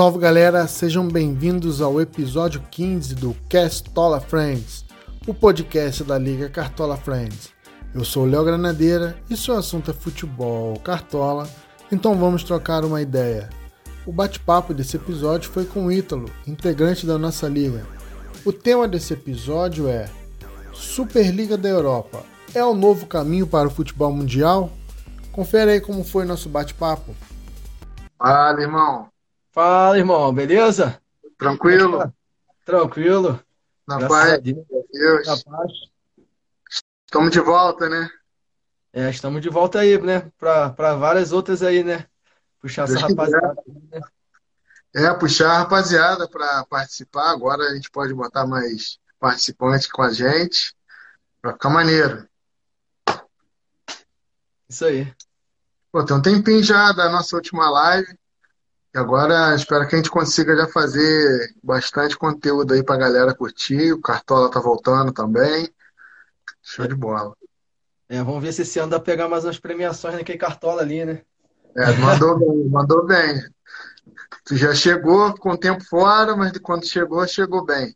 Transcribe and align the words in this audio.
Salve 0.00 0.18
galera, 0.18 0.66
sejam 0.66 1.06
bem-vindos 1.06 1.82
ao 1.82 2.00
episódio 2.00 2.62
15 2.70 3.16
do 3.16 3.36
Castola 3.50 4.18
Friends, 4.18 4.82
o 5.26 5.34
podcast 5.34 6.02
da 6.04 6.16
Liga 6.16 6.48
Cartola 6.48 6.96
Friends. 6.96 7.52
Eu 7.94 8.02
sou 8.02 8.24
Léo 8.24 8.42
Granadeira 8.42 9.18
e 9.28 9.36
seu 9.36 9.58
assunto 9.58 9.90
é 9.90 9.92
futebol, 9.94 10.80
cartola, 10.80 11.46
então 11.92 12.14
vamos 12.14 12.42
trocar 12.42 12.82
uma 12.82 13.02
ideia. 13.02 13.50
O 14.06 14.10
bate-papo 14.10 14.72
desse 14.72 14.96
episódio 14.96 15.50
foi 15.50 15.66
com 15.66 15.84
o 15.84 15.92
Ítalo, 15.92 16.30
integrante 16.46 17.04
da 17.04 17.18
nossa 17.18 17.46
liga. 17.46 17.86
O 18.42 18.54
tema 18.54 18.88
desse 18.88 19.12
episódio 19.12 19.86
é 19.86 20.08
Superliga 20.72 21.58
da 21.58 21.68
Europa. 21.68 22.22
É 22.54 22.64
o 22.64 22.72
novo 22.72 23.04
caminho 23.04 23.46
para 23.46 23.68
o 23.68 23.70
futebol 23.70 24.10
mundial? 24.10 24.72
Confere 25.30 25.72
aí 25.72 25.80
como 25.82 26.02
foi 26.04 26.24
nosso 26.24 26.48
bate-papo. 26.48 27.14
Fala, 28.18 28.62
irmão. 28.62 29.10
Fala, 29.52 29.98
irmão, 29.98 30.32
beleza? 30.32 31.02
Tranquilo? 31.36 32.12
Tranquilo. 32.64 33.42
Na 33.86 34.06
paz. 34.06 34.40
Deus. 34.40 34.64
Deus. 34.92 35.26
Na 35.26 35.36
paz. 35.38 35.72
Estamos 37.04 37.32
de 37.32 37.40
volta, 37.40 37.88
né? 37.88 38.08
É, 38.92 39.10
estamos 39.10 39.42
de 39.42 39.48
volta 39.48 39.80
aí, 39.80 40.00
né? 40.00 40.30
Para 40.38 40.94
várias 40.94 41.32
outras 41.32 41.62
aí, 41.62 41.82
né? 41.82 42.06
Puxar 42.60 42.86
Deus 42.86 42.98
essa 42.98 43.08
rapaziada. 43.08 43.56
Né? 43.90 44.00
É, 44.94 45.14
puxar 45.14 45.50
a 45.50 45.58
rapaziada 45.58 46.28
para 46.28 46.64
participar. 46.66 47.30
Agora 47.30 47.64
a 47.64 47.74
gente 47.74 47.90
pode 47.90 48.14
botar 48.14 48.46
mais 48.46 49.00
participantes 49.18 49.90
com 49.90 50.02
a 50.02 50.12
gente. 50.12 50.76
Para 51.42 51.54
ficar 51.54 51.70
maneiro. 51.70 52.28
Isso 54.68 54.84
aí. 54.84 55.12
Pô, 55.90 56.04
tem 56.04 56.16
um 56.16 56.22
tempinho 56.22 56.62
já 56.62 56.92
da 56.92 57.08
nossa 57.08 57.34
última 57.34 57.68
live. 57.68 58.19
E 58.92 58.98
agora 58.98 59.54
espero 59.54 59.86
que 59.86 59.94
a 59.94 59.98
gente 59.98 60.10
consiga 60.10 60.56
já 60.56 60.66
fazer 60.66 61.54
bastante 61.62 62.18
conteúdo 62.18 62.74
aí 62.74 62.82
pra 62.82 62.96
galera 62.96 63.34
curtir. 63.34 63.92
O 63.92 64.00
Cartola 64.00 64.50
tá 64.50 64.58
voltando 64.58 65.12
também. 65.12 65.68
Show 66.60 66.88
de 66.88 66.94
bola. 66.94 67.36
É, 68.08 68.20
vamos 68.22 68.42
ver 68.42 68.52
se 68.52 68.62
esse 68.62 68.80
ano 68.80 68.90
dá 68.90 68.98
pra 68.98 69.12
pegar 69.12 69.28
mais 69.28 69.44
umas 69.44 69.60
premiações 69.60 70.16
naquele 70.16 70.38
Cartola 70.38 70.82
ali, 70.82 71.04
né? 71.04 71.22
É, 71.76 71.92
mandou 71.92 72.36
bem, 72.36 72.64
mandou 72.68 73.06
bem. 73.06 73.40
Tu 74.44 74.56
já 74.56 74.74
chegou 74.74 75.32
com 75.34 75.50
o 75.50 75.58
tempo 75.58 75.84
fora, 75.84 76.36
mas 76.36 76.50
quando 76.58 76.84
chegou, 76.84 77.24
chegou 77.28 77.64
bem. 77.64 77.94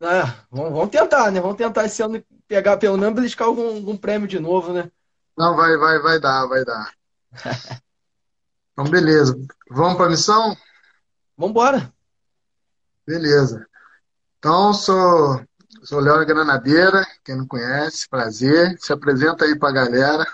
É, 0.00 0.22
vamos, 0.50 0.72
vamos 0.72 0.90
tentar, 0.90 1.30
né? 1.30 1.40
Vamos 1.40 1.56
tentar 1.56 1.86
esse 1.86 2.02
ano 2.02 2.22
pegar 2.46 2.76
pelo 2.76 2.98
menos 2.98 3.14
beliscar 3.14 3.48
algum, 3.48 3.76
algum 3.76 3.96
prêmio 3.96 4.28
de 4.28 4.38
novo, 4.38 4.74
né? 4.74 4.90
Não, 5.36 5.56
vai, 5.56 5.76
vai, 5.78 5.98
vai 6.00 6.20
dar, 6.20 6.46
vai 6.46 6.64
dar. 6.64 6.92
Então, 8.78 8.88
beleza. 8.88 9.36
Vamos 9.68 9.96
para 9.96 10.06
a 10.06 10.10
missão? 10.10 10.56
Vamos 11.36 11.50
embora. 11.50 11.92
Beleza. 13.04 13.66
Então, 14.38 14.72
sou, 14.72 15.44
sou 15.82 15.98
Léo 15.98 16.24
Granadeira, 16.24 17.04
quem 17.24 17.36
não 17.36 17.44
conhece, 17.44 18.08
prazer. 18.08 18.76
Se 18.78 18.92
apresenta 18.92 19.44
aí 19.44 19.58
para 19.58 19.70
a 19.70 19.72
galera. 19.72 20.24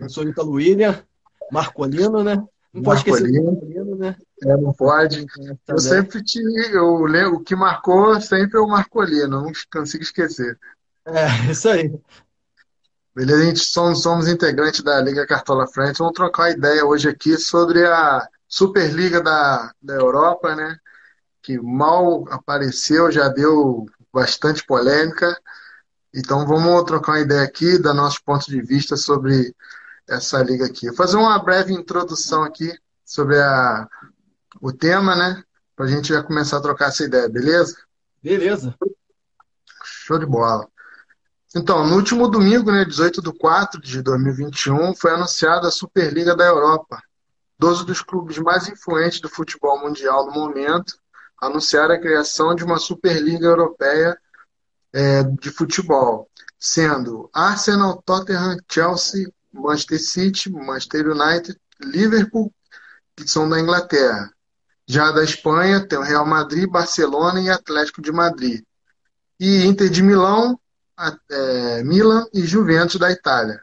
Eu 0.00 0.08
sou 0.08 0.24
Ítalo 0.24 0.52
William, 0.52 1.04
Marcolino, 1.52 2.24
né? 2.24 2.42
Não 2.72 2.82
pode 2.82 3.00
esquecer 3.00 3.30
do 3.30 3.44
Marcolino, 3.44 3.96
né? 3.96 4.16
É, 4.42 4.56
não 4.56 4.72
pode. 4.72 5.20
É, 5.20 5.56
eu 5.68 5.78
sempre 5.78 6.24
te. 6.24 6.40
Eu 6.72 7.02
lembro, 7.02 7.34
o 7.34 7.44
que 7.44 7.54
marcou 7.54 8.18
sempre 8.22 8.56
é 8.56 8.60
o 8.62 8.68
Marcolino, 8.68 9.42
não 9.42 9.52
consigo 9.70 10.02
esquecer. 10.02 10.58
É, 11.04 11.50
isso 11.50 11.68
aí. 11.68 11.92
Beleza, 13.14 13.42
a 13.42 13.44
gente 13.44 13.60
somos, 13.60 14.02
somos 14.02 14.28
integrantes 14.28 14.82
da 14.82 15.00
Liga 15.00 15.26
Cartola 15.26 15.66
Friends. 15.66 15.98
Vamos 15.98 16.14
trocar 16.14 16.50
ideia 16.50 16.84
hoje 16.84 17.08
aqui 17.08 17.36
sobre 17.36 17.84
a 17.84 18.26
Superliga 18.46 19.20
da, 19.20 19.72
da 19.82 19.94
Europa, 19.94 20.54
né? 20.54 20.76
Que 21.42 21.58
mal 21.58 22.24
apareceu, 22.30 23.10
já 23.10 23.28
deu 23.28 23.86
bastante 24.12 24.64
polêmica. 24.64 25.36
Então 26.14 26.46
vamos 26.46 26.84
trocar 26.84 27.12
uma 27.12 27.20
ideia 27.20 27.42
aqui, 27.42 27.78
dar 27.78 27.94
nossos 27.94 28.20
pontos 28.20 28.46
de 28.46 28.60
vista 28.60 28.96
sobre 28.96 29.54
essa 30.08 30.40
liga 30.42 30.66
aqui. 30.66 30.86
Vou 30.86 30.96
fazer 30.96 31.16
uma 31.16 31.38
breve 31.42 31.72
introdução 31.72 32.44
aqui 32.44 32.72
sobre 33.04 33.40
a, 33.40 33.88
o 34.60 34.72
tema, 34.72 35.16
né? 35.16 35.42
Para 35.74 35.86
a 35.86 35.88
gente 35.88 36.08
já 36.08 36.22
começar 36.22 36.58
a 36.58 36.62
trocar 36.62 36.88
essa 36.88 37.04
ideia, 37.04 37.28
beleza? 37.28 37.76
Beleza. 38.22 38.74
Show 39.84 40.18
de 40.18 40.26
bola. 40.26 40.68
Então, 41.54 41.84
no 41.84 41.96
último 41.96 42.28
domingo, 42.28 42.70
né, 42.70 42.84
18 42.84 43.20
de 43.20 43.32
4 43.32 43.80
de 43.80 44.02
2021, 44.02 44.94
foi 44.94 45.12
anunciada 45.12 45.66
a 45.66 45.70
Superliga 45.70 46.36
da 46.36 46.44
Europa. 46.44 47.02
Doze 47.58 47.84
dos 47.84 48.00
clubes 48.02 48.38
mais 48.38 48.68
influentes 48.68 49.20
do 49.20 49.28
futebol 49.28 49.80
mundial 49.80 50.26
no 50.26 50.32
momento 50.32 50.96
anunciaram 51.40 51.94
a 51.94 51.98
criação 51.98 52.54
de 52.54 52.62
uma 52.62 52.78
Superliga 52.78 53.46
Europeia 53.46 54.16
é, 54.92 55.24
de 55.24 55.50
futebol, 55.50 56.28
sendo 56.58 57.28
Arsenal, 57.32 58.00
Tottenham, 58.02 58.56
Chelsea, 58.70 59.32
Manchester 59.52 60.00
City, 60.00 60.50
Manchester 60.50 61.08
United, 61.08 61.58
Liverpool, 61.80 62.52
que 63.16 63.26
são 63.28 63.48
da 63.48 63.58
Inglaterra. 63.58 64.30
Já 64.86 65.10
da 65.10 65.24
Espanha, 65.24 65.86
tem 65.86 65.98
o 65.98 66.02
Real 66.02 66.26
Madrid, 66.26 66.68
Barcelona 66.68 67.40
e 67.40 67.48
Atlético 67.48 68.02
de 68.02 68.12
Madrid. 68.12 68.62
E 69.38 69.64
Inter 69.64 69.88
de 69.88 70.02
Milão, 70.02 70.59
é, 71.30 71.82
Milan 71.82 72.26
e 72.32 72.42
Juventus 72.46 72.98
da 72.98 73.10
Itália. 73.10 73.62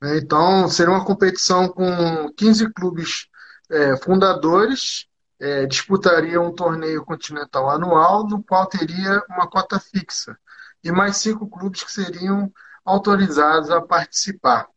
Né, 0.00 0.18
então, 0.18 0.68
seria 0.68 0.92
uma 0.92 1.04
competição 1.04 1.68
com 1.68 2.32
15 2.36 2.72
clubes 2.72 3.28
é, 3.70 3.96
fundadores, 3.96 5.06
é, 5.40 5.66
disputaria 5.66 6.40
um 6.40 6.54
torneio 6.54 7.04
continental 7.04 7.70
anual, 7.70 8.26
no 8.26 8.42
qual 8.42 8.66
teria 8.66 9.22
uma 9.28 9.48
cota 9.48 9.78
fixa, 9.78 10.38
e 10.82 10.90
mais 10.92 11.16
cinco 11.16 11.48
clubes 11.48 11.82
que 11.82 11.92
seriam 11.92 12.52
autorizados 12.84 13.70
a 13.70 13.80
participar. 13.80 14.68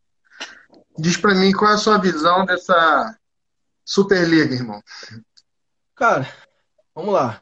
Diz 0.97 1.16
para 1.16 1.36
mim 1.36 1.51
qual 1.51 1.72
é 1.72 1.75
a 1.75 1.78
sua 1.78 1.97
visão 1.97 2.46
dessa 2.46 3.16
Superliga, 3.86 4.53
irmão. 4.53 4.84
Cara, 5.96 6.31
vamos 6.94 7.12
lá. 7.12 7.41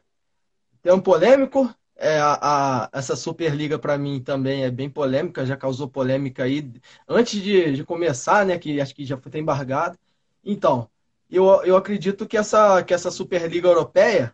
Tem 0.82 0.94
um 0.94 1.02
polêmico, 1.02 1.70
é, 1.98 2.20
a, 2.20 2.86
a, 2.86 2.90
essa 2.94 3.16
Superliga 3.16 3.80
para 3.80 3.98
mim 3.98 4.22
também 4.22 4.64
é 4.64 4.72
bem 4.72 4.90
polêmica, 4.90 5.46
já 5.46 5.58
causou 5.58 5.88
polêmica 5.90 6.44
aí 6.44 6.72
antes 7.08 7.42
de, 7.42 7.74
de 7.74 7.84
começar, 7.84 8.46
né? 8.46 8.58
Que 8.60 8.80
acho 8.82 8.96
que 8.96 9.06
já 9.06 9.18
foi 9.18 9.40
embargado. 9.40 9.98
Então, 10.44 10.90
eu, 11.30 11.46
eu 11.66 11.76
acredito 11.78 12.28
que 12.28 12.38
essa, 12.38 12.84
que 12.84 12.94
essa 12.94 13.12
Superliga 13.12 13.68
Europeia, 13.68 14.34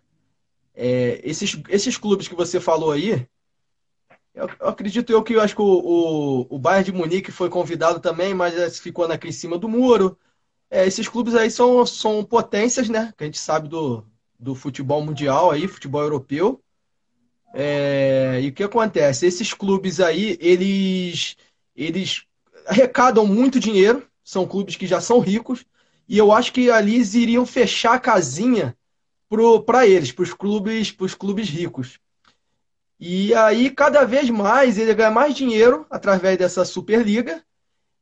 é, 0.76 1.22
esses, 1.24 1.62
esses 1.70 1.98
clubes 1.98 2.28
que 2.28 2.36
você 2.36 2.60
falou 2.60 2.92
aí, 2.92 3.28
eu, 4.34 4.48
eu 4.60 4.68
acredito 4.68 5.12
eu 5.12 5.24
que 5.24 5.34
eu 5.34 5.42
acho 5.42 5.56
que 5.56 5.62
o, 5.62 5.66
o, 5.66 6.56
o 6.56 6.60
Bayern 6.60 6.86
de 6.86 6.92
Munique 6.92 7.32
foi 7.32 7.50
convidado 7.50 8.00
também, 8.00 8.34
mas 8.34 8.80
ficou 8.80 9.06
aqui 9.06 9.28
em 9.30 9.32
cima 9.32 9.58
do 9.58 9.70
muro. 9.70 10.18
É, 10.70 10.88
esses 10.88 11.08
clubes 11.08 11.36
aí 11.36 11.52
são, 11.52 11.86
são 11.86 12.24
potências, 12.26 12.90
né? 12.90 13.14
Que 13.18 13.24
a 13.26 13.28
gente 13.28 13.40
sabe 13.40 13.68
do, 13.70 14.06
do 14.40 14.56
futebol 14.56 15.04
mundial 15.04 15.52
aí, 15.52 15.68
futebol 15.68 16.02
europeu. 16.02 16.63
É, 17.54 18.40
e 18.42 18.50
o 18.50 18.54
que 18.54 18.64
acontece? 18.64 19.28
Esses 19.28 19.54
clubes 19.54 20.00
aí, 20.00 20.38
eles, 20.42 21.36
eles 21.76 22.26
arrecadam 22.66 23.28
muito 23.28 23.60
dinheiro, 23.60 24.08
são 24.24 24.48
clubes 24.48 24.76
que 24.76 24.88
já 24.88 25.00
são 25.00 25.20
ricos, 25.20 25.64
e 26.10 26.18
eu 26.18 26.32
acho 26.32 26.52
que 26.52 26.72
ali 26.72 26.96
eles 26.96 27.14
iriam 27.14 27.46
fechar 27.46 27.94
a 27.94 28.00
casinha 28.00 28.76
para 29.66 29.88
eles, 29.88 30.12
para 30.12 30.24
os 30.24 30.34
clubes, 30.34 30.92
clubes 31.18 31.48
ricos. 31.48 32.00
E 33.00 33.34
aí, 33.36 33.70
cada 33.70 34.04
vez 34.06 34.30
mais, 34.30 34.78
ele 34.78 34.94
ganha 34.94 35.12
mais 35.12 35.36
dinheiro 35.36 35.86
através 35.90 36.38
dessa 36.38 36.66
Superliga, 36.66 37.44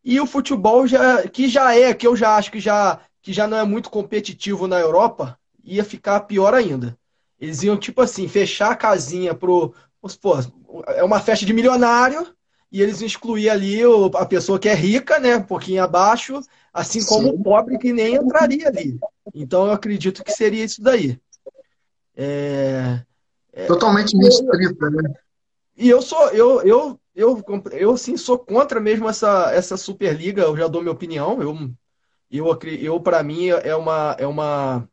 e 0.03 0.19
o 0.19 0.25
futebol, 0.25 0.87
já, 0.87 1.27
que 1.27 1.47
já 1.47 1.75
é, 1.75 1.93
que 1.93 2.07
eu 2.07 2.15
já 2.15 2.35
acho 2.35 2.51
que 2.51 2.59
já, 2.59 2.99
que 3.21 3.33
já 3.33 3.47
não 3.47 3.57
é 3.57 3.63
muito 3.63 3.89
competitivo 3.89 4.67
na 4.67 4.79
Europa, 4.79 5.37
ia 5.63 5.83
ficar 5.83 6.21
pior 6.21 6.53
ainda. 6.53 6.97
Eles 7.41 7.63
iam, 7.63 7.75
tipo 7.75 7.99
assim, 8.01 8.27
fechar 8.27 8.71
a 8.71 8.75
casinha 8.75 9.33
pro. 9.33 9.73
Pô, 10.21 10.37
é 10.87 11.03
uma 11.03 11.19
festa 11.19 11.43
de 11.43 11.53
milionário, 11.53 12.27
e 12.71 12.81
eles 12.81 13.01
iam 13.01 13.07
excluir 13.07 13.49
ali 13.49 13.79
a 14.15 14.25
pessoa 14.27 14.59
que 14.59 14.69
é 14.69 14.75
rica, 14.75 15.19
né? 15.19 15.37
Um 15.37 15.43
pouquinho 15.43 15.83
abaixo, 15.83 16.39
assim 16.71 17.03
como 17.03 17.29
Sim. 17.29 17.35
o 17.35 17.43
pobre 17.43 17.79
que 17.79 17.91
nem 17.91 18.15
entraria 18.15 18.67
ali. 18.67 18.99
Então 19.33 19.65
eu 19.65 19.71
acredito 19.71 20.23
que 20.23 20.31
seria 20.31 20.63
isso 20.63 20.83
daí. 20.83 21.19
É, 22.15 23.01
é, 23.51 23.65
Totalmente 23.65 24.15
restrita, 24.15 24.89
né? 24.91 25.11
E 25.75 25.89
eu 25.89 26.01
sou, 26.01 26.29
eu, 26.29 26.61
eu, 26.61 26.99
eu, 27.15 27.43
eu 27.71 27.97
sim 27.97 28.17
sou 28.17 28.37
contra 28.37 28.79
mesmo 28.79 29.09
essa, 29.09 29.51
essa 29.51 29.75
Superliga, 29.75 30.43
eu 30.43 30.55
já 30.55 30.67
dou 30.67 30.81
minha 30.81 30.93
opinião. 30.93 31.41
Eu, 31.41 31.71
eu, 32.29 32.59
eu 32.79 32.99
para 32.99 33.23
mim, 33.23 33.47
é 33.47 33.75
uma, 33.75 34.15
é 34.19 34.27
uma 34.27 34.87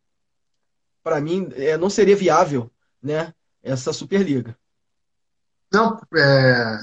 para 1.09 1.23
mim, 1.23 1.49
é, 1.55 1.75
não 1.79 1.89
seria 1.89 2.15
viável 2.15 2.71
né, 3.03 3.33
essa 3.63 3.95
Superliga. 3.95 4.55
Não, 5.73 5.99
é, 6.15 6.81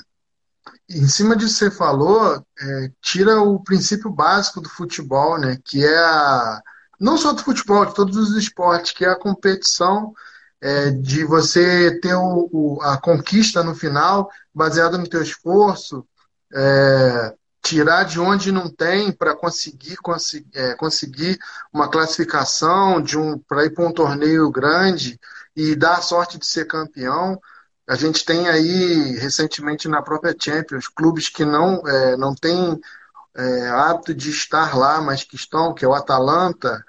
em 0.90 1.08
cima 1.08 1.36
disso 1.36 1.54
você 1.54 1.70
falou, 1.70 2.44
é, 2.60 2.92
tira 3.00 3.40
o 3.40 3.64
princípio 3.64 4.10
básico 4.10 4.60
do 4.60 4.68
futebol, 4.68 5.38
né, 5.38 5.60
que 5.64 5.86
é 5.86 5.98
a, 6.00 6.60
não 7.00 7.20
só 7.20 7.34
do 7.34 7.44
futebol, 7.44 7.86
de 7.86 7.94
todos 7.94 8.18
os 8.18 8.36
esportes, 8.36 8.94
que 8.94 9.06
é 9.06 9.10
a 9.10 9.20
competição 9.20 10.12
é, 10.60 10.90
de 10.90 11.24
você 11.24 12.00
ter 12.00 12.16
o, 12.16 12.50
o, 12.52 12.82
a 12.82 12.98
conquista 12.98 13.64
no 13.64 13.76
final, 13.76 14.28
baseada 14.52 14.98
no 14.98 15.08
teu 15.08 15.22
esforço, 15.22 16.04
é, 16.52 17.36
tirar 17.66 18.04
de 18.04 18.20
onde 18.20 18.52
não 18.52 18.70
tem 18.70 19.12
para 19.12 19.36
conseguir, 19.36 19.96
conseguir, 19.98 20.48
é, 20.54 20.76
conseguir 20.76 21.40
uma 21.74 21.90
classificação 21.90 23.02
de 23.02 23.18
um 23.18 23.40
para 23.40 23.66
ir 23.66 23.72
para 23.74 23.88
um 23.88 23.92
torneio 23.92 24.52
grande 24.52 25.20
e 25.56 25.76
dar 25.76 25.98
a 25.98 26.02
sorte 26.02 26.38
de 26.38 26.46
ser 26.46 26.66
campeão. 26.66 27.42
A 27.90 27.96
gente 27.96 28.24
tem 28.24 28.48
aí 28.48 29.18
recentemente 29.18 29.88
na 29.88 30.04
própria 30.04 30.36
Champions 30.40 30.88
clubes 30.88 31.28
que 31.28 31.44
não 31.44 31.82
é, 31.88 32.16
não 32.16 32.36
têm 32.36 32.80
é, 33.36 33.68
hábito 33.70 34.14
de 34.14 34.30
estar 34.30 34.78
lá, 34.78 35.02
mas 35.02 35.24
que 35.24 35.36
estão, 35.36 35.74
que 35.74 35.84
é 35.84 35.88
o 35.88 35.96
Atalanta, 35.96 36.86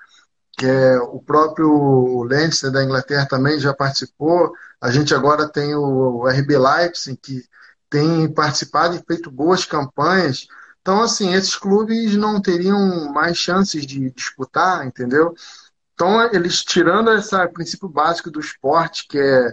que 0.58 0.67
é 0.67 0.99
o 0.99 1.20
próprio 1.22 2.22
Leinster 2.25 2.70
da 2.70 2.84
Inglaterra 2.84 3.26
também 3.26 3.58
já 3.58 3.72
participou. 3.72 4.52
A 4.79 4.90
gente 4.90 5.14
agora 5.14 5.49
tem 5.49 5.75
o 5.75 6.29
RB 6.29 6.58
Leipzig 6.58 7.17
que 7.17 7.43
tem 7.88 8.31
participado 8.31 8.94
e 8.94 9.05
feito 9.06 9.31
boas 9.31 9.64
campanhas 9.64 10.46
então, 10.86 11.02
assim, 11.02 11.34
esses 11.34 11.56
clubes 11.56 12.14
não 12.14 12.40
teriam 12.40 13.12
mais 13.12 13.36
chances 13.36 13.84
de 13.84 14.08
disputar, 14.12 14.86
entendeu? 14.86 15.34
Então, 15.92 16.22
eles 16.32 16.62
tirando 16.62 17.12
esse 17.12 17.36
princípio 17.48 17.88
básico 17.88 18.30
do 18.30 18.38
esporte, 18.38 19.08
que 19.08 19.18
é 19.18 19.52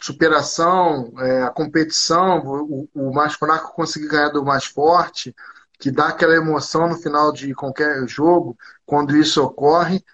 superação, 0.00 1.12
é, 1.18 1.44
a 1.44 1.50
competição, 1.50 2.40
o, 2.44 2.88
o, 2.92 3.14
mais 3.14 3.34
fraco 3.34 3.72
conseguir 3.72 4.08
ganhar 4.08 4.30
do 4.30 4.44
mais 4.44 4.64
forte, 4.64 5.32
que 5.78 5.92
dá 5.92 6.08
aquela 6.08 6.34
emoção 6.34 6.88
no 6.88 6.96
final 6.96 7.30
de 7.30 7.54
qualquer 7.54 8.08
jogo, 8.08 8.58
quando 8.84 9.16
isso 9.16 9.40
ocorre, 9.44 10.04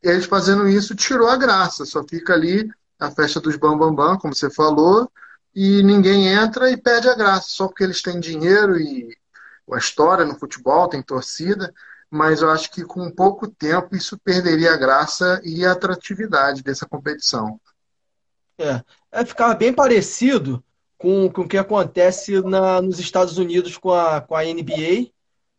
eles 0.00 0.26
fazendo 0.26 0.68
isso 0.68 0.94
tirou 0.94 1.28
a 1.28 1.36
graça, 1.36 1.84
só 1.84 2.04
fica 2.04 2.32
ali 2.32 2.70
a 3.00 3.10
festa 3.10 3.40
dos 3.40 3.56
bambambam, 3.56 3.92
bam, 3.92 4.06
bam, 4.12 4.18
como 4.18 4.36
você 4.36 4.48
falou, 4.50 5.10
e 5.52 5.82
ninguém 5.82 6.28
entra 6.28 6.70
e 6.70 6.76
perde 6.76 7.08
a 7.08 7.16
graça, 7.16 7.48
só 7.48 7.66
porque 7.66 7.82
eles 7.82 8.00
têm 8.02 8.20
dinheiro 8.20 8.78
e 8.78 9.16
a 9.74 9.78
história 9.78 10.24
no 10.24 10.38
futebol, 10.38 10.88
tem 10.88 11.02
torcida, 11.02 11.72
mas 12.10 12.42
eu 12.42 12.50
acho 12.50 12.70
que 12.70 12.84
com 12.84 13.10
pouco 13.10 13.48
tempo 13.48 13.96
isso 13.96 14.18
perderia 14.18 14.72
a 14.72 14.76
graça 14.76 15.40
e 15.44 15.64
a 15.64 15.72
atratividade 15.72 16.62
dessa 16.62 16.86
competição. 16.86 17.60
É, 18.58 18.82
é 19.12 19.24
ficar 19.24 19.54
bem 19.54 19.72
parecido 19.72 20.64
com, 20.96 21.30
com 21.30 21.42
o 21.42 21.48
que 21.48 21.58
acontece 21.58 22.40
na, 22.42 22.80
nos 22.80 22.98
Estados 22.98 23.38
Unidos 23.38 23.76
com 23.76 23.92
a, 23.92 24.20
com 24.20 24.34
a 24.34 24.44
NBA, 24.44 25.10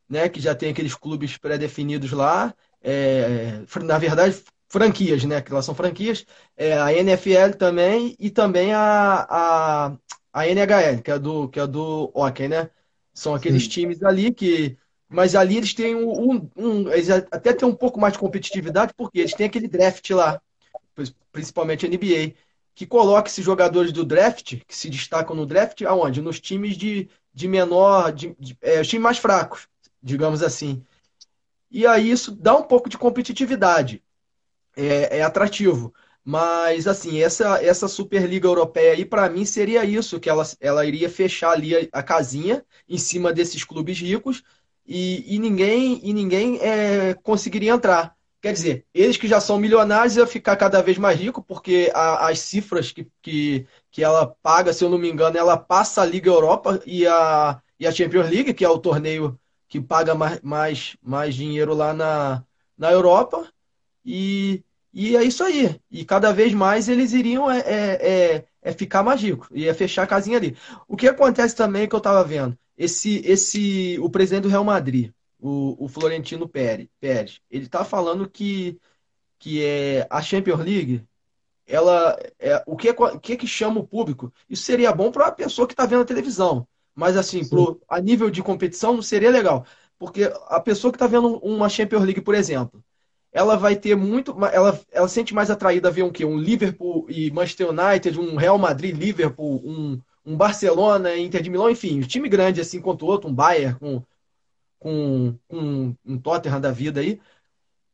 né, 0.10 0.30
que 0.30 0.40
já 0.40 0.56
tem 0.56 0.72
aqueles 0.72 0.96
clubes 0.96 1.38
pré-definidos 1.38 2.12
lá, 2.12 2.54
é, 2.82 3.62
na 3.84 3.98
verdade, 3.98 4.42
franquias, 4.70 5.24
né, 5.26 5.42
que 5.42 5.52
elas 5.52 5.66
são 5.66 5.76
franquias, 5.76 6.26
é, 6.56 6.78
a 6.80 6.94
NFL 6.94 7.58
também 7.58 8.16
e 8.20 8.30
também 8.30 8.74
a, 8.74 9.28
a, 9.30 9.98
a 10.34 10.48
NHL, 10.48 11.02
que 11.04 11.12
é 11.12 11.20
do, 11.20 11.50
que 11.50 11.60
é 11.60 11.68
do 11.68 12.12
hockey, 12.16 12.48
né? 12.48 12.70
São 13.18 13.34
aqueles 13.34 13.64
Sim. 13.64 13.70
times 13.70 14.04
ali 14.04 14.32
que. 14.32 14.78
Mas 15.10 15.34
ali 15.34 15.58
eles 15.58 15.74
têm 15.74 15.96
um, 15.96 16.48
um, 16.56 16.92
Eles 16.92 17.10
até 17.10 17.52
têm 17.52 17.68
um 17.68 17.74
pouco 17.74 18.00
mais 18.00 18.14
de 18.14 18.20
competitividade, 18.20 18.94
porque 18.96 19.20
eles 19.20 19.34
têm 19.34 19.48
aquele 19.48 19.68
draft 19.68 20.08
lá, 20.12 20.40
principalmente 21.32 21.88
NBA, 21.88 22.36
que 22.76 22.86
coloca 22.86 23.28
esses 23.28 23.44
jogadores 23.44 23.92
do 23.92 24.06
draft, 24.06 24.58
que 24.68 24.76
se 24.76 24.88
destacam 24.88 25.36
no 25.36 25.48
draft, 25.48 25.82
aonde? 25.82 26.22
Nos 26.22 26.40
times 26.40 26.78
de, 26.78 27.10
de 27.34 27.48
menor. 27.48 28.12
De, 28.12 28.36
de, 28.40 28.56
é, 28.62 28.82
os 28.82 28.88
times 28.88 29.04
mais 29.04 29.18
fracos, 29.18 29.68
digamos 30.04 30.44
assim. 30.44 30.86
E 31.72 31.88
aí 31.88 32.12
isso 32.12 32.36
dá 32.36 32.56
um 32.56 32.64
pouco 32.64 32.88
de 32.88 33.00
competitividade. 33.00 34.04
É, 34.76 35.18
é 35.18 35.22
atrativo. 35.24 35.92
Mas, 36.30 36.88
assim, 36.88 37.22
essa, 37.22 37.64
essa 37.64 37.88
Superliga 37.88 38.50
Europeia 38.50 38.92
aí, 38.92 39.06
para 39.06 39.30
mim, 39.30 39.46
seria 39.46 39.86
isso, 39.86 40.20
que 40.20 40.30
ela, 40.30 40.44
ela 40.60 40.86
iria 40.86 41.10
fechar 41.10 41.52
ali 41.52 41.90
a, 41.90 42.04
casinha 42.04 42.66
em 42.88 42.98
cima 42.98 43.32
desses 43.32 43.64
clubes 43.64 43.98
ricos 44.02 44.44
e, 44.86 45.24
e 45.36 45.40
ninguém, 45.40 46.02
e 46.04 46.14
ninguém 46.14 46.60
é, 46.60 47.14
conseguiria 47.14 47.72
entrar. 47.72 48.14
Quer 48.42 48.52
dizer, 48.52 48.86
eles 48.94 49.16
que 49.16 49.26
já 49.26 49.40
são 49.40 49.58
milionários 49.58 50.18
iam 50.18 50.28
ficar 50.28 50.58
cada 50.58 50.82
vez 50.82 50.98
mais 50.98 51.18
ricos, 51.18 51.42
porque 51.48 51.90
a, 51.96 52.28
as 52.28 52.40
cifras 52.40 52.92
que, 52.92 53.08
que, 53.22 53.66
que 53.90 54.04
ela 54.04 54.28
paga, 54.44 54.74
se 54.74 54.84
eu 54.84 54.90
não 54.90 54.98
me 54.98 55.10
engano, 55.10 55.38
ela 55.38 55.56
passa 55.56 56.02
a 56.02 56.06
Liga 56.06 56.30
Europa 56.30 56.82
e 56.86 57.08
a, 57.08 57.62
e 57.80 57.88
a 57.88 57.92
Champions 57.94 58.30
League, 58.30 58.54
que 58.54 58.66
é 58.66 58.70
o 58.70 58.80
torneio 58.80 59.40
que 59.70 59.80
paga 59.80 60.14
mais, 60.14 60.42
mais, 60.42 60.98
mais 61.02 61.34
dinheiro 61.36 61.74
lá 61.74 61.94
na, 61.94 62.44
na 62.78 62.92
Europa. 62.92 63.48
E, 64.06 64.62
e 65.00 65.16
é 65.16 65.24
isso 65.24 65.44
aí. 65.44 65.80
E 65.92 66.04
cada 66.04 66.34
vez 66.34 66.54
mais 66.56 66.90
eles 66.90 67.14
iriam 67.14 67.52
é, 67.52 67.60
é, 67.60 68.36
é, 68.36 68.46
é 68.64 68.74
ficar 68.74 69.04
mais 69.04 69.22
ricos, 69.22 69.48
ia 69.54 69.72
fechar 69.76 70.04
a 70.04 70.08
casinha 70.08 70.38
ali. 70.40 70.58
O 70.88 70.98
que 70.98 71.08
acontece 71.08 71.56
também 71.56 71.88
que 71.88 71.94
eu 71.94 72.00
estava 72.00 72.24
vendo, 72.24 72.58
esse, 72.76 73.22
esse, 73.24 74.00
o 74.02 74.10
presidente 74.10 74.44
do 74.44 74.50
Real 74.50 74.64
Madrid, 74.64 75.12
o, 75.40 75.86
o 75.86 75.88
Florentino 75.88 76.50
Pérez, 76.50 76.88
Pérez 77.00 77.40
ele 77.52 77.66
está 77.66 77.86
falando 77.86 78.28
que, 78.28 78.80
que 79.38 79.64
é 79.64 80.08
a 80.10 80.20
Champions 80.20 80.62
League, 80.62 81.04
ela 81.68 82.18
é, 82.40 82.64
o 82.66 82.76
que, 82.76 82.90
o 82.90 83.20
que 83.20 83.38
que 83.38 83.48
chama 83.48 83.80
o 83.82 83.88
público? 83.88 84.34
Isso 84.50 84.64
seria 84.64 84.92
bom 84.92 85.12
para 85.12 85.28
a 85.28 85.32
pessoa 85.32 85.68
que 85.68 85.74
está 85.74 85.86
vendo 85.86 86.02
a 86.02 86.06
televisão, 86.06 86.68
mas 86.96 87.16
assim, 87.16 87.48
pro, 87.48 87.80
a 87.88 88.02
nível 88.02 88.32
de 88.32 88.42
competição 88.42 88.96
não 88.96 89.04
seria 89.04 89.30
legal, 89.30 89.64
porque 90.00 90.24
a 90.48 90.60
pessoa 90.60 90.92
que 90.92 90.96
está 90.96 91.06
vendo 91.06 91.38
uma 91.38 91.70
Champions 91.70 92.04
League, 92.04 92.22
por 92.22 92.34
exemplo, 92.34 92.84
ela 93.38 93.56
vai 93.56 93.76
ter 93.76 93.96
muito. 93.96 94.36
Ela, 94.52 94.80
ela 94.92 95.08
sente 95.08 95.32
mais 95.32 95.52
atraída 95.52 95.90
a 95.90 95.92
ver 95.92 96.02
um 96.02 96.12
quê? 96.12 96.26
Um 96.26 96.40
Liverpool 96.40 97.06
e 97.08 97.30
Manchester 97.30 97.70
United, 97.70 98.20
um 98.20 98.36
Real 98.36 98.58
Madrid, 98.58 98.98
Liverpool, 98.98 99.62
um, 99.64 100.02
um 100.26 100.36
Barcelona, 100.36 101.16
Inter 101.16 101.44
de 101.44 101.50
Milão, 101.52 101.70
enfim, 101.70 102.00
um 102.00 102.08
time 102.08 102.28
grande 102.28 102.60
assim 102.60 102.82
quanto 102.82 103.06
outro, 103.06 103.30
um 103.30 103.34
Bayern, 103.34 103.78
com, 103.78 104.04
com, 104.80 105.38
com 105.48 105.96
um 106.04 106.18
Tottenham 106.18 106.60
da 106.60 106.72
vida 106.72 107.00
aí. 107.00 107.22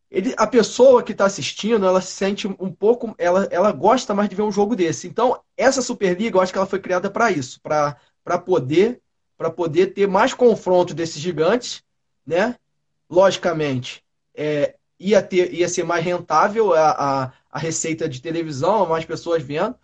Ele, 0.10 0.34
a 0.38 0.48
pessoa 0.48 1.04
que 1.04 1.12
está 1.12 1.26
assistindo, 1.26 1.86
ela 1.86 2.00
se 2.00 2.14
sente 2.14 2.48
um 2.48 2.72
pouco, 2.72 3.14
ela, 3.18 3.46
ela 3.52 3.74
gosta 3.74 4.14
mais 4.14 4.30
de 4.30 4.36
ver 4.38 4.44
um 4.44 4.52
jogo 4.52 4.78
desse. 4.78 5.08
Então, 5.08 5.42
essa 5.58 5.82
Superliga, 5.82 6.38
eu 6.38 6.42
acho 6.42 6.54
que 6.54 6.58
ela 6.58 6.68
foi 6.68 6.80
criada 6.80 7.12
para 7.12 7.32
isso, 7.32 7.60
para 7.62 7.98
poder 8.46 9.02
para 9.36 9.50
poder 9.50 9.88
ter 9.88 10.08
mais 10.08 10.34
confronto 10.34 10.94
desses 10.94 11.20
gigantes, 11.20 11.84
né? 12.26 12.56
Logicamente, 13.10 14.02
é, 14.34 14.76
ia, 15.10 15.22
ter, 15.22 15.54
ia 15.54 15.68
ser 15.68 15.84
mais 15.84 16.04
rentável 16.04 16.74
a, 16.74 16.92
a, 16.92 17.32
a 17.52 17.60
receita 17.60 18.08
de 18.08 18.22
televisão, 18.22 18.88
mais 18.88 19.06
pessoas 19.06 19.44
vendo. 19.44 19.76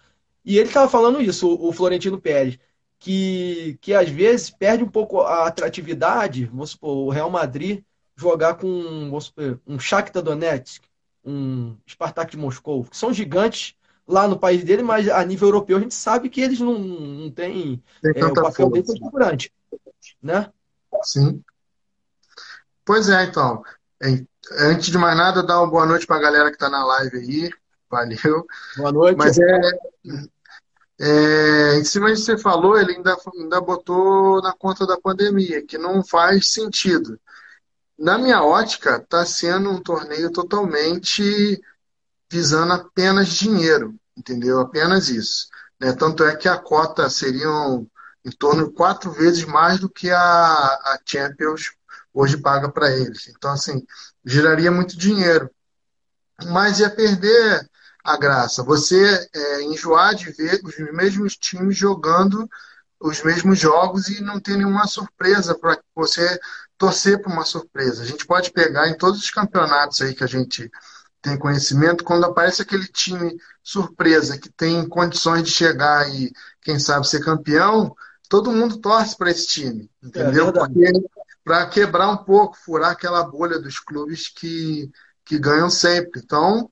E 0.45 0.57
ele 0.57 0.69
estava 0.69 0.89
falando 0.89 1.21
isso, 1.21 1.47
o, 1.47 1.69
o 1.69 1.73
Florentino 1.73 2.19
Pérez, 2.19 2.57
que, 2.97 3.77
que 3.81 3.93
às 3.93 4.09
vezes 4.09 4.49
perde 4.49 4.83
um 4.83 4.89
pouco 4.89 5.21
a 5.21 5.47
atratividade, 5.47 6.45
vamos 6.45 6.71
supor, 6.71 6.97
o 6.97 7.09
Real 7.09 7.29
Madrid 7.29 7.83
jogar 8.15 8.55
com 8.55 9.19
supor, 9.19 9.59
um 9.67 9.79
Shakhtar 9.79 10.23
Donetsk, 10.23 10.83
um 11.23 11.77
Spartak 11.87 12.31
de 12.31 12.37
Moscou, 12.37 12.83
que 12.85 12.97
são 12.97 13.13
gigantes 13.13 13.75
lá 14.07 14.27
no 14.27 14.39
país 14.39 14.63
dele, 14.63 14.81
mas 14.81 15.07
a 15.07 15.23
nível 15.23 15.49
europeu 15.49 15.77
a 15.77 15.79
gente 15.79 15.93
sabe 15.93 16.29
que 16.29 16.41
eles 16.41 16.59
não, 16.59 16.79
não 16.79 17.31
têm 17.31 17.81
Tem 18.01 18.23
é, 18.23 18.25
o 18.25 18.33
papel 18.33 18.69
deles 18.71 18.89
é 18.89 19.11
grande, 19.11 19.53
né? 20.21 20.51
Sim. 21.03 21.43
Pois 22.83 23.07
é, 23.07 23.25
então. 23.25 23.61
Antes 24.51 24.87
de 24.87 24.97
mais 24.97 25.17
nada, 25.17 25.43
dar 25.43 25.59
uma 25.59 25.69
boa 25.69 25.85
noite 25.85 26.07
para 26.07 26.17
a 26.17 26.21
galera 26.21 26.49
que 26.49 26.55
está 26.55 26.69
na 26.69 26.85
live 26.85 27.17
aí. 27.17 27.49
Valeu. 27.89 28.45
Boa 28.77 28.91
noite. 28.91 29.17
Mas 29.17 29.37
é, 29.37 29.61
é, 30.99 31.75
em 31.77 31.83
cima 31.83 32.13
de 32.13 32.19
você 32.19 32.37
falou, 32.37 32.77
ele 32.77 32.93
ainda, 32.93 33.17
ainda 33.35 33.61
botou 33.61 34.41
na 34.41 34.53
conta 34.53 34.85
da 34.85 34.99
pandemia, 34.99 35.65
que 35.65 35.77
não 35.77 36.03
faz 36.03 36.51
sentido. 36.51 37.19
Na 37.97 38.17
minha 38.17 38.43
ótica, 38.43 38.97
está 38.97 39.25
sendo 39.25 39.69
um 39.69 39.81
torneio 39.81 40.31
totalmente 40.31 41.61
visando 42.31 42.73
apenas 42.73 43.29
dinheiro, 43.29 43.95
entendeu? 44.15 44.59
Apenas 44.59 45.09
isso. 45.09 45.47
Né? 45.79 45.93
Tanto 45.93 46.23
é 46.23 46.35
que 46.35 46.47
a 46.47 46.57
cota 46.57 47.09
seriam 47.09 47.87
em 48.23 48.31
torno 48.31 48.67
de 48.67 48.73
quatro 48.73 49.11
vezes 49.11 49.45
mais 49.45 49.79
do 49.79 49.89
que 49.89 50.11
a, 50.11 50.19
a 50.21 50.99
Champions 51.05 51.71
hoje 52.19 52.37
paga 52.37 52.69
para 52.69 52.91
eles. 52.91 53.27
Então, 53.29 53.51
assim, 53.51 53.85
geraria 54.25 54.71
muito 54.71 54.97
dinheiro. 54.97 55.49
Mas 56.47 56.79
ia 56.79 56.89
perder 56.89 57.69
a 58.03 58.17
graça. 58.17 58.63
Você 58.63 59.29
é, 59.33 59.61
enjoar 59.63 60.15
de 60.15 60.31
ver 60.31 60.59
os 60.63 60.77
mesmos 60.93 61.35
times 61.35 61.77
jogando 61.77 62.49
os 62.99 63.23
mesmos 63.23 63.57
jogos 63.57 64.09
e 64.09 64.21
não 64.21 64.41
ter 64.41 64.57
nenhuma 64.57 64.85
surpresa 64.85 65.57
para 65.57 65.79
você 65.95 66.37
torcer 66.77 67.21
para 67.21 67.31
uma 67.31 67.45
surpresa. 67.45 68.03
A 68.03 68.05
gente 68.05 68.25
pode 68.25 68.51
pegar 68.51 68.89
em 68.89 68.97
todos 68.97 69.19
os 69.19 69.29
campeonatos 69.29 70.01
aí 70.01 70.13
que 70.13 70.23
a 70.23 70.27
gente 70.27 70.69
tem 71.21 71.37
conhecimento, 71.37 72.03
quando 72.03 72.25
aparece 72.25 72.61
aquele 72.61 72.87
time 72.87 73.37
surpresa 73.63 74.37
que 74.37 74.49
tem 74.49 74.87
condições 74.87 75.43
de 75.43 75.51
chegar 75.51 76.09
e, 76.13 76.31
quem 76.61 76.79
sabe, 76.79 77.07
ser 77.07 77.23
campeão, 77.23 77.93
todo 78.29 78.51
mundo 78.51 78.77
torce 78.77 79.17
para 79.17 79.31
esse 79.31 79.47
time, 79.47 79.89
entendeu? 80.01 80.49
É 80.49 80.51
Porque 80.51 80.91
para 81.49 81.65
quebrar 81.65 82.07
um 82.11 82.17
pouco, 82.17 82.55
furar 82.55 82.91
aquela 82.91 83.23
bolha 83.23 83.57
dos 83.57 83.79
clubes 83.79 84.27
que, 84.27 84.87
que 85.25 85.39
ganham 85.39 85.67
sempre. 85.67 86.21
Então, 86.23 86.69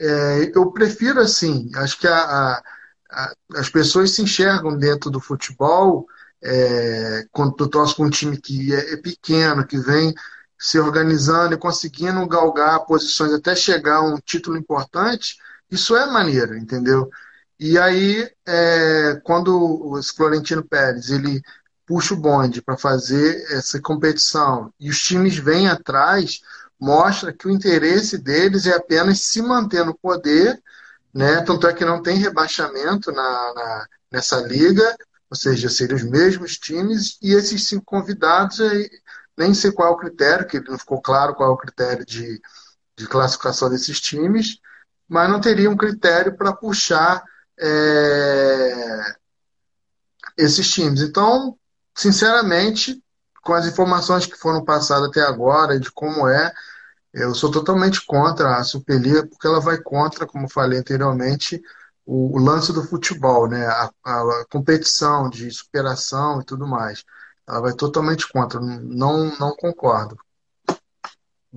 é, 0.00 0.52
eu 0.54 0.70
prefiro 0.70 1.18
assim. 1.18 1.68
Acho 1.74 1.98
que 1.98 2.06
a, 2.06 2.20
a, 2.20 2.62
a, 3.10 3.34
as 3.56 3.68
pessoas 3.68 4.12
se 4.12 4.22
enxergam 4.22 4.78
dentro 4.78 5.10
do 5.10 5.18
futebol 5.18 6.06
é, 6.40 7.26
quando 7.32 7.56
tu 7.56 7.66
torce 7.66 7.96
com 7.96 8.04
um 8.04 8.10
time 8.10 8.40
que 8.40 8.72
é, 8.72 8.92
é 8.92 8.96
pequeno, 8.96 9.66
que 9.66 9.78
vem 9.78 10.14
se 10.56 10.78
organizando 10.78 11.54
e 11.54 11.58
conseguindo 11.58 12.24
galgar 12.28 12.86
posições 12.86 13.32
até 13.32 13.56
chegar 13.56 13.96
a 13.96 14.02
um 14.02 14.18
título 14.24 14.56
importante, 14.56 15.36
isso 15.68 15.96
é 15.96 16.06
maneiro, 16.06 16.56
entendeu? 16.56 17.10
E 17.58 17.76
aí, 17.76 18.30
é, 18.46 19.20
quando 19.24 19.50
o 19.52 20.00
Florentino 20.00 20.62
Pérez 20.62 21.10
ele 21.10 21.42
puxa 21.92 22.14
o 22.14 22.16
bonde 22.16 22.62
para 22.62 22.78
fazer 22.78 23.44
essa 23.52 23.78
competição 23.78 24.72
e 24.80 24.88
os 24.88 24.98
times 25.02 25.36
vêm 25.36 25.68
atrás, 25.68 26.40
mostra 26.80 27.34
que 27.34 27.46
o 27.46 27.50
interesse 27.50 28.16
deles 28.16 28.66
é 28.66 28.74
apenas 28.74 29.20
se 29.20 29.42
manter 29.42 29.84
no 29.84 29.94
poder, 29.94 30.58
né? 31.12 31.42
Tanto 31.42 31.66
é 31.66 31.74
que 31.74 31.84
não 31.84 32.00
tem 32.00 32.16
rebaixamento 32.16 33.12
na, 33.12 33.52
na 33.54 33.86
nessa 34.10 34.40
liga, 34.40 34.96
ou 35.28 35.36
seja, 35.36 35.68
seriam 35.68 35.96
os 35.96 36.02
mesmos 36.02 36.56
times 36.56 37.18
e 37.20 37.34
esses 37.34 37.68
cinco 37.68 37.84
convidados, 37.84 38.58
nem 39.36 39.52
sei 39.52 39.70
qual 39.70 39.88
é 39.88 39.90
o 39.90 39.98
critério, 39.98 40.46
que 40.46 40.60
não 40.60 40.78
ficou 40.78 41.00
claro 41.00 41.34
qual 41.34 41.50
é 41.50 41.52
o 41.52 41.58
critério 41.58 42.06
de, 42.06 42.40
de 42.96 43.06
classificação 43.06 43.68
desses 43.68 44.00
times, 44.00 44.58
mas 45.06 45.30
não 45.30 45.42
teria 45.42 45.68
um 45.68 45.76
critério 45.76 46.34
para 46.38 46.54
puxar 46.54 47.22
é, 47.58 49.14
esses 50.38 50.70
times. 50.70 51.02
Então, 51.02 51.58
sinceramente, 51.94 53.02
com 53.42 53.54
as 53.54 53.66
informações 53.66 54.26
que 54.26 54.36
foram 54.36 54.64
passadas 54.64 55.08
até 55.08 55.20
agora, 55.20 55.78
de 55.78 55.90
como 55.90 56.28
é, 56.28 56.52
eu 57.12 57.34
sou 57.34 57.50
totalmente 57.50 58.04
contra 58.06 58.56
a 58.56 58.64
Superliga, 58.64 59.26
porque 59.26 59.46
ela 59.46 59.60
vai 59.60 59.78
contra, 59.78 60.26
como 60.26 60.48
falei 60.48 60.78
anteriormente, 60.78 61.62
o, 62.06 62.36
o 62.36 62.38
lance 62.38 62.72
do 62.72 62.82
futebol, 62.82 63.48
né? 63.48 63.66
A, 63.66 63.90
a, 64.04 64.44
competição 64.50 65.28
de 65.28 65.50
superação 65.50 66.40
e 66.40 66.44
tudo 66.44 66.66
mais. 66.66 67.04
Ela 67.46 67.60
vai 67.60 67.72
totalmente 67.74 68.28
contra, 68.30 68.60
não, 68.60 69.36
não 69.38 69.54
concordo. 69.56 70.16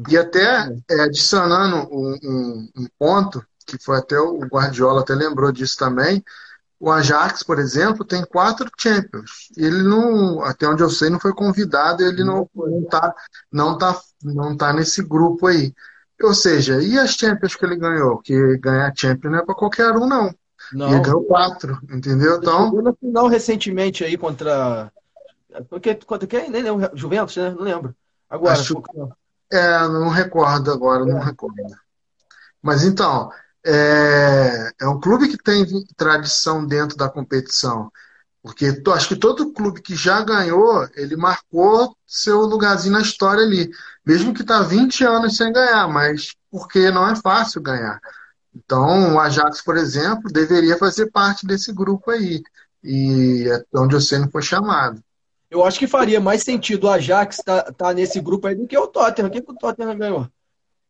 E 0.10 0.18
até 0.18 0.70
é, 0.90 1.02
adicionando 1.02 1.88
um, 1.92 2.18
um, 2.22 2.70
um 2.76 2.88
ponto, 3.00 3.46
que 3.66 3.78
foi 3.78 3.98
até 3.98 4.20
o 4.20 4.40
Guardiola 4.40 5.02
até 5.02 5.16
lembrou 5.16 5.52
disso 5.52 5.78
também, 5.78 6.24
o 6.86 6.92
Ajax, 6.92 7.42
por 7.42 7.58
exemplo, 7.58 8.06
tem 8.06 8.24
quatro 8.24 8.70
Champions. 8.78 9.50
Ele 9.58 9.82
não, 9.82 10.44
até 10.44 10.68
onde 10.68 10.84
eu 10.84 10.90
sei, 10.92 11.10
não 11.10 11.20
foi 11.20 11.34
convidado, 11.34 12.04
ele 12.04 12.24
não 12.24 12.48
está 12.84 13.16
não 13.52 13.76
tá, 13.76 14.00
não 14.24 14.56
tá 14.56 14.72
nesse 14.72 15.02
grupo 15.02 15.48
aí. 15.48 15.74
Ou 16.22 16.36
seja, 16.36 16.80
e 16.84 17.00
as 17.00 17.16
Champions 17.16 17.56
que 17.56 17.66
ele 17.66 17.76
ganhou? 17.76 18.20
Que 18.20 18.58
ganhar 18.60 18.94
Champions 18.96 19.34
não 19.34 19.40
é 19.40 19.44
para 19.44 19.56
qualquer 19.56 19.98
um, 19.98 20.06
não. 20.06 20.32
não. 20.72 20.92
Ele 20.92 21.00
ganhou 21.02 21.24
quatro, 21.24 21.80
entendeu? 21.90 22.38
Então. 22.38 22.72
Ele 22.72 22.84
no 22.84 22.96
final 22.96 23.28
recentemente 23.28 24.04
aí 24.04 24.16
contra. 24.16 24.92
Porque, 25.68 25.96
contra 25.96 26.28
quem? 26.28 26.52
Nem 26.52 26.62
lembro. 26.62 26.92
Juventus, 26.94 27.36
né? 27.36 27.50
Não 27.50 27.64
lembro. 27.64 27.96
Agora. 28.30 28.54
Acho... 28.54 28.84
É, 29.52 29.88
não 29.88 30.10
recordo 30.10 30.72
agora, 30.72 31.02
é. 31.02 31.12
não 31.12 31.20
recordo. 31.20 31.56
Mas 32.62 32.84
então, 32.84 33.32
é, 33.66 34.72
é 34.80 34.88
um 34.88 35.00
clube 35.00 35.28
que 35.28 35.38
tem 35.38 35.66
tradição 35.98 36.66
dentro 36.66 36.96
da 36.96 37.10
competição. 37.10 37.92
Porque 38.44 38.80
acho 38.94 39.08
que 39.08 39.16
todo 39.16 39.52
clube 39.52 39.82
que 39.82 39.96
já 39.96 40.22
ganhou, 40.22 40.88
ele 40.94 41.16
marcou 41.16 41.98
seu 42.06 42.42
lugarzinho 42.42 42.94
na 42.94 43.02
história 43.02 43.44
ali. 43.44 43.72
Mesmo 44.06 44.36
que 44.36 44.44
está 44.44 44.62
20 44.62 45.04
anos 45.04 45.36
sem 45.36 45.52
ganhar, 45.52 45.88
mas 45.88 46.36
porque 46.52 46.92
não 46.92 47.10
é 47.10 47.16
fácil 47.16 47.60
ganhar. 47.60 48.00
Então, 48.56 49.16
o 49.16 49.20
Ajax, 49.20 49.64
por 49.64 49.76
exemplo, 49.76 50.32
deveria 50.32 50.78
fazer 50.78 51.10
parte 51.10 51.46
desse 51.48 51.74
grupo 51.74 52.12
aí. 52.12 52.44
E 52.84 53.50
é 53.50 53.64
onde 53.80 53.96
o 53.96 54.20
não 54.20 54.30
foi 54.30 54.44
chamado. 54.44 55.04
Eu 55.50 55.66
acho 55.66 55.80
que 55.80 55.88
faria 55.88 56.22
mais 56.22 56.44
sentido 56.44 56.86
o 56.86 56.92
Ajax 56.92 57.40
estar 57.40 57.64
tá, 57.64 57.72
tá 57.72 57.94
nesse 57.94 58.22
grupo 58.22 58.46
aí 58.46 58.54
do 58.54 58.68
que 58.68 58.78
o 58.78 58.88
Tottenham. 58.88 59.28
O 59.28 59.32
que, 59.32 59.42
que 59.42 59.52
o 59.52 59.56
Tottenham 59.56 59.98
ganhou? 59.98 60.28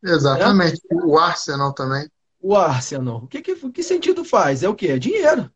Exatamente. 0.04 0.82
É? 0.92 0.96
O 0.96 1.18
Arsenal 1.18 1.72
também 1.72 2.10
o 2.46 2.56
Arsenal. 2.56 3.24
O 3.24 3.28
que, 3.28 3.42
que, 3.42 3.56
que 3.72 3.82
sentido 3.82 4.24
faz? 4.24 4.62
É 4.62 4.70
o 4.70 4.76
quê? 4.76 4.90
É 4.90 5.00
dinheiro. 5.00 5.50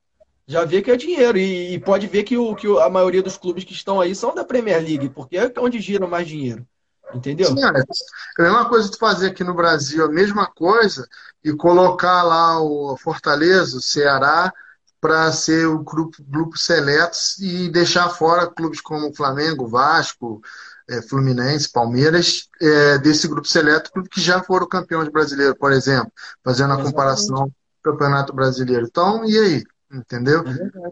Já 0.47 0.65
vê 0.65 0.81
que 0.81 0.89
é 0.89 0.97
dinheiro. 0.97 1.37
E, 1.37 1.75
e, 1.75 1.79
pode 1.79 2.07
ver 2.07 2.23
que, 2.23 2.35
o, 2.35 2.55
que 2.55 2.65
a 2.79 2.89
maioria 2.89 3.21
dos 3.21 3.37
clubes 3.37 3.63
que 3.63 3.73
estão 3.73 4.01
aí 4.01 4.15
são 4.15 4.33
da 4.33 4.43
Premier 4.43 4.81
League, 4.81 5.09
porque 5.09 5.37
é 5.37 5.53
onde 5.59 5.79
gira 5.79 6.07
mais 6.07 6.27
dinheiro. 6.27 6.65
Entendeu? 7.13 7.47
Sim, 7.47 7.63
é. 7.63 7.67
é 7.67 8.41
a 8.41 8.43
mesma 8.43 8.67
coisa 8.67 8.89
tu 8.89 8.97
fazer 8.97 9.27
aqui 9.27 9.43
no 9.43 9.53
Brasil, 9.53 10.03
a 10.03 10.11
mesma 10.11 10.47
coisa, 10.47 11.07
e 11.43 11.53
colocar 11.53 12.23
lá 12.23 12.59
o 12.59 12.97
Fortaleza, 12.97 13.77
o 13.77 13.81
Ceará, 13.81 14.51
para 14.99 15.31
ser 15.31 15.67
o 15.67 15.79
grupo, 15.79 16.17
grupo 16.23 16.57
seleto 16.57 17.17
e 17.39 17.69
deixar 17.69 18.09
fora 18.09 18.47
clubes 18.47 18.81
como 18.81 19.13
Flamengo, 19.13 19.67
Vasco, 19.67 20.41
é, 20.89 21.01
Fluminense, 21.01 21.71
Palmeiras, 21.71 22.49
é, 22.61 22.97
desse 22.97 23.27
grupo 23.27 23.47
seleto, 23.47 23.91
que 24.09 24.19
já 24.19 24.41
foram 24.43 24.67
campeões 24.67 25.09
brasileiros, 25.09 25.57
por 25.57 25.71
exemplo, 25.71 26.11
fazendo 26.43 26.71
a 26.71 26.73
Exatamente. 26.73 26.91
comparação 26.91 27.37
com 27.37 27.89
o 27.89 27.93
Campeonato 27.93 28.33
Brasileiro. 28.33 28.85
Então, 28.85 29.23
e 29.25 29.37
aí? 29.37 29.63
Entendeu? 29.91 30.43
É 30.47 30.91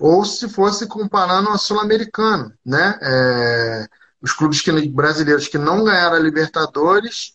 Ou 0.00 0.24
se 0.24 0.48
fosse 0.48 0.86
comparando 0.86 1.50
a 1.50 1.58
Sul-Americano, 1.58 2.52
né? 2.64 2.98
É, 3.02 3.86
os 4.20 4.32
clubes 4.32 4.60
que, 4.60 4.88
brasileiros 4.88 5.48
que 5.48 5.58
não 5.58 5.84
ganharam 5.84 6.16
a 6.16 6.20
Libertadores 6.20 7.34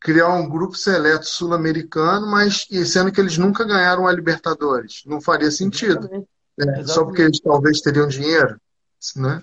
criar 0.00 0.28
um 0.28 0.48
grupo 0.48 0.76
seleto 0.76 1.26
sul-americano, 1.26 2.26
mas 2.26 2.66
sendo 2.86 3.10
que 3.10 3.20
eles 3.20 3.36
nunca 3.36 3.64
ganharam 3.64 4.06
a 4.06 4.12
Libertadores. 4.12 5.02
Não 5.04 5.20
faria 5.20 5.50
sentido. 5.50 5.98
Exatamente. 5.98 6.28
É, 6.60 6.86
só 6.86 7.04
porque 7.04 7.22
eles 7.22 7.40
talvez 7.40 7.80
teriam 7.80 8.08
dinheiro, 8.08 8.60
né? 9.16 9.42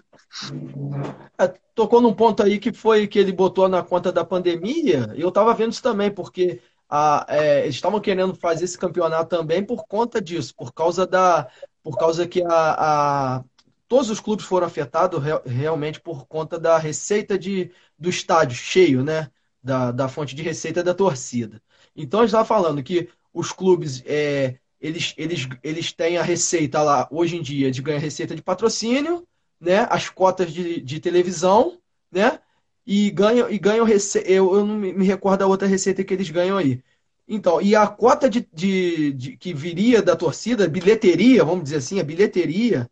É, 1.40 1.48
tocou 1.74 2.02
num 2.02 2.14
ponto 2.14 2.44
aí 2.44 2.60
que 2.60 2.74
foi 2.74 3.08
que 3.08 3.18
ele 3.20 3.32
botou 3.32 3.68
na 3.68 3.84
conta 3.84 4.12
da 4.12 4.26
pandemia, 4.26 5.14
e 5.16 5.22
eu 5.22 5.30
estava 5.30 5.54
vendo 5.54 5.72
isso 5.72 5.82
também, 5.82 6.12
porque 6.12 6.62
a, 6.90 7.26
é, 7.30 7.64
eles 7.64 7.76
estavam 7.76 8.00
querendo 8.00 8.36
fazer 8.36 8.66
esse 8.66 8.78
campeonato 8.78 9.36
também 9.36 9.64
por 9.64 9.86
conta 9.88 10.22
disso, 10.22 10.54
por 10.56 10.74
causa 10.74 11.06
da. 11.06 11.48
Por 11.84 11.98
causa 11.98 12.28
que 12.28 12.44
a, 12.44 13.38
a 13.38 13.44
todos 13.88 14.10
os 14.10 14.20
clubes 14.20 14.46
foram 14.46 14.68
afetados 14.68 15.22
realmente 15.46 16.00
por 16.02 16.26
conta 16.26 16.60
da 16.60 16.78
receita 16.78 17.38
de, 17.38 17.72
do 17.98 18.10
estádio 18.10 18.58
cheio, 18.58 19.04
né? 19.04 19.30
Da, 19.62 19.92
da 19.92 20.08
fonte 20.08 20.36
de 20.36 20.42
receita 20.44 20.84
da 20.84 20.94
torcida. 20.94 21.62
Então, 21.96 22.24
estava 22.24 22.46
falando 22.46 22.84
que 22.84 23.10
os 23.34 23.52
clubes 23.52 24.04
é, 24.06 24.58
eles, 24.80 25.14
eles, 25.18 25.48
eles 25.64 25.92
têm 25.92 26.18
a 26.18 26.24
receita 26.24 26.82
lá, 26.82 27.08
hoje 27.12 27.38
em 27.38 27.42
dia, 27.42 27.72
de 27.72 27.82
ganhar 27.82 28.00
receita 28.00 28.36
de 28.36 28.42
patrocínio, 28.42 29.28
né, 29.60 29.88
as 29.90 30.10
cotas 30.10 30.52
de, 30.52 30.82
de 30.82 31.00
televisão, 31.00 31.80
né, 32.12 32.40
e 32.86 33.10
ganham, 33.10 33.50
e 33.50 33.58
ganham 33.58 33.86
receita. 33.86 34.30
Eu, 34.30 34.54
eu 34.56 34.66
não 34.66 34.76
me 34.76 35.06
recordo 35.06 35.42
a 35.42 35.48
outra 35.48 35.68
receita 35.68 36.04
que 36.04 36.14
eles 36.14 36.30
ganham 36.30 36.58
aí. 36.58 36.84
Então, 37.28 37.60
e 37.60 37.76
a 37.76 37.88
cota 37.88 38.30
de, 38.30 38.48
de, 38.54 39.12
de 39.14 39.38
que 39.38 39.54
viria 39.54 40.02
da 40.02 40.16
torcida, 40.16 40.68
bilheteria, 40.68 41.44
vamos 41.44 41.64
dizer 41.64 41.78
assim, 41.78 42.00
a 42.00 42.04
bilheteria 42.04 42.90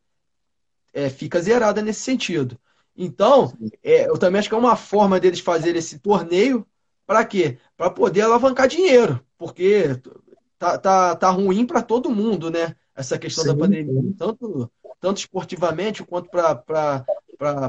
é, 0.91 1.09
fica 1.09 1.41
zerada 1.41 1.81
nesse 1.81 2.01
sentido. 2.01 2.57
Então, 2.95 3.53
é, 3.83 4.07
eu 4.07 4.17
também 4.17 4.39
acho 4.39 4.49
que 4.49 4.55
é 4.55 4.57
uma 4.57 4.75
forma 4.75 5.19
deles 5.19 5.39
fazer 5.39 5.75
esse 5.75 5.99
torneio 5.99 6.65
para 7.05 7.25
quê? 7.25 7.57
Para 7.77 7.89
poder 7.89 8.21
alavancar 8.21 8.67
dinheiro, 8.67 9.23
porque 9.37 9.99
tá, 10.57 10.77
tá, 10.77 11.15
tá 11.15 11.29
ruim 11.29 11.65
para 11.65 11.81
todo 11.81 12.09
mundo, 12.09 12.49
né? 12.49 12.75
Essa 12.95 13.17
questão 13.17 13.43
Sim. 13.43 13.49
da 13.49 13.57
pandemia. 13.57 14.13
Tanto 14.17 14.71
tanto 15.03 15.17
esportivamente 15.17 16.01
quanto 16.01 16.29
para 16.29 17.03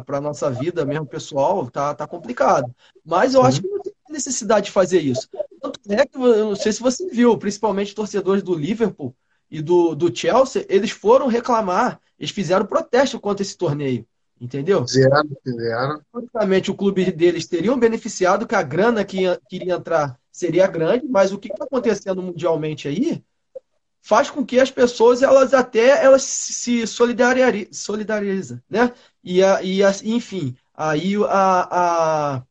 a 0.08 0.20
nossa 0.20 0.48
vida 0.52 0.84
mesmo 0.84 1.04
pessoal, 1.04 1.68
tá, 1.68 1.92
tá 1.92 2.06
complicado. 2.06 2.72
Mas 3.04 3.34
eu 3.34 3.42
acho 3.42 3.60
que 3.60 3.66
não 3.66 3.82
tem 3.82 3.92
necessidade 4.08 4.66
de 4.66 4.70
fazer 4.70 5.00
isso. 5.00 5.28
Tanto 5.60 5.80
é 5.88 6.06
que, 6.06 6.16
eu 6.16 6.50
não 6.50 6.54
sei 6.54 6.72
se 6.72 6.80
você 6.80 7.08
viu, 7.10 7.36
principalmente 7.36 7.92
torcedores 7.92 8.40
do 8.40 8.54
Liverpool 8.54 9.12
e 9.50 9.60
do, 9.60 9.96
do 9.96 10.16
Chelsea, 10.16 10.64
eles 10.68 10.92
foram 10.92 11.26
reclamar, 11.26 11.98
eles 12.16 12.30
fizeram 12.30 12.66
protesto 12.66 13.18
contra 13.18 13.42
esse 13.42 13.58
torneio. 13.58 14.06
Entendeu? 14.40 14.86
Fizeram, 14.86 15.24
fizeram. 15.42 16.00
Praticamente 16.12 16.70
o 16.70 16.74
clube 16.76 17.10
deles 17.10 17.48
teriam 17.48 17.76
beneficiado, 17.76 18.46
que 18.46 18.54
a 18.54 18.62
grana 18.62 19.04
que, 19.04 19.22
que 19.48 19.56
iria 19.56 19.74
entrar 19.74 20.16
seria 20.30 20.68
grande, 20.68 21.08
mas 21.08 21.32
o 21.32 21.38
que 21.38 21.48
está 21.48 21.64
acontecendo 21.64 22.22
mundialmente 22.22 22.86
aí 22.86 23.24
faz 24.04 24.30
com 24.30 24.44
que 24.44 24.61
as 24.61 24.70
pessoas 24.70 25.23
elas 25.23 25.54
até 25.54 26.04
elas 26.04 26.23
se 26.25 26.87
solidarizem, 26.87 27.73
solidarizam, 27.73 28.61
né? 28.68 28.92
E, 29.25 29.42
a, 29.42 29.62
e 29.62 29.82
a, 29.82 29.90
enfim, 30.04 30.56
aí 30.75 31.16
a, 31.25 32.37
a 32.37 32.46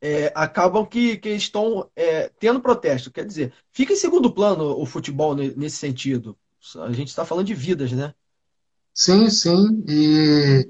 é, 0.00 0.32
acabam 0.34 0.86
que, 0.86 1.16
que 1.18 1.30
estão 1.30 1.90
é, 1.96 2.30
tendo 2.38 2.60
protesto. 2.60 3.10
Quer 3.10 3.26
dizer, 3.26 3.52
fica 3.72 3.92
em 3.92 3.96
segundo 3.96 4.32
plano 4.32 4.80
o 4.80 4.86
futebol 4.86 5.34
nesse 5.34 5.76
sentido. 5.76 6.36
A 6.80 6.92
gente 6.92 7.08
está 7.08 7.24
falando 7.24 7.46
de 7.46 7.54
vidas, 7.54 7.92
né? 7.92 8.14
Sim, 8.94 9.30
sim. 9.30 9.84
E 9.88 10.68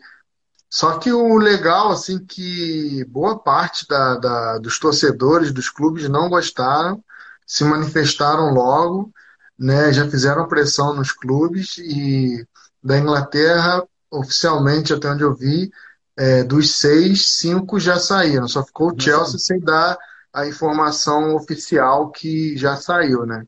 Só 0.70 0.98
que 0.98 1.12
o 1.12 1.38
legal, 1.38 1.90
assim, 1.90 2.24
que 2.24 3.04
boa 3.06 3.38
parte 3.38 3.86
da, 3.88 4.16
da, 4.16 4.58
dos 4.58 4.78
torcedores 4.78 5.52
dos 5.52 5.70
clubes 5.70 6.08
não 6.08 6.28
gostaram, 6.28 7.02
se 7.46 7.64
manifestaram 7.64 8.52
logo, 8.52 9.12
né? 9.58 9.92
Já 9.92 10.08
fizeram 10.08 10.48
pressão 10.48 10.94
nos 10.94 11.12
clubes 11.12 11.78
e 11.78 12.46
da 12.82 12.98
Inglaterra, 12.98 13.82
oficialmente, 14.10 14.92
até 14.92 15.10
onde 15.10 15.22
eu 15.22 15.34
vi, 15.34 15.70
é, 16.16 16.44
dos 16.44 16.76
seis, 16.78 17.36
cinco 17.36 17.78
já 17.80 17.98
saíram. 17.98 18.48
Só 18.48 18.64
ficou 18.64 18.92
o 18.92 19.00
Chelsea 19.00 19.38
sem 19.38 19.60
dar 19.60 19.96
a 20.32 20.46
informação 20.46 21.34
oficial 21.34 22.10
que 22.10 22.56
já 22.56 22.76
saiu, 22.76 23.26
né? 23.26 23.44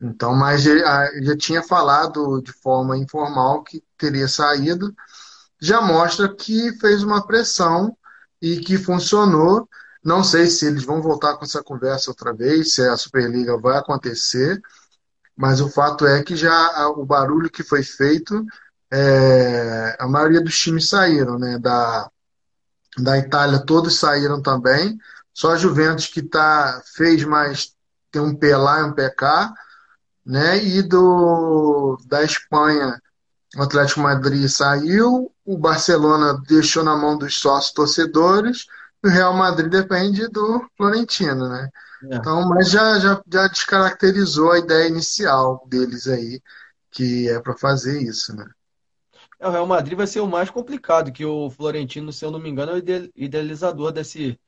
Então, 0.00 0.34
mas 0.34 0.62
já, 0.62 1.10
já 1.22 1.36
tinha 1.36 1.62
falado 1.62 2.40
de 2.42 2.52
forma 2.52 2.98
informal 2.98 3.62
que 3.62 3.82
teria 3.96 4.26
saído 4.26 4.92
já 5.62 5.80
mostra 5.80 6.28
que 6.34 6.72
fez 6.80 7.04
uma 7.04 7.24
pressão 7.24 7.96
e 8.40 8.58
que 8.58 8.76
funcionou. 8.76 9.68
Não 10.04 10.24
sei 10.24 10.48
se 10.48 10.66
eles 10.66 10.82
vão 10.82 11.00
voltar 11.00 11.36
com 11.36 11.44
essa 11.44 11.62
conversa 11.62 12.10
outra 12.10 12.32
vez, 12.34 12.74
se 12.74 12.82
a 12.82 12.96
Superliga 12.96 13.56
vai 13.56 13.78
acontecer, 13.78 14.60
mas 15.36 15.60
o 15.60 15.68
fato 15.68 16.06
é 16.06 16.22
que 16.22 16.36
já 16.36 16.88
o 16.88 17.04
barulho 17.04 17.50
que 17.50 17.62
foi 17.62 17.82
feito, 17.82 18.44
é, 18.90 19.96
a 19.98 20.06
maioria 20.06 20.40
dos 20.40 20.58
times 20.58 20.88
saíram, 20.88 21.38
né? 21.38 21.58
Da, 21.58 22.10
da 22.98 23.18
Itália 23.18 23.64
todos 23.64 23.98
saíram 23.98 24.42
também, 24.42 24.98
só 25.32 25.52
a 25.52 25.56
Juventus 25.56 26.06
que 26.08 26.22
tá, 26.22 26.82
fez 26.94 27.24
mais, 27.24 27.74
tem 28.10 28.20
um 28.20 28.34
P 28.34 28.54
lá 28.56 28.80
e 28.80 28.84
um 28.84 28.92
PK, 28.92 29.52
né? 30.24 30.62
E 30.62 30.82
do, 30.82 31.98
da 32.06 32.22
Espanha 32.22 33.00
o 33.56 33.62
Atlético 33.62 34.00
Madrid 34.00 34.48
saiu, 34.48 35.30
o 35.44 35.58
Barcelona 35.58 36.40
deixou 36.48 36.82
na 36.82 36.96
mão 36.96 37.18
dos 37.18 37.38
sócios 37.38 37.72
torcedores, 37.72 38.66
e 39.04 39.08
o 39.08 39.10
Real 39.10 39.34
Madrid 39.34 39.70
depende 39.70 40.26
do 40.28 40.66
Florentino, 40.76 41.48
né? 41.48 41.68
É. 42.10 42.16
Então, 42.16 42.48
mas 42.48 42.70
já, 42.70 42.98
já, 42.98 43.22
já 43.32 43.48
descaracterizou 43.48 44.52
a 44.52 44.58
ideia 44.58 44.88
inicial 44.88 45.64
deles 45.68 46.06
aí, 46.06 46.40
que 46.90 47.28
é 47.28 47.40
para 47.40 47.56
fazer 47.56 48.02
isso, 48.02 48.34
né? 48.34 48.44
É, 49.38 49.46
o 49.46 49.50
Real 49.50 49.66
Madrid 49.66 49.96
vai 49.96 50.06
ser 50.06 50.20
o 50.20 50.26
mais 50.26 50.50
complicado, 50.50 51.12
que 51.12 51.24
o 51.24 51.50
Florentino, 51.50 52.12
se 52.12 52.24
eu 52.24 52.30
não 52.30 52.38
me 52.38 52.48
engano, 52.48 52.72
é 52.72 52.74
o 52.74 53.10
idealizador 53.16 53.92
desse, 53.92 54.38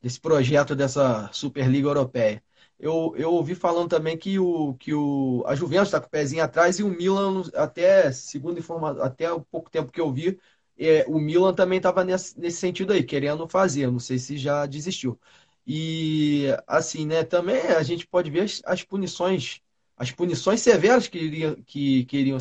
desse 0.00 0.20
projeto 0.20 0.74
dessa 0.74 1.30
Superliga 1.32 1.88
Europeia 1.88 2.42
eu, 2.82 3.14
eu 3.16 3.32
ouvi 3.32 3.54
falando 3.54 3.88
também 3.88 4.18
que, 4.18 4.38
o, 4.40 4.74
que 4.74 4.92
o, 4.92 5.44
a 5.46 5.54
Juventus 5.54 5.88
está 5.88 6.00
com 6.00 6.08
o 6.08 6.10
pezinho 6.10 6.42
atrás 6.42 6.80
e 6.80 6.82
o 6.82 6.88
Milan, 6.88 7.42
até 7.54 8.10
segundo 8.10 8.58
informação, 8.58 9.04
até 9.04 9.32
o 9.32 9.40
pouco 9.40 9.70
tempo 9.70 9.92
que 9.92 10.00
eu 10.00 10.12
vi, 10.12 10.36
é, 10.76 11.04
o 11.06 11.18
Milan 11.20 11.54
também 11.54 11.76
estava 11.76 12.02
nesse, 12.02 12.38
nesse 12.40 12.58
sentido 12.58 12.92
aí, 12.92 13.04
querendo 13.04 13.48
fazer. 13.48 13.86
Não 13.90 14.00
sei 14.00 14.18
se 14.18 14.36
já 14.36 14.66
desistiu. 14.66 15.18
E 15.66 16.46
assim, 16.66 17.06
né? 17.06 17.24
Também 17.24 17.60
a 17.68 17.82
gente 17.82 18.06
pode 18.06 18.30
ver 18.30 18.42
as, 18.42 18.62
as 18.64 18.82
punições, 18.82 19.60
as 19.96 20.10
punições 20.10 20.60
severas 20.60 21.08
que 21.08 21.18
iriam, 21.18 21.56
que, 21.66 22.04
que 22.06 22.16
iriam 22.16 22.38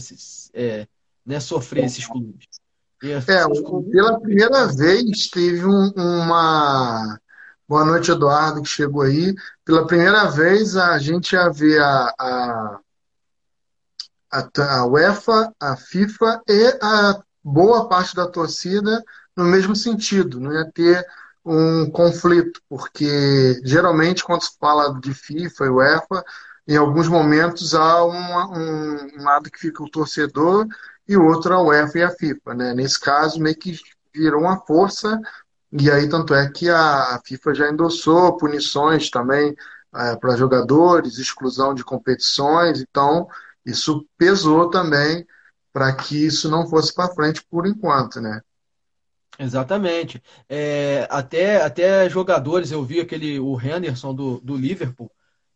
é, 0.54 0.88
né, 1.26 1.40
sofrer 1.40 1.86
esses 1.86 2.06
clubes. 2.06 2.48
É, 3.04 3.20
pela 3.20 4.20
primeira 4.20 4.68
vez 4.68 5.28
teve 5.28 5.66
um, 5.66 5.92
uma 5.96 7.20
Boa 7.72 7.86
noite, 7.86 8.12
Eduardo, 8.12 8.62
que 8.62 8.68
chegou 8.68 9.04
aí. 9.04 9.34
Pela 9.64 9.88
primeira 9.88 10.30
vez, 10.30 10.76
a 10.76 11.00
gente 11.00 11.32
ia 11.32 11.50
ver 11.50 11.82
a, 11.82 12.14
a, 12.20 12.80
a, 14.58 14.86
UEFA, 14.88 15.54
a 15.58 15.78
FIFA 15.78 16.42
e 16.50 16.78
a 16.82 17.24
boa 17.42 17.88
parte 17.88 18.14
da 18.14 18.28
torcida 18.28 19.02
no 19.38 19.46
mesmo 19.46 19.74
sentido. 19.74 20.38
Não 20.38 20.52
ia 20.52 20.70
ter 20.70 21.02
um 21.46 21.90
conflito, 21.92 22.62
porque 22.70 23.60
geralmente, 23.64 24.24
quando 24.24 24.44
se 24.44 24.58
fala 24.60 25.00
de 25.00 25.14
FIFA 25.14 25.66
e 25.66 25.70
UEFA, 25.70 26.24
em 26.68 26.78
alguns 26.78 27.08
momentos 27.08 27.74
há 27.74 28.06
um, 28.06 29.18
um 29.20 29.24
lado 29.24 29.50
que 29.50 29.60
fica 29.60 29.84
o 29.84 29.90
torcedor 29.90 30.68
e 31.08 31.18
o 31.18 31.26
outro 31.26 31.54
a 31.54 31.62
UEFA 31.62 31.98
e 32.00 32.04
a 32.04 32.12
FIFA. 32.12 32.54
Né? 32.54 32.74
Nesse 32.74 33.00
caso, 33.00 33.40
meio 33.42 33.56
que 33.58 33.80
virou 34.14 34.42
uma 34.42 34.60
força 34.66 35.20
e 35.72 35.90
aí, 35.90 36.10
tanto 36.10 36.34
é 36.34 36.50
que 36.52 36.70
a 36.70 37.20
FIFA 37.26 37.56
já 37.56 37.70
endossou 37.70 38.36
punições 38.38 39.10
também 39.10 39.56
é, 39.96 40.16
para 40.18 40.36
jogadores, 40.36 41.18
exclusão 41.18 41.74
de 41.74 41.84
competições, 41.84 42.82
então 42.82 43.28
isso 43.66 44.06
pesou 44.18 44.70
também 44.70 45.26
para 45.72 45.94
que 45.96 46.26
isso 46.26 46.50
não 46.50 46.68
fosse 46.68 46.94
para 46.94 47.14
frente 47.14 47.46
por 47.50 47.66
enquanto, 47.66 48.20
né? 48.20 48.42
Exatamente. 49.42 50.22
É, 50.48 51.08
até, 51.10 51.58
até 51.64 52.08
jogadores, 52.10 52.72
eu 52.72 52.84
vi 52.84 53.00
aquele, 53.00 53.40
o 53.40 53.60
Henderson 53.60 54.14
do, 54.14 54.40
do 54.40 54.56
Liverpool, 54.56 55.12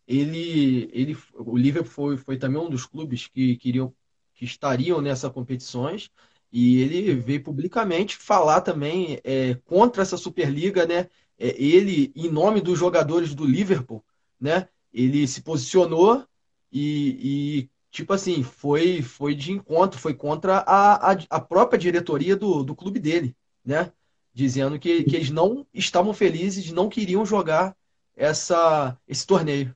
ele, 0.08 0.90
ele, 0.94 1.16
o 1.36 1.56
Liverpool 1.58 1.92
foi, 1.92 2.18
foi 2.18 2.38
também 2.38 2.60
um 2.62 2.70
dos 2.70 2.86
clubes 2.86 3.28
que 3.28 3.56
queriam 3.58 3.94
que 4.34 4.44
estariam 4.46 5.02
nessas 5.02 5.32
competições 5.32 6.10
e 6.52 6.82
ele 6.82 7.16
veio 7.16 7.44
publicamente 7.44 8.18
falar 8.18 8.62
também 8.62 9.20
é, 9.24 9.56
contra 9.66 10.02
essa 10.02 10.18
Superliga, 10.18 10.86
né? 10.86 11.10
É, 11.38 11.56
ele, 11.62 12.12
em 12.16 12.30
nome 12.30 12.62
dos 12.62 12.78
jogadores 12.80 13.34
do 13.36 13.46
Liverpool, 13.46 14.04
né? 14.40 14.68
Ele 14.94 15.28
se 15.28 15.42
posicionou 15.42 16.26
e, 16.72 17.62
e 17.64 17.70
tipo 17.92 18.14
assim, 18.14 18.44
foi, 18.44 19.02
foi 19.02 19.36
de 19.36 19.52
encontro, 19.52 20.00
foi 20.00 20.14
contra 20.14 20.58
a, 20.60 21.12
a, 21.14 21.18
a 21.30 21.40
própria 21.42 21.78
diretoria 21.80 22.36
do, 22.36 22.64
do 22.64 22.76
clube 22.76 23.00
dele, 23.00 23.36
né? 23.66 23.92
Dizendo 24.34 24.78
que, 24.78 25.04
que 25.04 25.16
eles 25.16 25.30
não 25.30 25.66
estavam 25.74 26.14
felizes, 26.14 26.72
não 26.72 26.90
queriam 26.90 27.26
jogar 27.26 27.76
essa, 28.16 28.98
esse 29.08 29.26
torneio. 29.26 29.76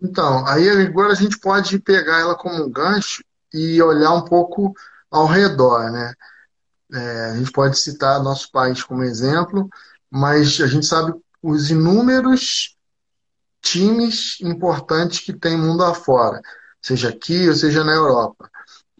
Então, 0.00 0.46
aí 0.46 0.68
agora 0.68 1.12
a 1.12 1.16
gente 1.16 1.38
pode 1.38 1.78
pegar 1.78 2.20
ela 2.20 2.36
como 2.36 2.64
um 2.64 2.70
gancho 2.70 3.24
e 3.52 3.80
olhar 3.80 4.12
um 4.12 4.24
pouco 4.24 4.74
ao 5.10 5.26
redor, 5.26 5.90
né? 5.90 6.12
É, 6.92 7.30
a 7.30 7.36
gente 7.36 7.50
pode 7.50 7.78
citar 7.78 8.22
nosso 8.22 8.50
país 8.50 8.82
como 8.82 9.02
exemplo, 9.02 9.68
mas 10.10 10.60
a 10.60 10.66
gente 10.66 10.86
sabe 10.86 11.12
os 11.42 11.70
inúmeros 11.70 12.76
times 13.60 14.38
importantes 14.40 15.20
que 15.20 15.32
tem 15.32 15.56
mundo 15.56 15.82
afora, 15.82 16.40
seja 16.80 17.08
aqui 17.08 17.48
ou 17.48 17.54
seja 17.54 17.82
na 17.82 17.92
Europa. 17.92 18.50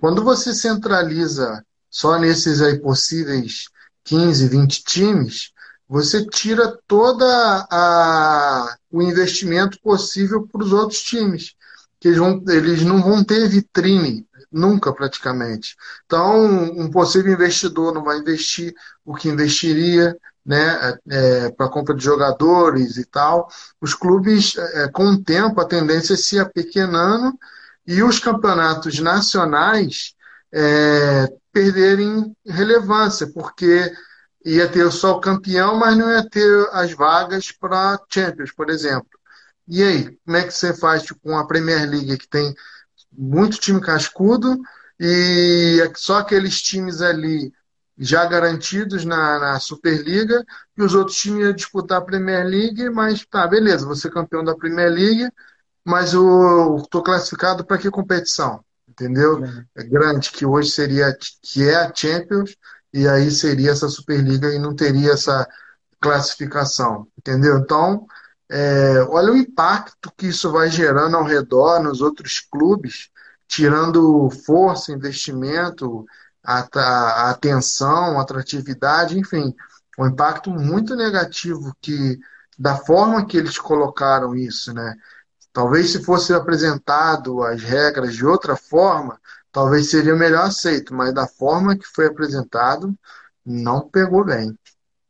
Quando 0.00 0.24
você 0.24 0.54
centraliza 0.54 1.64
só 1.94 2.18
nesses 2.18 2.60
aí 2.60 2.76
possíveis 2.80 3.68
15, 4.02 4.48
20 4.48 4.82
times, 4.82 5.52
você 5.88 6.26
tira 6.26 6.76
toda 6.88 7.24
a, 7.70 8.76
o 8.90 9.00
investimento 9.00 9.78
possível 9.80 10.44
para 10.44 10.64
os 10.64 10.72
outros 10.72 11.00
times, 11.00 11.54
que 12.00 12.08
eles, 12.08 12.18
vão, 12.18 12.42
eles 12.48 12.82
não 12.82 13.00
vão 13.00 13.22
ter 13.22 13.48
vitrine 13.48 14.26
Nunca, 14.50 14.92
praticamente. 14.92 15.76
Então, 16.06 16.44
um 16.44 16.88
possível 16.88 17.32
investidor 17.32 17.92
não 17.92 18.04
vai 18.04 18.18
investir 18.18 18.72
o 19.04 19.12
que 19.12 19.28
investiria 19.28 20.16
né, 20.46 20.96
é, 21.10 21.50
para 21.50 21.68
compra 21.68 21.92
de 21.92 22.04
jogadores 22.04 22.96
e 22.96 23.04
tal. 23.04 23.48
Os 23.80 23.94
clubes, 23.94 24.56
é, 24.56 24.88
com 24.88 25.06
o 25.06 25.24
tempo, 25.24 25.60
a 25.60 25.64
tendência 25.64 26.14
é 26.14 26.16
se 26.16 26.38
apequenando 26.38 27.36
e 27.84 28.00
os 28.00 28.20
campeonatos 28.20 29.00
nacionais 29.00 30.14
é, 30.52 31.32
perderem 31.54 32.36
relevância, 32.44 33.30
porque 33.32 33.92
ia 34.44 34.68
ter 34.68 34.90
só 34.92 35.12
o 35.12 35.20
campeão, 35.20 35.76
mas 35.78 35.96
não 35.96 36.10
ia 36.10 36.28
ter 36.28 36.68
as 36.72 36.92
vagas 36.92 37.52
para 37.52 37.98
Champions, 38.12 38.52
por 38.52 38.68
exemplo. 38.68 39.08
E 39.68 39.82
aí, 39.82 40.18
como 40.24 40.36
é 40.36 40.44
que 40.44 40.50
você 40.52 40.74
faz 40.74 41.04
tipo, 41.04 41.20
com 41.20 41.38
a 41.38 41.46
Premier 41.46 41.88
League, 41.88 42.18
que 42.18 42.28
tem 42.28 42.54
muito 43.12 43.58
time 43.58 43.80
cascudo 43.80 44.60
e 45.00 45.78
só 45.96 46.18
aqueles 46.18 46.60
times 46.60 47.00
ali 47.00 47.52
já 47.96 48.26
garantidos 48.26 49.04
na, 49.04 49.38
na 49.38 49.60
Superliga 49.60 50.44
e 50.76 50.82
os 50.82 50.94
outros 50.94 51.16
times 51.16 51.44
iam 51.44 51.52
disputar 51.54 51.98
a 51.98 52.04
Premier 52.04 52.44
League, 52.44 52.90
mas 52.90 53.24
tá, 53.24 53.46
beleza, 53.46 53.86
você 53.86 54.08
é 54.08 54.10
campeão 54.10 54.44
da 54.44 54.56
Premier 54.56 54.90
League, 54.92 55.30
mas 55.84 56.12
eu 56.12 56.76
estou 56.78 57.02
classificado 57.02 57.64
para 57.64 57.78
que 57.78 57.90
competição? 57.90 58.64
Entendeu? 58.94 59.44
É. 59.76 59.82
grande, 59.84 60.30
que 60.30 60.46
hoje 60.46 60.70
seria, 60.70 61.16
que 61.42 61.68
é 61.68 61.74
a 61.74 61.92
Champions, 61.92 62.56
e 62.92 63.08
aí 63.08 63.28
seria 63.30 63.72
essa 63.72 63.88
Superliga 63.88 64.54
e 64.54 64.58
não 64.58 64.74
teria 64.74 65.12
essa 65.12 65.46
classificação, 66.00 67.08
entendeu? 67.18 67.58
Então, 67.58 68.06
é, 68.48 69.00
olha 69.08 69.32
o 69.32 69.36
impacto 69.36 70.12
que 70.16 70.28
isso 70.28 70.52
vai 70.52 70.70
gerando 70.70 71.16
ao 71.16 71.24
redor 71.24 71.82
nos 71.82 72.00
outros 72.00 72.38
clubes, 72.38 73.10
tirando 73.48 74.30
força, 74.30 74.92
investimento, 74.92 76.06
a, 76.42 76.68
a 76.78 77.30
atenção, 77.30 78.20
atratividade, 78.20 79.18
enfim, 79.18 79.54
um 79.98 80.06
impacto 80.06 80.50
muito 80.50 80.94
negativo 80.94 81.74
que 81.80 82.18
da 82.56 82.76
forma 82.76 83.26
que 83.26 83.36
eles 83.36 83.58
colocaram 83.58 84.36
isso, 84.36 84.72
né? 84.72 84.94
Talvez 85.54 85.92
se 85.92 86.02
fosse 86.02 86.34
apresentado 86.34 87.40
as 87.44 87.62
regras 87.62 88.16
de 88.16 88.26
outra 88.26 88.56
forma, 88.56 89.20
talvez 89.52 89.88
seria 89.88 90.16
melhor 90.16 90.46
aceito, 90.46 90.92
mas 90.92 91.14
da 91.14 91.28
forma 91.28 91.78
que 91.78 91.86
foi 91.86 92.06
apresentado, 92.06 92.92
não 93.46 93.88
pegou 93.88 94.24
bem. 94.24 94.58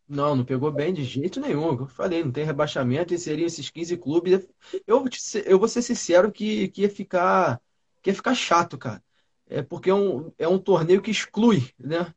Não, 0.06 0.36
não 0.36 0.44
pegou 0.44 0.70
bem 0.70 0.92
de 0.92 1.02
jeito 1.02 1.40
nenhum. 1.40 1.78
Eu 1.78 1.86
falei, 1.86 2.22
não 2.22 2.30
tem 2.30 2.44
rebaixamento 2.44 3.14
e 3.14 3.18
seriam 3.18 3.46
esses 3.46 3.70
15 3.70 3.96
clubes. 3.96 4.46
Eu, 4.86 5.02
eu 5.46 5.58
vou 5.58 5.66
ser 5.66 5.80
sincero 5.80 6.30
que, 6.30 6.68
que 6.68 6.82
ia 6.82 6.90
ficar 6.90 7.58
que 8.02 8.10
ia 8.10 8.14
ficar 8.14 8.34
chato, 8.34 8.76
cara. 8.76 9.02
É 9.48 9.62
porque 9.62 9.88
é 9.88 9.94
um, 9.94 10.30
é 10.38 10.46
um 10.46 10.58
torneio 10.58 11.00
que 11.00 11.10
exclui, 11.10 11.70
né? 11.78 12.12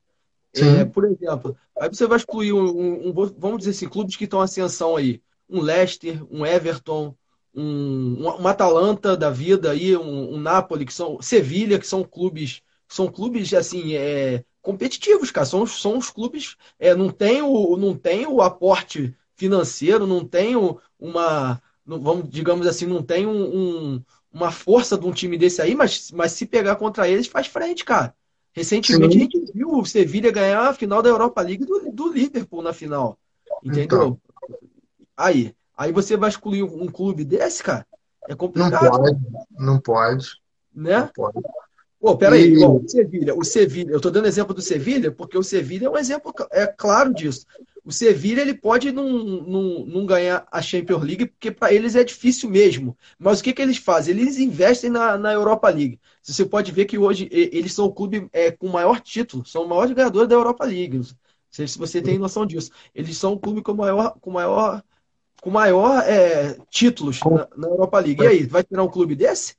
É, 0.53 0.83
por 0.83 1.05
exemplo, 1.05 1.55
aí 1.79 1.87
você 1.87 2.05
vai 2.05 2.17
excluir 2.17 2.51
um, 2.51 2.67
um, 2.67 3.09
um, 3.09 3.13
vamos 3.13 3.59
dizer 3.59 3.71
assim, 3.71 3.87
clubes 3.87 4.17
que 4.17 4.25
estão 4.25 4.41
em 4.41 4.43
ascensão 4.43 4.97
aí. 4.97 5.21
Um 5.49 5.61
Leicester, 5.61 6.21
um 6.29 6.45
Everton, 6.45 7.15
um, 7.57 8.23
um 8.23 8.47
Atalanta 8.47 9.17
da 9.17 9.31
vida 9.31 9.71
aí, 9.71 9.97
um, 9.97 10.35
um 10.35 10.39
Napoli, 10.39 10.85
que 10.85 10.93
são 10.93 11.19
Sevilha, 11.19 11.79
que 11.79 11.87
são 11.87 12.03
clubes, 12.03 12.61
são 12.87 13.07
clubes 13.07 13.51
assim, 13.53 13.95
é, 13.95 14.43
competitivos, 14.61 15.31
cara. 15.31 15.45
São, 15.45 15.65
são 15.65 15.97
os 15.97 16.11
clubes. 16.11 16.55
É, 16.77 16.93
não, 16.93 17.09
tem 17.09 17.41
o, 17.41 17.75
não 17.75 17.95
tem 17.95 18.27
o 18.27 18.41
aporte 18.41 19.15
financeiro, 19.35 20.05
não 20.05 20.23
tem 20.23 20.55
o, 20.55 20.79
uma. 20.99 21.59
Não, 21.83 21.99
vamos, 21.99 22.29
digamos 22.29 22.67
assim, 22.67 22.85
não 22.85 23.01
tem 23.01 23.25
um, 23.25 23.55
um, 23.55 24.03
uma 24.31 24.51
força 24.51 24.95
de 24.95 25.07
um 25.07 25.11
time 25.11 25.37
desse 25.37 25.61
aí, 25.61 25.73
mas, 25.73 26.11
mas 26.11 26.33
se 26.33 26.45
pegar 26.45 26.75
contra 26.75 27.09
eles, 27.09 27.27
faz 27.27 27.47
frente, 27.47 27.83
cara. 27.83 28.13
Recentemente 28.53 29.13
Sim. 29.13 29.19
a 29.19 29.21
gente 29.23 29.51
viu 29.53 29.69
o 29.71 29.85
Sevilha 29.85 30.31
ganhar 30.31 30.67
a 30.67 30.73
final 30.73 31.01
da 31.01 31.09
Europa 31.09 31.41
League 31.41 31.65
do, 31.65 31.91
do 31.91 32.11
Liverpool 32.11 32.61
na 32.61 32.73
final. 32.73 33.17
Entendeu? 33.63 33.83
Então. 33.83 34.21
Aí. 35.15 35.55
Aí 35.77 35.91
você 35.91 36.17
vai 36.17 36.29
excluir 36.29 36.63
um 36.63 36.87
clube 36.87 37.23
desse, 37.23 37.63
cara? 37.63 37.85
É 38.27 38.35
complicado. 38.35 38.83
Não 38.83 38.89
pode, 38.89 39.19
não 39.57 39.79
pode. 39.79 40.27
Né? 40.73 40.99
Não 40.99 41.07
pode. 41.07 41.39
Pô, 41.99 42.15
peraí, 42.15 42.53
e... 42.53 42.65
o 42.65 42.87
Sevilha, 42.87 43.35
o 43.35 43.43
Sevilha, 43.43 43.91
eu 43.91 43.97
estou 43.97 44.11
dando 44.11 44.27
exemplo 44.27 44.53
do 44.53 44.61
Sevilha 44.61 45.11
porque 45.11 45.37
o 45.37 45.43
Sevilha 45.43 45.87
é 45.87 45.89
um 45.89 45.97
exemplo 45.97 46.33
é 46.51 46.67
claro 46.67 47.13
disso. 47.13 47.45
O 47.83 47.91
Sevilha 47.91 48.41
ele 48.41 48.53
pode 48.53 48.91
não, 48.91 49.07
não, 49.07 49.85
não 49.85 50.05
ganhar 50.05 50.45
a 50.51 50.61
Champions 50.61 51.01
League 51.03 51.27
porque 51.27 51.49
para 51.49 51.73
eles 51.73 51.95
é 51.95 52.03
difícil 52.03 52.49
mesmo. 52.49 52.95
Mas 53.17 53.39
o 53.39 53.43
que, 53.43 53.53
que 53.53 53.61
eles 53.61 53.77
fazem? 53.77 54.13
Eles 54.13 54.37
investem 54.37 54.89
na, 54.89 55.17
na 55.17 55.31
Europa 55.31 55.69
League. 55.69 55.99
Você 56.21 56.45
pode 56.45 56.71
ver 56.71 56.85
que 56.85 56.97
hoje 56.97 57.29
eles 57.31 57.73
são 57.73 57.85
o 57.85 57.93
clube 57.93 58.27
é, 58.33 58.51
com 58.51 58.67
maior 58.67 58.99
título, 58.99 59.45
são 59.45 59.63
o 59.63 59.69
maior 59.69 59.87
jogador 59.87 60.27
da 60.27 60.35
Europa 60.35 60.65
League. 60.65 60.97
Não 60.97 61.05
sei 61.49 61.67
se 61.67 61.77
você 61.77 62.01
tem 62.01 62.19
noção 62.19 62.45
disso. 62.45 62.71
Eles 62.93 63.17
são 63.17 63.33
o 63.33 63.39
clube 63.39 63.61
com 63.61 63.73
maior, 63.73 64.17
com 64.19 64.31
maior, 64.31 64.83
com 65.47 65.51
maior 65.51 66.03
é, 66.05 66.57
títulos 66.69 67.21
na, 67.23 67.47
na 67.55 67.67
Europa 67.69 67.99
League. 67.99 68.21
E 68.21 68.27
aí, 68.27 68.45
vai 68.45 68.65
tirar 68.65 68.83
um 68.83 68.89
clube 68.89 69.15
desse? 69.15 69.55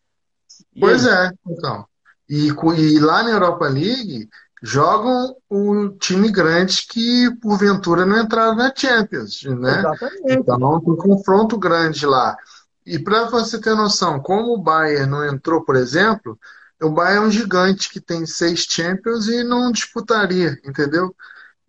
E 0.74 0.81
pois 0.81 1.07
aí? 1.07 1.29
é, 1.29 1.31
então. 1.48 1.87
E, 2.29 2.48
e 2.48 3.01
lá 3.01 3.22
na 3.22 3.31
Europa 3.31 3.66
League 3.68 4.29
jogam 4.62 5.35
o 5.48 5.88
time 5.98 6.31
grande 6.31 6.85
que 6.87 7.35
porventura 7.40 8.05
não 8.05 8.20
entraram 8.20 8.55
na 8.55 8.70
Champions, 8.77 9.42
né? 9.44 9.79
Exatamente. 9.79 10.22
Então 10.29 10.81
tem 10.81 10.92
um 10.92 10.96
confronto 10.96 11.57
grande 11.57 12.05
lá. 12.05 12.37
E 12.85 12.98
para 12.98 13.24
você 13.31 13.59
ter 13.59 13.74
noção, 13.74 14.20
como 14.20 14.53
o 14.53 14.62
Bayern 14.62 15.11
não 15.11 15.24
entrou, 15.24 15.64
por 15.64 15.74
exemplo, 15.74 16.38
o 16.83 16.90
Bayern 16.90 17.24
é 17.24 17.29
um 17.29 17.31
gigante 17.31 17.88
que 17.88 18.01
tem 18.01 18.27
seis 18.27 18.66
Champions 18.68 19.27
e 19.27 19.42
não 19.42 19.72
disputaria, 19.72 20.61
entendeu? 20.66 21.16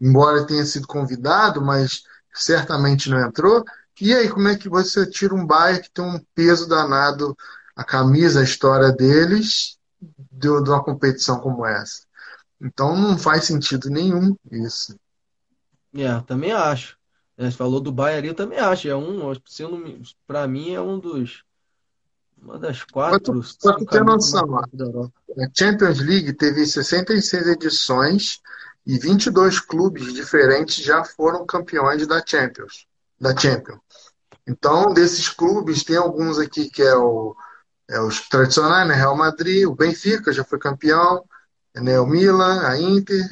Embora 0.02 0.46
tenha 0.46 0.66
sido 0.66 0.88
convidado, 0.88 1.62
mas 1.62 2.04
certamente 2.34 3.10
não 3.10 3.26
entrou. 3.26 3.64
E 4.02 4.14
aí, 4.14 4.30
como 4.30 4.48
é 4.48 4.56
que 4.56 4.70
você 4.70 5.06
tira 5.06 5.34
um 5.34 5.46
Bayern 5.46 5.84
que 5.84 5.92
tem 5.92 6.06
um 6.06 6.20
peso 6.34 6.68
danado, 6.68 7.36
a 7.76 7.84
camisa, 7.84 8.40
a 8.40 8.44
história 8.44 8.92
deles, 8.92 9.78
de, 10.02 10.64
de 10.64 10.70
uma 10.70 10.84
competição 10.84 11.40
como 11.40 11.66
essa. 11.66 12.02
Então 12.62 12.96
não 12.96 13.18
faz 13.18 13.46
sentido 13.46 13.90
nenhum 13.90 14.36
isso. 14.52 14.98
É, 15.94 16.20
também 16.22 16.52
acho. 16.52 16.98
Você 17.38 17.52
falou 17.52 17.80
do 17.80 17.92
Bayern 17.92 18.28
eu 18.28 18.36
também 18.36 18.60
acho. 18.60 18.88
É 18.88 18.96
um, 18.96 19.32
para 20.28 20.48
mim 20.48 20.74
é 20.74 20.82
um 20.82 21.00
dos 21.00 21.44
uma 22.42 22.58
das 22.58 22.84
quatro. 22.84 23.42
Para 23.62 23.78
tu 23.78 23.86
ter 23.86 24.04
noção, 24.04 24.58
a 24.58 24.66
Champions 25.54 26.00
League 26.00 26.34
teve 26.34 26.66
66 26.66 27.48
edições 27.48 28.42
e 28.86 28.98
22 28.98 29.60
clubes 29.60 30.14
diferentes 30.14 30.84
já 30.84 31.04
foram 31.04 31.46
campeões 31.46 32.08
da 32.08 32.24
Champions, 32.26 32.88
da 33.20 33.36
Champions. 33.36 33.80
Então, 34.48 34.94
desses 34.94 35.30
clubes, 35.30 35.84
tem 35.84 35.98
alguns 35.98 36.40
aqui 36.40 36.70
que 36.70 36.82
é 36.82 36.96
o 36.96 37.36
é, 37.90 38.00
os 38.00 38.30
tradicionais, 38.30 38.88
né? 38.88 38.94
Real 38.94 39.18
Madrid, 39.18 39.66
o 39.66 39.76
Benfica 39.76 40.32
já 40.32 40.44
foi 40.44 40.60
campeão, 40.60 41.26
né? 41.76 42.00
o 42.00 42.06
Milan, 42.06 42.62
a 42.62 42.80
Inter, 42.80 43.26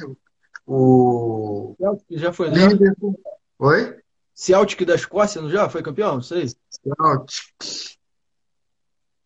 o. 0.66 1.76
Celtic 1.78 2.18
já 2.18 2.32
foi, 2.32 2.50
né? 2.50 2.66
Liverpool. 2.66 3.18
Oi? 3.60 3.96
Celtic 4.34 4.84
da 4.84 4.96
Escócia, 4.96 5.40
não 5.40 5.48
já? 5.48 5.68
Foi 5.68 5.82
campeão? 5.82 6.16
Não 6.16 6.22
sei. 6.22 6.48
Celtic. 6.70 7.98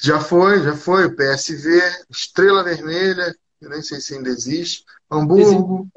Já 0.00 0.20
foi, 0.20 0.62
já 0.62 0.76
foi. 0.76 1.06
O 1.06 1.16
PSV, 1.16 1.80
Estrela 2.10 2.62
Vermelha, 2.62 3.34
eu 3.60 3.70
nem 3.70 3.82
sei 3.82 4.00
se 4.00 4.14
ainda 4.14 4.28
existe. 4.28 4.84
Hamburgo. 5.10 5.88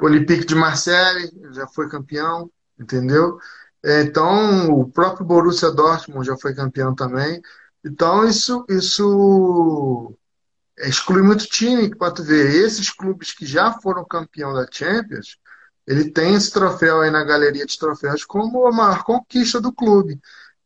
Olympique 0.00 0.44
de 0.44 0.54
Marseille, 0.54 1.30
já 1.52 1.66
foi 1.66 1.88
campeão, 1.88 2.50
entendeu? 2.78 3.38
Então, 3.84 4.70
o 4.70 4.90
próprio 4.90 5.24
Borussia 5.26 5.70
Dortmund 5.70 6.26
já 6.26 6.36
foi 6.36 6.54
campeão 6.54 6.94
também. 6.94 7.40
Então, 7.84 8.26
isso, 8.28 8.64
isso 8.68 10.16
exclui 10.78 11.22
muito 11.22 11.46
time, 11.46 11.94
para 11.94 12.12
tu 12.12 12.22
ver. 12.24 12.64
Esses 12.64 12.90
clubes 12.90 13.32
que 13.32 13.46
já 13.46 13.72
foram 13.80 14.04
campeão 14.04 14.52
da 14.52 14.66
Champions, 14.70 15.38
ele 15.86 16.10
tem 16.10 16.34
esse 16.34 16.50
troféu 16.52 17.00
aí 17.00 17.10
na 17.10 17.24
galeria 17.24 17.66
de 17.66 17.78
troféus 17.78 18.24
como 18.24 18.66
a 18.66 18.72
maior 18.72 19.04
conquista 19.04 19.60
do 19.60 19.72
clube. 19.72 20.20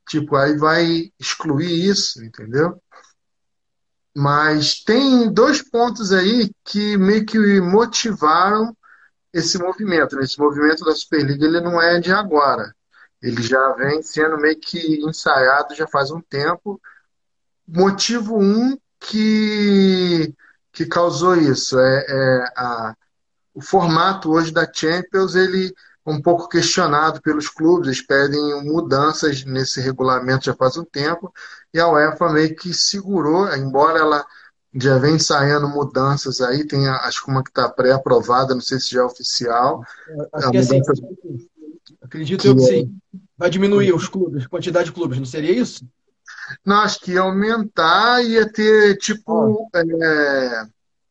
Tipo, 0.08 0.36
aí 0.36 0.56
vai 0.56 1.12
excluir 1.18 1.86
isso, 1.88 2.24
entendeu? 2.24 2.80
Mas 4.14 4.82
tem 4.82 5.32
dois 5.32 5.62
pontos 5.62 6.12
aí 6.12 6.50
que 6.64 6.96
meio 6.96 7.24
que 7.24 7.60
motivaram 7.60 8.76
esse 9.32 9.58
movimento. 9.58 10.16
Né? 10.16 10.24
Esse 10.24 10.38
movimento 10.38 10.84
da 10.84 10.94
Superliga 10.94 11.46
ele 11.46 11.60
não 11.60 11.80
é 11.80 12.00
de 12.00 12.12
agora. 12.12 12.74
Ele 13.20 13.42
já 13.42 13.72
vem 13.74 14.02
sendo 14.02 14.36
meio 14.36 14.58
que 14.58 15.00
ensaiado 15.04 15.74
já 15.74 15.86
faz 15.86 16.10
um 16.10 16.20
tempo 16.20 16.80
motivo 17.66 18.38
um 18.38 18.76
que, 19.00 20.34
que 20.72 20.86
causou 20.86 21.36
isso 21.36 21.78
é, 21.78 22.06
é 22.08 22.44
a, 22.56 22.96
o 23.54 23.60
formato 23.60 24.30
hoje 24.30 24.52
da 24.52 24.70
Champions 24.70 25.34
ele 25.34 25.74
é 26.04 26.10
um 26.10 26.20
pouco 26.20 26.48
questionado 26.48 27.22
pelos 27.22 27.48
clubes, 27.48 27.86
eles 27.86 28.02
pedem 28.02 28.64
mudanças 28.64 29.44
nesse 29.44 29.80
regulamento 29.80 30.46
já 30.46 30.54
faz 30.54 30.76
um 30.76 30.84
tempo, 30.84 31.32
e 31.72 31.78
a 31.78 31.88
UEFA 31.88 32.32
meio 32.32 32.56
que 32.56 32.74
segurou, 32.74 33.48
embora 33.54 34.00
ela 34.00 34.26
já 34.74 34.98
vem 34.98 35.16
ensaiando 35.16 35.68
mudanças 35.68 36.40
aí, 36.40 36.66
tem 36.66 36.88
acho 36.88 37.24
que 37.24 37.30
uma 37.30 37.42
que 37.42 37.50
está 37.50 37.68
pré-aprovada, 37.68 38.54
não 38.54 38.60
sei 38.60 38.80
se 38.80 38.90
já 38.90 39.00
é 39.00 39.04
oficial. 39.04 39.84
Acho 40.32 40.50
que 40.50 40.56
é 40.56 40.60
assim, 40.60 40.80
acredito 42.00 42.42
que 42.42 42.48
eu 42.48 42.56
que 42.56 42.62
sim. 42.62 42.98
Vai 43.36 43.50
diminuir 43.50 43.92
os 43.94 44.08
clubes, 44.08 44.44
a 44.44 44.48
quantidade 44.48 44.86
de 44.86 44.92
clubes, 44.92 45.18
não 45.18 45.26
seria 45.26 45.52
isso? 45.52 45.84
Não, 46.64 46.76
acho 46.76 47.00
que 47.00 47.12
ia 47.12 47.20
aumentar, 47.20 48.22
ia 48.22 48.50
ter 48.50 48.96
tipo 48.98 49.68
é, 49.74 50.66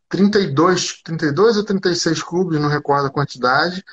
32, 0.10 1.02
32 1.04 1.58
ou 1.58 1.64
36 1.64 2.24
clubes, 2.24 2.60
não 2.60 2.70
recordo 2.70 3.08
a 3.08 3.12
quantidade, 3.12 3.84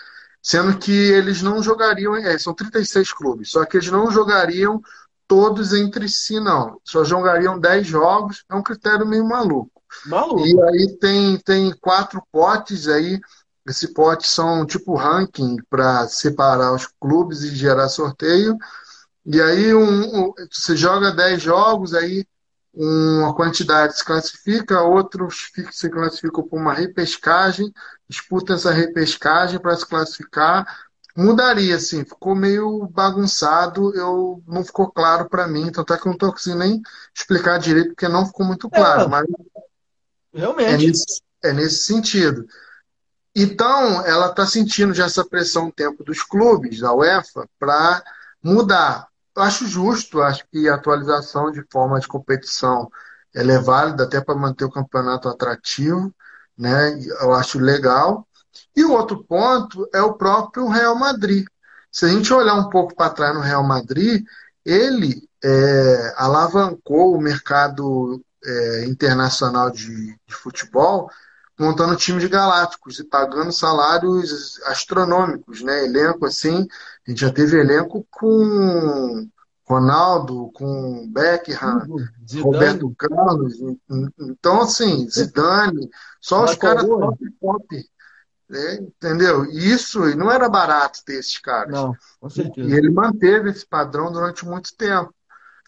sendo 0.42 0.78
que 0.78 0.92
eles 0.92 1.42
não 1.42 1.62
jogariam, 1.62 2.16
é, 2.16 2.38
são 2.38 2.54
36 2.54 3.12
clubes, 3.12 3.50
só 3.50 3.64
que 3.64 3.76
eles 3.76 3.90
não 3.90 4.11
jogariam 4.11 4.83
todos 5.29 5.75
entre 5.75 6.09
si, 6.09 6.41
não. 6.41 6.81
Só 6.83 7.05
jogariam 7.05 7.61
10 7.61 7.87
jogos, 7.87 8.45
é 8.49 8.55
um 8.55 8.62
critério 8.62 9.07
meio 9.07 9.25
maluco. 9.25 9.71
Maluco. 10.07 10.47
E 10.47 10.62
aí 10.62 10.99
tem, 10.99 11.38
tem 11.38 11.73
quatro 11.81 12.23
potes 12.33 12.88
aí. 12.88 13.21
Esse 13.67 13.93
pote 13.93 14.27
são 14.27 14.64
tipo 14.64 14.97
ranking 14.97 15.57
para 15.69 16.09
separar 16.09 16.75
os 16.75 16.87
clubes 16.99 17.43
e 17.43 17.55
gerar 17.55 17.88
sorteio. 17.91 18.57
E 19.27 19.41
aí 19.43 19.75
um, 19.75 20.29
um, 20.29 20.35
você 20.51 20.75
joga 20.75 21.12
10 21.12 21.43
jogos, 21.43 21.93
aí 21.93 22.27
uma 22.73 23.35
quantidade 23.35 23.97
se 23.97 24.05
classifica, 24.05 24.81
outros 24.83 25.51
se 25.73 25.91
classificam 25.91 26.47
por 26.47 26.59
uma 26.59 26.73
repescagem, 26.73 27.73
disputa 28.09 28.55
essa 28.55 28.71
repescagem 28.71 29.59
para 29.59 29.77
se 29.77 29.87
classificar. 29.87 30.88
Mudaria, 31.20 31.74
assim, 31.74 32.04
ficou 32.04 32.33
meio 32.37 32.87
bagunçado, 32.92 33.92
eu 33.96 34.40
não 34.46 34.64
ficou 34.64 34.88
claro 34.88 35.28
para 35.28 35.48
mim, 35.48 35.72
tanto 35.72 35.92
é 35.92 35.96
que 35.96 36.02
eu 36.02 36.11
não 36.11 36.12
estou 36.12 36.31
conseguindo 36.31 36.61
nem 36.61 36.81
explicar 37.12 37.59
direito, 37.59 37.88
porque 37.88 38.07
não 38.07 38.24
ficou 38.24 38.46
muito 38.46 38.70
claro, 38.70 39.02
é, 39.02 39.09
mas 39.09 39.26
realmente. 40.33 40.70
É 40.72 40.76
nesse, 40.76 41.22
é 41.42 41.52
nesse 41.52 41.83
sentido. 41.83 42.46
Então, 43.35 44.07
ela 44.07 44.28
está 44.28 44.46
sentindo 44.46 44.94
já 44.94 45.07
essa 45.07 45.24
pressão 45.24 45.72
tempo 45.72 46.04
dos 46.04 46.22
clubes, 46.22 46.78
da 46.78 46.94
UEFA, 46.94 47.48
para 47.59 48.00
mudar. 48.40 49.09
Eu 49.37 49.42
acho 49.42 49.66
justo, 49.66 50.22
acho 50.22 50.44
que 50.52 50.68
a 50.68 50.76
atualização 50.76 51.50
de 51.50 51.64
forma 51.68 51.98
de 51.98 52.07
competição 52.07 52.88
ela 53.35 53.52
é 53.52 53.59
válida 53.59 54.04
até 54.04 54.20
para 54.20 54.37
manter 54.37 54.64
o 54.64 54.70
campeonato 54.70 55.28
atrativo, 55.28 56.14
né? 56.57 56.96
Eu 57.20 57.33
acho 57.33 57.59
legal. 57.59 58.24
E 58.75 58.85
o 58.85 58.92
outro 58.92 59.25
ponto 59.25 59.88
é 59.94 60.01
o 60.01 60.14
próprio 60.14 60.68
Real 60.68 60.94
Madrid. 60.94 61.47
Se 61.90 62.05
a 62.05 62.09
gente 62.09 62.33
olhar 62.33 62.55
um 62.55 62.68
pouco 62.68 62.94
para 62.94 63.11
trás 63.11 63.35
no 63.35 63.40
Real 63.40 63.64
Madrid, 63.64 64.25
ele 64.64 65.29
é, 65.42 66.14
alavancou 66.16 67.16
o 67.16 67.21
mercado 67.21 68.23
é, 68.44 68.85
internacional 68.85 69.71
de, 69.71 70.14
de, 70.27 70.35
futebol, 70.35 71.11
montando 71.59 71.97
time 71.97 72.21
de 72.21 72.29
galácticos 72.29 72.99
e 72.99 73.05
pagando 73.05 73.53
salários 73.53 74.61
astronômicos, 74.66 75.62
né? 75.62 75.85
Elenco 75.85 76.27
assim, 76.27 76.66
a 77.07 77.11
gente 77.11 77.21
já 77.21 77.33
teve 77.33 77.59
elenco 77.59 78.07
com 78.11 79.29
Ronaldo, 79.64 80.51
com 80.55 81.09
Beckham, 81.11 81.81
Zidane. 82.27 82.42
Roberto 82.42 82.94
Carlos, 82.97 83.55
então 84.18 84.62
assim, 84.62 85.09
Zidane, 85.11 85.90
só 86.21 86.44
os 86.44 86.55
caras 86.55 86.85
top 86.85 87.18
top. 87.40 87.90
Né? 88.49 88.75
Entendeu? 88.77 89.45
Isso 89.47 90.01
não 90.17 90.31
era 90.31 90.49
barato 90.49 91.05
ter 91.05 91.19
esses 91.19 91.39
caras. 91.39 91.73
Não, 91.73 91.95
com 92.21 92.31
certeza. 92.31 92.69
E 92.69 92.73
ele 92.73 92.91
manteve 92.91 93.51
esse 93.51 93.67
padrão 93.67 94.11
durante 94.11 94.47
muito 94.47 94.75
tempo. 94.77 95.15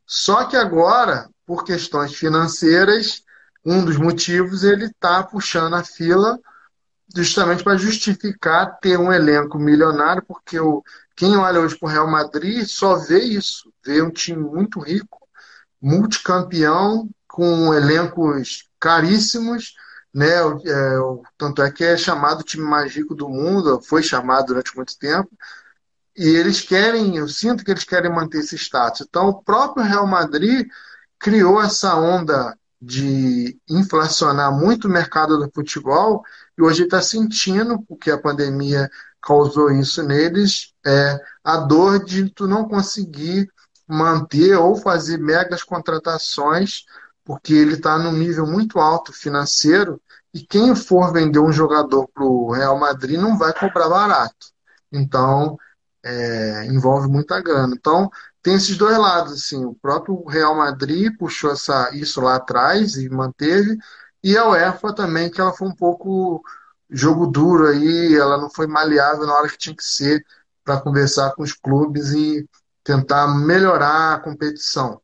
Só 0.06 0.44
que 0.44 0.56
agora, 0.56 1.28
por 1.46 1.64
questões 1.64 2.14
financeiras, 2.14 3.22
um 3.64 3.84
dos 3.84 3.96
motivos 3.96 4.64
ele 4.64 4.86
está 4.86 5.22
puxando 5.22 5.74
a 5.74 5.84
fila 5.84 6.38
justamente 7.14 7.62
para 7.62 7.76
justificar 7.76 8.78
ter 8.80 8.98
um 8.98 9.12
elenco 9.12 9.58
milionário, 9.58 10.22
porque 10.26 10.58
o, 10.58 10.82
quem 11.16 11.36
olha 11.36 11.60
hoje 11.60 11.76
para 11.76 11.88
o 11.88 11.90
Real 11.90 12.08
Madrid 12.08 12.64
só 12.66 12.96
vê 12.96 13.18
isso, 13.18 13.72
vê 13.84 14.00
um 14.00 14.10
time 14.10 14.42
muito 14.42 14.80
rico, 14.80 15.18
multicampeão, 15.80 17.08
com 17.26 17.72
elencos 17.74 18.68
caríssimos, 18.78 19.74
né? 20.14 20.26
É, 20.28 20.96
tanto 21.38 21.62
é 21.62 21.70
que 21.70 21.84
é 21.84 21.96
chamado 21.96 22.40
o 22.40 22.44
time 22.44 22.64
mais 22.64 22.94
rico 22.94 23.14
do 23.14 23.28
mundo, 23.28 23.80
foi 23.82 24.02
chamado 24.02 24.46
durante 24.48 24.74
muito 24.76 24.98
tempo, 24.98 25.30
e 26.16 26.26
eles 26.28 26.60
querem, 26.60 27.16
eu 27.16 27.28
sinto 27.28 27.64
que 27.64 27.70
eles 27.70 27.84
querem 27.84 28.10
manter 28.10 28.38
esse 28.38 28.56
status. 28.56 29.06
Então, 29.08 29.28
o 29.28 29.42
próprio 29.42 29.84
Real 29.84 30.06
Madrid 30.06 30.68
criou 31.18 31.62
essa 31.62 31.94
onda 31.96 32.56
de 32.80 33.58
inflacionar 33.68 34.50
muito 34.52 34.88
o 34.88 34.90
mercado 34.90 35.38
do 35.38 35.50
futebol 35.52 36.22
e 36.58 36.62
hoje 36.62 36.84
está 36.84 37.00
sentindo, 37.02 37.80
porque 37.82 38.10
a 38.10 38.18
pandemia 38.18 38.90
causou 39.22 39.70
isso 39.70 40.02
neles, 40.02 40.72
é 40.84 41.18
a 41.44 41.58
dor 41.58 42.02
de 42.02 42.30
tu 42.30 42.46
não 42.46 42.66
conseguir 42.66 43.50
manter 43.86 44.56
ou 44.56 44.76
fazer 44.76 45.18
megas 45.18 45.62
contratações, 45.62 46.84
porque 47.30 47.54
ele 47.54 47.74
está 47.74 47.96
num 47.96 48.10
nível 48.10 48.44
muito 48.44 48.80
alto 48.80 49.12
financeiro 49.12 50.02
e 50.34 50.40
quem 50.40 50.74
for 50.74 51.12
vender 51.12 51.38
um 51.38 51.52
jogador 51.52 52.08
para 52.08 52.24
o 52.24 52.50
Real 52.50 52.76
Madrid 52.76 53.20
não 53.20 53.38
vai 53.38 53.52
cobrar 53.52 53.88
barato. 53.88 54.48
Então, 54.90 55.56
é, 56.02 56.64
envolve 56.66 57.06
muita 57.06 57.40
grana. 57.40 57.72
Então, 57.72 58.10
tem 58.42 58.54
esses 58.54 58.76
dois 58.76 58.98
lados, 58.98 59.32
assim, 59.32 59.64
o 59.64 59.76
próprio 59.76 60.24
Real 60.24 60.56
Madrid 60.56 61.16
puxou 61.16 61.52
essa, 61.52 61.94
isso 61.94 62.20
lá 62.20 62.34
atrás 62.34 62.96
e 62.96 63.08
manteve, 63.08 63.78
e 64.24 64.36
a 64.36 64.48
UEFA 64.48 64.92
também, 64.92 65.30
que 65.30 65.40
ela 65.40 65.52
foi 65.52 65.68
um 65.68 65.74
pouco 65.74 66.42
jogo 66.90 67.28
duro 67.28 67.68
aí, 67.68 68.16
ela 68.16 68.38
não 68.38 68.50
foi 68.50 68.66
maleável 68.66 69.24
na 69.24 69.34
hora 69.34 69.48
que 69.48 69.56
tinha 69.56 69.76
que 69.76 69.84
ser 69.84 70.26
para 70.64 70.80
conversar 70.80 71.32
com 71.36 71.44
os 71.44 71.52
clubes 71.52 72.10
e 72.10 72.44
tentar 72.82 73.28
melhorar 73.28 74.14
a 74.14 74.18
competição. 74.18 75.00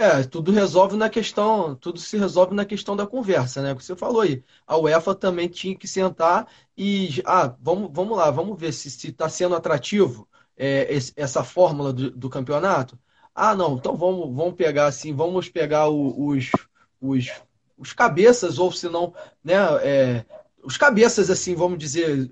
É, 0.00 0.22
tudo 0.22 0.50
resolve 0.50 0.96
na 0.96 1.10
questão, 1.10 1.74
tudo 1.76 2.00
se 2.00 2.16
resolve 2.16 2.54
na 2.54 2.64
questão 2.64 2.96
da 2.96 3.06
conversa, 3.06 3.60
né? 3.60 3.72
O 3.72 3.76
que 3.76 3.84
você 3.84 3.94
falou 3.94 4.22
aí. 4.22 4.42
A 4.66 4.78
UEFA 4.78 5.14
também 5.14 5.46
tinha 5.46 5.76
que 5.76 5.86
sentar 5.86 6.48
e, 6.74 7.20
ah, 7.26 7.54
vamos, 7.60 7.90
vamos 7.92 8.16
lá, 8.16 8.30
vamos 8.30 8.58
ver 8.58 8.72
se 8.72 8.88
está 8.88 9.28
sendo 9.28 9.54
atrativo 9.54 10.26
é, 10.56 10.90
esse, 10.90 11.12
essa 11.16 11.44
fórmula 11.44 11.92
do, 11.92 12.10
do, 12.12 12.30
campeonato. 12.30 12.98
Ah, 13.34 13.54
não, 13.54 13.76
então 13.76 13.94
vamos, 13.94 14.34
vamos 14.34 14.54
pegar 14.54 14.86
assim, 14.86 15.14
vamos 15.14 15.50
pegar 15.50 15.90
o, 15.90 16.28
os, 16.28 16.50
os, 16.98 17.30
os 17.76 17.92
cabeças, 17.92 18.58
ou 18.58 18.72
se 18.72 18.88
não, 18.88 19.12
né, 19.44 19.56
é, 19.82 20.24
os 20.64 20.78
cabeças, 20.78 21.28
assim, 21.28 21.54
vamos 21.54 21.78
dizer, 21.78 22.24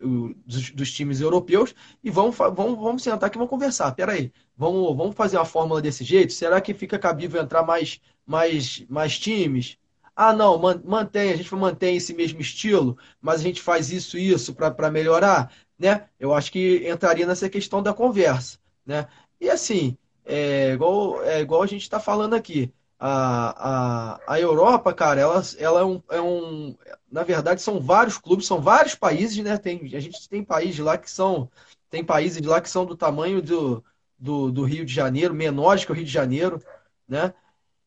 dos, 0.46 0.70
dos, 0.70 0.90
times 0.90 1.20
europeus, 1.20 1.74
e 2.02 2.10
vamos, 2.10 2.34
vamos, 2.34 2.78
vamos 2.78 3.02
sentar 3.02 3.26
aqui 3.26 3.36
e 3.36 3.40
vamos 3.40 3.50
conversar. 3.50 3.92
Peraí, 3.92 4.32
vamos, 4.58 4.96
vamos 4.96 5.16
fazer 5.16 5.38
uma 5.38 5.44
fórmula 5.44 5.80
desse 5.80 6.04
jeito? 6.04 6.32
Será 6.32 6.60
que 6.60 6.74
fica 6.74 6.98
cabível 6.98 7.40
entrar 7.40 7.62
mais, 7.62 8.00
mais, 8.26 8.84
mais 8.88 9.18
times? 9.18 9.78
Ah, 10.16 10.32
não, 10.32 10.58
mantém, 10.84 11.32
a 11.32 11.36
gente 11.36 11.54
mantém 11.54 11.96
esse 11.96 12.12
mesmo 12.12 12.40
estilo, 12.40 12.98
mas 13.20 13.40
a 13.40 13.44
gente 13.44 13.62
faz 13.62 13.90
isso 13.92 14.18
e 14.18 14.32
isso 14.32 14.54
para 14.54 14.90
melhorar, 14.90 15.52
né? 15.78 16.08
Eu 16.18 16.34
acho 16.34 16.50
que 16.50 16.88
entraria 16.88 17.24
nessa 17.26 17.48
questão 17.48 17.82
da 17.82 17.94
conversa, 17.94 18.58
né? 18.84 19.06
E 19.40 19.48
assim, 19.48 19.96
é 20.24 20.72
igual, 20.72 21.22
é 21.24 21.40
igual 21.40 21.62
a 21.62 21.66
gente 21.66 21.82
está 21.82 22.00
falando 22.00 22.34
aqui 22.34 22.72
a, 22.98 24.16
a, 24.16 24.34
a 24.34 24.40
Europa, 24.40 24.92
cara, 24.92 25.20
ela, 25.20 25.42
ela 25.58 25.80
é, 25.80 25.84
um, 25.84 26.02
é 26.10 26.20
um. 26.20 26.76
Na 27.10 27.22
verdade, 27.22 27.62
são 27.62 27.80
vários 27.80 28.18
clubes, 28.18 28.46
são 28.46 28.60
vários 28.60 28.94
países, 28.94 29.38
né? 29.44 29.56
Tem, 29.56 29.80
a 29.94 30.00
gente 30.00 30.28
tem 30.28 30.42
países 30.42 30.80
lá 30.80 30.98
que 30.98 31.10
são. 31.10 31.48
Tem 31.90 32.04
países 32.04 32.42
lá 32.42 32.60
que 32.60 32.68
são 32.68 32.84
do 32.84 32.96
tamanho 32.96 33.40
do, 33.40 33.82
do, 34.18 34.50
do 34.50 34.64
Rio 34.64 34.84
de 34.84 34.92
Janeiro, 34.92 35.34
menores 35.34 35.84
que 35.84 35.92
o 35.92 35.94
Rio 35.94 36.04
de 36.04 36.10
Janeiro, 36.12 36.62
né? 37.06 37.32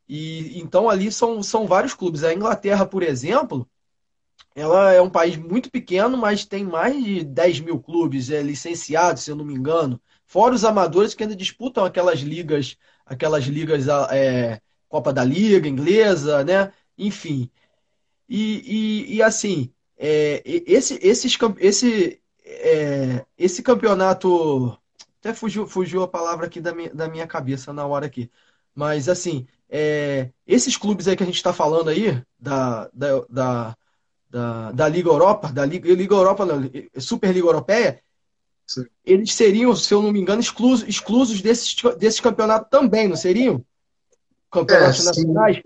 E 0.07 0.59
então 0.59 0.89
ali 0.89 1.11
são, 1.11 1.41
são 1.43 1.67
vários 1.67 1.93
clubes. 1.93 2.23
A 2.23 2.33
Inglaterra, 2.33 2.85
por 2.85 3.03
exemplo, 3.03 3.67
ela 4.55 4.91
é 4.91 5.01
um 5.01 5.09
país 5.09 5.37
muito 5.37 5.71
pequeno, 5.71 6.17
mas 6.17 6.45
tem 6.45 6.63
mais 6.63 7.01
de 7.03 7.23
10 7.23 7.61
mil 7.61 7.79
clubes 7.79 8.29
é, 8.29 8.41
licenciados, 8.41 9.23
se 9.23 9.31
eu 9.31 9.35
não 9.35 9.45
me 9.45 9.53
engano. 9.53 10.01
Fora 10.25 10.53
os 10.53 10.65
amadores 10.65 11.13
que 11.13 11.23
ainda 11.23 11.35
disputam 11.35 11.85
aquelas 11.85 12.19
ligas, 12.19 12.77
aquelas 13.05 13.45
ligas 13.45 13.87
é, 14.11 14.61
Copa 14.89 15.13
da 15.13 15.23
Liga 15.23 15.67
inglesa, 15.67 16.43
né? 16.43 16.73
Enfim. 16.97 17.49
E, 18.27 19.07
e, 19.13 19.15
e 19.15 19.23
assim, 19.23 19.73
é, 19.97 20.41
esse, 20.45 20.99
esse, 21.01 21.27
esse, 21.59 22.21
é, 22.45 23.25
esse 23.37 23.63
campeonato. 23.63 24.77
Até 25.21 25.34
fugiu, 25.34 25.65
fugiu 25.65 26.03
a 26.03 26.07
palavra 26.07 26.47
aqui 26.47 26.60
da 26.60 26.73
minha, 26.73 26.93
da 26.93 27.07
minha 27.07 27.25
cabeça 27.25 27.71
na 27.71 27.86
hora 27.86 28.05
aqui. 28.05 28.29
Mas 28.75 29.07
assim, 29.07 29.47
é, 29.69 30.29
esses 30.45 30.75
clubes 30.75 31.07
aí 31.07 31.15
que 31.15 31.23
a 31.23 31.25
gente 31.25 31.36
está 31.36 31.53
falando 31.53 31.89
aí, 31.89 32.21
da, 32.39 32.89
da, 32.91 33.25
da, 33.29 33.77
da, 34.29 34.71
da, 34.71 34.88
Liga 34.89 35.10
Europa, 35.10 35.51
da 35.51 35.65
Liga, 35.65 35.93
Liga 35.93 36.15
Europa, 36.15 36.45
não, 36.45 36.69
Superliga 36.97 37.47
Europeia, 37.47 38.01
Sim. 38.65 38.86
eles 39.05 39.34
seriam, 39.34 39.75
se 39.75 39.93
eu 39.93 40.01
não 40.01 40.12
me 40.12 40.19
engano, 40.19 40.41
exclusos, 40.41 40.88
exclusos 40.88 41.41
desses, 41.41 41.75
desses 41.97 42.19
campeonatos 42.19 42.69
também, 42.69 43.07
não 43.07 43.15
seriam? 43.15 43.63
campeonatos 44.51 45.01
é, 45.01 45.05
nacionais. 45.05 45.62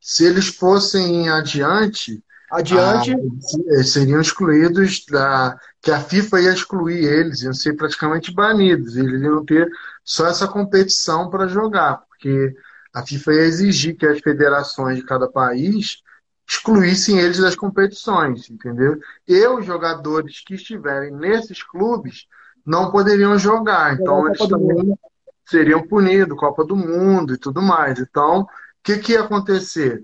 Se, 0.00 0.24
eles 0.24 0.48
fossem 0.48 1.28
adiante, 1.28 2.22
adiante 2.50 3.14
ah, 3.14 3.82
seriam 3.82 4.20
excluídos 4.20 5.04
da 5.06 5.58
que 5.80 5.90
a 5.90 6.00
FIFA 6.00 6.40
ia 6.40 6.52
excluir 6.52 7.04
eles, 7.04 7.42
iam 7.42 7.52
ser 7.52 7.74
praticamente 7.74 8.32
banidos, 8.32 8.96
eles 8.96 9.22
iam 9.22 9.44
ter 9.44 9.68
só 10.04 10.26
essa 10.26 10.48
competição 10.48 11.30
para 11.30 11.46
jogar, 11.46 12.02
porque 12.08 12.54
a 12.94 13.04
FIFA 13.04 13.34
ia 13.34 13.42
exigir 13.42 13.96
que 13.96 14.06
as 14.06 14.20
federações 14.20 14.96
de 14.96 15.04
cada 15.04 15.28
país 15.28 16.02
excluíssem 16.48 17.18
eles 17.18 17.38
das 17.38 17.54
competições, 17.54 18.48
entendeu? 18.48 18.98
E 19.26 19.46
os 19.46 19.66
jogadores 19.66 20.42
que 20.44 20.54
estiverem 20.54 21.12
nesses 21.12 21.62
clubes 21.62 22.26
não 22.64 22.90
poderiam 22.90 23.38
jogar, 23.38 23.94
então 23.94 24.26
eles 24.26 24.38
também 24.48 24.98
seriam 25.46 25.86
punidos, 25.86 26.38
Copa 26.38 26.64
do 26.64 26.76
Mundo 26.76 27.34
e 27.34 27.38
tudo 27.38 27.60
mais. 27.62 27.98
Então, 27.98 28.42
o 28.42 28.46
que, 28.82 28.98
que 28.98 29.12
ia 29.12 29.22
acontecer? 29.22 30.02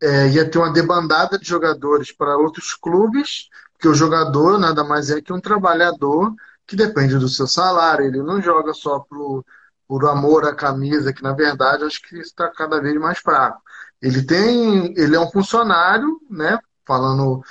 É, 0.00 0.28
ia 0.28 0.48
ter 0.48 0.58
uma 0.58 0.72
debandada 0.72 1.38
de 1.38 1.46
jogadores 1.48 2.12
para 2.12 2.36
outros 2.36 2.74
clubes, 2.74 3.48
porque 3.72 3.88
o 3.88 3.94
jogador 3.94 4.58
nada 4.58 4.84
mais 4.84 5.10
é 5.10 5.20
que 5.20 5.32
um 5.32 5.40
trabalhador 5.40 6.32
que 6.66 6.76
depende 6.76 7.18
do 7.18 7.28
seu 7.28 7.46
salário, 7.46 8.04
ele 8.06 8.22
não 8.22 8.40
joga 8.40 8.72
só 8.74 9.00
por, 9.00 9.44
por 9.88 10.06
amor 10.06 10.44
à 10.44 10.54
camisa, 10.54 11.12
que 11.12 11.22
na 11.22 11.32
verdade 11.32 11.84
acho 11.84 12.02
que 12.02 12.16
está 12.18 12.48
cada 12.50 12.80
vez 12.80 12.94
mais 12.96 13.18
fraco. 13.18 13.60
Ele 14.00 14.22
tem, 14.22 14.94
ele 14.96 15.16
é 15.16 15.20
um 15.20 15.30
funcionário, 15.30 16.20
né, 16.30 16.58
falando 16.86 17.42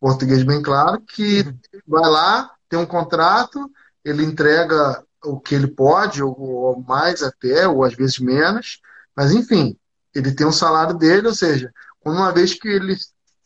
português 0.00 0.42
bem 0.42 0.60
claro, 0.60 1.00
que 1.00 1.44
vai 1.86 2.10
lá, 2.10 2.50
tem 2.68 2.78
um 2.78 2.86
contrato, 2.86 3.70
ele 4.04 4.24
entrega 4.24 5.02
o 5.24 5.40
que 5.40 5.54
ele 5.54 5.68
pode, 5.68 6.22
ou, 6.22 6.38
ou 6.38 6.82
mais 6.82 7.22
até, 7.22 7.66
ou 7.66 7.84
às 7.84 7.94
vezes 7.94 8.18
menos, 8.18 8.80
mas 9.16 9.32
enfim, 9.32 9.78
ele 10.14 10.34
tem 10.34 10.46
um 10.46 10.52
salário 10.52 10.94
dele, 10.96 11.28
ou 11.28 11.34
seja, 11.34 11.72
uma 12.04 12.32
vez 12.32 12.54
que 12.54 12.68
ele 12.68 12.96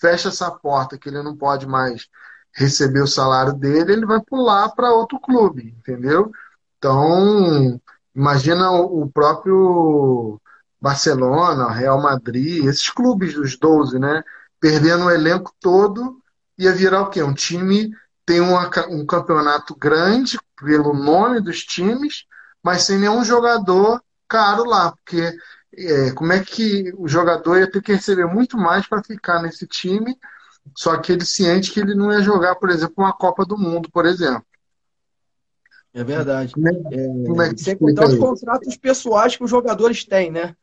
fecha 0.00 0.28
essa 0.28 0.50
porta, 0.50 0.98
que 0.98 1.08
ele 1.08 1.22
não 1.22 1.36
pode 1.36 1.66
mais 1.66 2.08
receber 2.54 3.00
o 3.00 3.06
salário 3.06 3.52
dele, 3.52 3.92
ele 3.92 4.06
vai 4.06 4.20
pular 4.20 4.70
para 4.70 4.92
outro 4.92 5.20
clube, 5.20 5.74
entendeu? 5.78 6.30
Então, 6.78 7.80
imagina 8.14 8.70
o 8.70 9.08
próprio 9.10 10.40
Barcelona, 10.80 11.70
Real 11.70 12.00
Madrid, 12.00 12.64
esses 12.64 12.88
clubes 12.90 13.34
dos 13.34 13.56
12, 13.56 13.98
né? 13.98 14.22
Perdendo 14.60 15.06
o 15.06 15.10
elenco 15.10 15.52
todo 15.60 16.20
ia 16.56 16.72
virar 16.72 17.02
o 17.02 17.10
quê? 17.10 17.22
Um 17.22 17.34
time 17.34 17.92
tem 18.26 18.40
uma, 18.40 18.68
um 18.90 19.06
campeonato 19.06 19.74
grande 19.74 20.38
pelo 20.56 20.92
nome 20.92 21.40
dos 21.40 21.64
times, 21.64 22.24
mas 22.62 22.82
sem 22.82 22.98
nenhum 22.98 23.24
jogador 23.24 24.02
caro 24.28 24.64
lá, 24.64 24.92
porque 24.92 25.32
é, 25.86 26.12
como 26.12 26.32
é 26.32 26.42
que 26.42 26.92
o 26.96 27.06
jogador 27.06 27.58
ia 27.58 27.70
ter 27.70 27.82
que 27.82 27.92
receber 27.92 28.26
muito 28.26 28.56
mais 28.56 28.86
para 28.86 29.02
ficar 29.02 29.42
nesse 29.42 29.66
time, 29.66 30.16
só 30.76 30.96
que 30.98 31.12
ele 31.12 31.24
ciente 31.24 31.72
que 31.72 31.80
ele 31.80 31.94
não 31.94 32.12
ia 32.12 32.20
jogar, 32.20 32.56
por 32.56 32.70
exemplo, 32.70 32.94
uma 32.98 33.12
Copa 33.12 33.44
do 33.44 33.56
Mundo, 33.56 33.88
por 33.90 34.04
exemplo. 34.06 34.44
É 35.94 36.04
verdade. 36.04 36.52
Como 36.52 36.68
é, 36.68 36.72
como 37.26 37.42
é 37.42 37.54
que 37.54 37.60
sem 37.60 37.76
contar 37.76 38.06
os 38.06 38.16
contratos 38.16 38.76
pessoais 38.76 39.36
que 39.36 39.44
os 39.44 39.50
jogadores 39.50 40.04
têm, 40.04 40.30
né? 40.30 40.54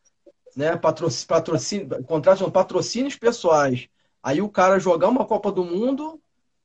né? 0.55 0.75
Patrocínio, 0.77 1.27
patrocínio, 1.27 2.03
contratos, 2.03 2.49
patrocínios 2.51 3.15
pessoais. 3.15 3.87
Aí 4.21 4.41
o 4.41 4.49
cara 4.49 4.79
jogar 4.79 5.09
uma 5.09 5.25
Copa 5.25 5.51
do 5.51 5.63
Mundo, 5.63 6.19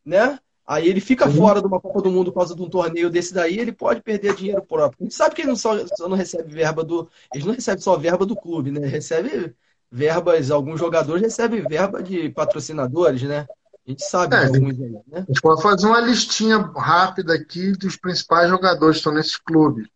né? 0.05 0.39
Aí 0.71 0.89
ele 0.89 1.01
fica 1.01 1.27
uhum. 1.27 1.35
fora 1.35 1.61
de 1.61 1.67
uma 1.67 1.81
Copa 1.81 2.01
do 2.01 2.13
Mundo 2.13 2.31
por 2.31 2.39
causa 2.39 2.55
de 2.55 2.63
um 2.63 2.71
torneio 2.71 3.11
desse 3.11 3.35
daí, 3.35 3.59
ele 3.59 3.73
pode 3.73 4.01
perder 4.03 4.37
dinheiro 4.37 4.63
próprio. 4.63 4.99
A 5.01 5.03
gente 5.03 5.17
sabe 5.17 5.35
que 5.35 5.43
ele 5.43 5.49
não 5.49 5.57
só, 5.57 5.85
só 5.97 6.09
não 6.09 6.17
recebe 6.17 6.49
verba 6.49 6.85
do. 6.85 7.11
Eles 7.35 7.45
não 7.45 7.53
recebem 7.53 7.83
só 7.83 7.97
verba 7.97 8.25
do 8.25 8.37
clube, 8.37 8.71
né? 8.71 8.87
Recebe 8.87 9.53
verbas, 9.91 10.49
alguns 10.49 10.79
jogadores 10.79 11.21
recebem 11.23 11.67
verba 11.67 12.01
de 12.01 12.29
patrocinadores, 12.29 13.23
né? 13.23 13.49
A 13.85 13.91
gente 13.91 14.05
sabe 14.05 14.37
é, 14.37 14.47
alguns 14.47 14.81
aí, 14.81 14.93
né? 14.93 15.01
A 15.15 15.21
gente 15.23 15.41
pode 15.41 15.61
fazer 15.61 15.89
uma 15.89 15.99
listinha 15.99 16.59
rápida 16.59 17.35
aqui 17.35 17.73
dos 17.73 17.97
principais 17.97 18.49
jogadores 18.49 18.99
que 18.99 19.01
estão 19.01 19.13
nesses 19.13 19.37
clubes. 19.37 19.89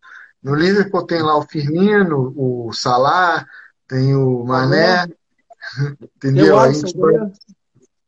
No 0.43 0.55
Liverpool 0.55 1.05
tem 1.05 1.21
lá 1.21 1.37
o 1.37 1.47
Firmino, 1.47 2.33
o 2.35 2.73
Salah, 2.73 3.47
tem 3.87 4.13
o 4.13 4.43
Mané, 4.43 5.07
entendeu? 6.17 6.43
Tem 6.43 6.51
o 6.51 6.59
Alisson, 6.59 6.97
goleiro. 6.97 7.31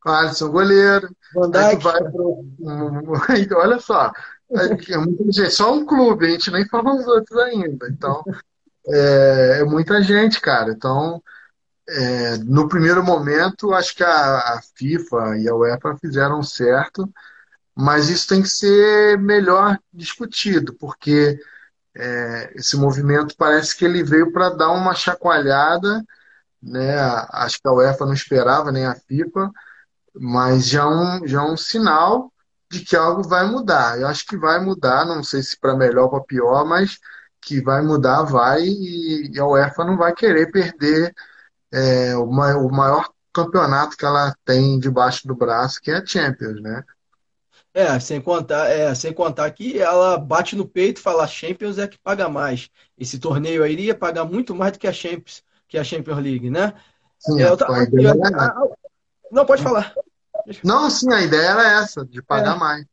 Alisson, 0.10 0.50
goleiro. 0.50 1.10
Van 1.34 1.50
Dijk. 1.50 1.84
Vai 1.84 2.04
pro... 2.12 2.46
Olha 3.58 3.80
só, 3.80 4.12
é 4.52 4.98
muita 4.98 5.24
gente, 5.32 5.52
só 5.52 5.74
um 5.74 5.86
clube, 5.86 6.26
a 6.26 6.30
gente 6.30 6.52
nem 6.52 6.68
fala 6.68 6.96
os 6.96 7.06
outros 7.06 7.38
ainda. 7.40 7.88
Então, 7.90 8.24
é, 8.88 9.60
é 9.60 9.64
muita 9.64 10.02
gente, 10.02 10.40
cara. 10.40 10.72
Então, 10.72 11.22
é, 11.90 12.38
no 12.38 12.68
primeiro 12.68 13.04
momento, 13.04 13.74
acho 13.74 13.96
que 13.96 14.04
a, 14.04 14.10
a, 14.56 14.62
FIFA 14.76 15.38
e 15.38 15.50
a 15.50 15.56
UEFA 15.56 15.98
fizeram 15.98 16.42
certo, 16.44 17.10
mas 17.76 18.10
isso 18.10 18.28
tem 18.28 18.42
que 18.42 18.50
ser 18.50 19.18
melhor 19.20 19.78
discutido, 19.94 20.74
porque 20.74 21.40
é, 21.96 22.52
esse 22.56 22.78
movimento 22.78 23.36
parece 23.38 23.76
que 23.76 23.86
ele 23.86 24.04
veio 24.04 24.32
para 24.32 24.50
dar 24.50 24.72
uma 24.72 24.96
chacoalhada, 24.96 26.04
né? 26.62 26.98
Acho 27.32 27.60
que 27.62 27.68
a 27.68 27.74
UEFA 27.74 28.06
não 28.06 28.14
esperava, 28.14 28.72
nem 28.72 28.86
a 28.86 28.96
FIFA, 28.96 29.52
mas 30.20 30.68
já 30.68 30.88
um, 30.88 31.28
já 31.28 31.44
um 31.44 31.58
sinal 31.58 32.32
de 32.72 32.82
que 32.82 32.96
algo 32.96 33.24
vai 33.24 33.48
mudar. 33.48 34.00
Eu 34.00 34.08
acho 34.08 34.26
que 34.26 34.38
vai 34.38 34.60
mudar, 34.64 35.06
não 35.06 35.24
sei 35.24 35.42
se 35.42 35.60
para 35.60 35.76
melhor 35.76 36.06
ou 36.06 36.10
para 36.10 36.24
pior, 36.24 36.66
mas 36.66 37.00
que 37.42 37.62
vai 37.62 37.82
mudar, 37.82 38.24
vai, 38.24 38.64
e 38.64 39.32
a 39.40 39.46
UEFA 39.46 39.86
não 39.86 39.98
vai 39.98 40.14
querer 40.14 40.52
perder 40.52 41.14
é, 41.72 42.16
o, 42.16 42.26
o 42.26 42.72
maior 42.72 43.10
campeonato 43.34 43.96
que 43.96 44.06
ela 44.06 44.36
tem 44.44 44.80
debaixo 44.80 45.28
do 45.28 45.36
braço, 45.36 45.82
que 45.82 45.92
é 45.92 45.98
a 45.98 46.06
Champions, 46.06 46.62
né? 46.62 46.84
É, 47.74 48.00
sem 48.00 48.20
contar, 48.20 48.68
é, 48.68 48.94
sem 48.96 49.14
contar 49.14 49.52
que 49.52 49.80
ela 49.80 50.18
bate 50.18 50.56
no 50.56 50.68
peito 50.68 51.00
e 51.00 51.04
fala 51.04 51.24
a 51.24 51.28
Champions 51.28 51.78
é 51.78 51.88
que 51.88 51.98
paga 52.00 52.28
mais. 52.28 52.70
Esse 52.98 53.20
torneio 53.20 53.64
aí 53.64 53.74
iria 53.74 53.94
pagar 53.94 54.26
muito 54.26 54.56
mais 54.56 54.72
do 54.72 54.80
que 54.80 54.88
a 54.88 54.94
Champions, 54.94 55.44
que 55.68 55.78
a 55.78 55.84
Champions 55.84 56.18
League, 56.18 56.50
né? 56.50 56.74
Sim, 57.20 57.42
é, 57.42 57.56
tá, 57.56 57.68
eu, 57.70 58.76
não, 59.32 59.46
pode 59.46 59.62
falar. 59.62 59.94
Não, 60.64 60.90
sim, 60.90 61.12
a 61.12 61.22
ideia 61.22 61.50
era 61.50 61.82
essa, 61.82 62.06
de 62.06 62.22
pagar 62.22 62.56
é, 62.56 62.60
mais. 62.60 62.86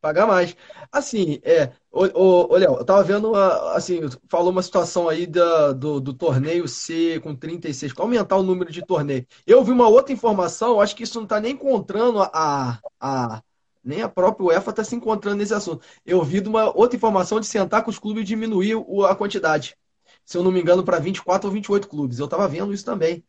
Pagar 0.00 0.26
mais. 0.26 0.56
Assim, 0.92 1.40
é, 1.42 1.72
Ô, 1.96 2.52
ô, 2.52 2.56
Léo, 2.58 2.76
eu 2.76 2.84
tava 2.84 3.02
vendo, 3.02 3.34
assim, 3.34 4.00
falou 4.28 4.50
uma 4.50 4.62
situação 4.62 5.08
aí 5.08 5.26
da, 5.26 5.72
do, 5.72 5.98
do 5.98 6.12
torneio 6.12 6.68
C 6.68 7.18
com 7.20 7.34
36, 7.34 7.94
para 7.94 8.04
aumentar 8.04 8.36
o 8.36 8.42
número 8.42 8.70
de 8.70 8.84
torneio. 8.84 9.26
Eu 9.46 9.64
vi 9.64 9.72
uma 9.72 9.88
outra 9.88 10.12
informação, 10.12 10.78
acho 10.78 10.94
que 10.94 11.04
isso 11.04 11.16
não 11.16 11.24
está 11.24 11.40
nem 11.40 11.54
encontrando 11.54 12.20
a, 12.20 12.78
a, 13.00 13.42
nem 13.82 14.02
a 14.02 14.10
própria 14.10 14.44
UEFA 14.46 14.70
está 14.70 14.84
se 14.84 14.94
encontrando 14.94 15.38
nesse 15.38 15.54
assunto. 15.54 15.82
Eu 16.04 16.22
vi 16.22 16.42
de 16.42 16.50
uma 16.50 16.66
outra 16.76 16.96
informação 16.96 17.40
de 17.40 17.46
sentar 17.46 17.82
com 17.82 17.90
os 17.90 17.98
clubes 17.98 18.20
e 18.22 18.26
diminuir 18.26 18.74
a 19.08 19.14
quantidade. 19.14 19.74
Se 20.22 20.36
eu 20.36 20.42
não 20.42 20.52
me 20.52 20.60
engano, 20.60 20.84
para 20.84 20.98
24 20.98 21.48
ou 21.48 21.54
28 21.54 21.88
clubes. 21.88 22.18
Eu 22.18 22.26
estava 22.26 22.46
vendo 22.46 22.74
isso 22.74 22.84
também. 22.84 23.24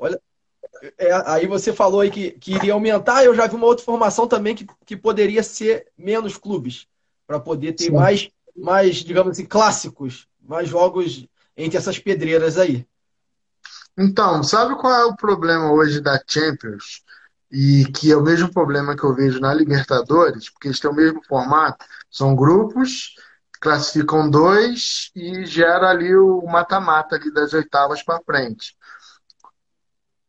Olha, 0.00 0.20
é, 0.98 1.22
aí 1.26 1.46
você 1.46 1.72
falou 1.72 2.00
aí 2.00 2.10
que, 2.10 2.32
que 2.32 2.54
iria 2.54 2.72
aumentar, 2.72 3.24
eu 3.24 3.34
já 3.34 3.46
vi 3.46 3.56
uma 3.56 3.66
outra 3.66 3.82
informação 3.82 4.26
também 4.26 4.54
que, 4.54 4.66
que 4.84 4.96
poderia 4.96 5.42
ser 5.42 5.86
menos 5.96 6.36
clubes 6.36 6.86
para 7.26 7.38
poder 7.38 7.72
ter 7.72 7.92
mais, 7.92 8.30
mais, 8.56 8.96
digamos 8.96 9.32
assim, 9.32 9.44
clássicos, 9.44 10.26
mais 10.40 10.68
jogos 10.68 11.26
entre 11.56 11.76
essas 11.76 11.98
pedreiras 11.98 12.56
aí. 12.56 12.86
Então, 13.96 14.42
sabe 14.42 14.76
qual 14.76 14.92
é 14.92 15.04
o 15.04 15.16
problema 15.16 15.72
hoje 15.72 16.00
da 16.00 16.22
Champions? 16.26 17.02
E 17.50 17.84
que 17.92 18.12
é 18.12 18.16
o 18.16 18.22
mesmo 18.22 18.52
problema 18.52 18.96
que 18.96 19.04
eu 19.04 19.14
vejo 19.14 19.40
na 19.40 19.52
Libertadores, 19.52 20.48
porque 20.50 20.68
eles 20.68 20.78
têm 20.78 20.90
o 20.90 20.94
mesmo 20.94 21.20
formato, 21.24 21.84
são 22.10 22.36
grupos, 22.36 23.14
classificam 23.60 24.30
dois 24.30 25.10
e 25.16 25.44
gera 25.44 25.88
ali 25.88 26.14
o 26.14 26.46
mata-mata 26.46 27.16
ali 27.16 27.32
das 27.32 27.52
oitavas 27.52 28.02
para 28.02 28.22
frente. 28.22 28.76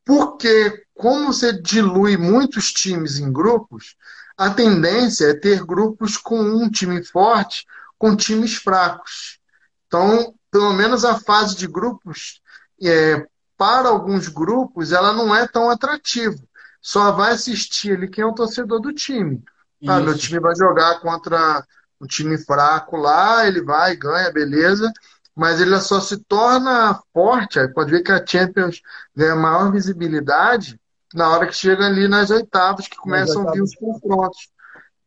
Porque 0.09 0.85
como 0.95 1.27
você 1.27 1.53
dilui 1.61 2.17
muitos 2.17 2.73
times 2.73 3.19
em 3.19 3.31
grupos, 3.31 3.95
a 4.35 4.49
tendência 4.49 5.27
é 5.27 5.35
ter 5.35 5.63
grupos 5.63 6.17
com 6.17 6.39
um 6.41 6.67
time 6.67 7.03
forte 7.03 7.63
com 7.95 8.15
times 8.15 8.55
fracos. 8.55 9.37
Então, 9.85 10.33
pelo 10.49 10.73
menos 10.73 11.05
a 11.05 11.19
fase 11.19 11.55
de 11.55 11.67
grupos, 11.67 12.41
é, 12.81 13.23
para 13.55 13.89
alguns 13.89 14.27
grupos, 14.29 14.91
ela 14.91 15.13
não 15.13 15.35
é 15.35 15.47
tão 15.47 15.69
atrativa. 15.69 16.41
Só 16.81 17.11
vai 17.11 17.33
assistir 17.33 17.95
ali 17.95 18.09
quem 18.09 18.23
é 18.23 18.25
o 18.25 18.33
torcedor 18.33 18.79
do 18.79 18.91
time. 18.91 19.43
Ah, 19.87 19.99
meu 19.99 20.17
time 20.17 20.39
vai 20.39 20.55
jogar 20.55 21.01
contra 21.01 21.63
um 22.01 22.07
time 22.07 22.35
fraco 22.35 22.97
lá, 22.97 23.45
ele 23.45 23.61
vai, 23.61 23.95
ganha, 23.95 24.31
beleza. 24.31 24.91
Mas 25.39 25.61
ele 25.61 25.79
só 25.79 26.01
se 26.01 26.17
torna 26.25 27.01
forte. 27.13 27.57
Aí 27.57 27.69
pode 27.69 27.91
ver 27.91 28.03
que 28.03 28.11
a 28.11 28.25
Champions 28.25 28.81
ganha 29.15 29.37
maior 29.37 29.71
visibilidade 29.71 30.77
na 31.13 31.29
hora 31.29 31.47
que 31.47 31.55
chega 31.55 31.85
ali 31.85 32.09
nas 32.09 32.29
oitavas, 32.29 32.89
que 32.89 32.97
começam 32.97 33.47
a 33.47 33.51
vir 33.53 33.63
os 33.63 33.73
confrontos. 33.73 34.49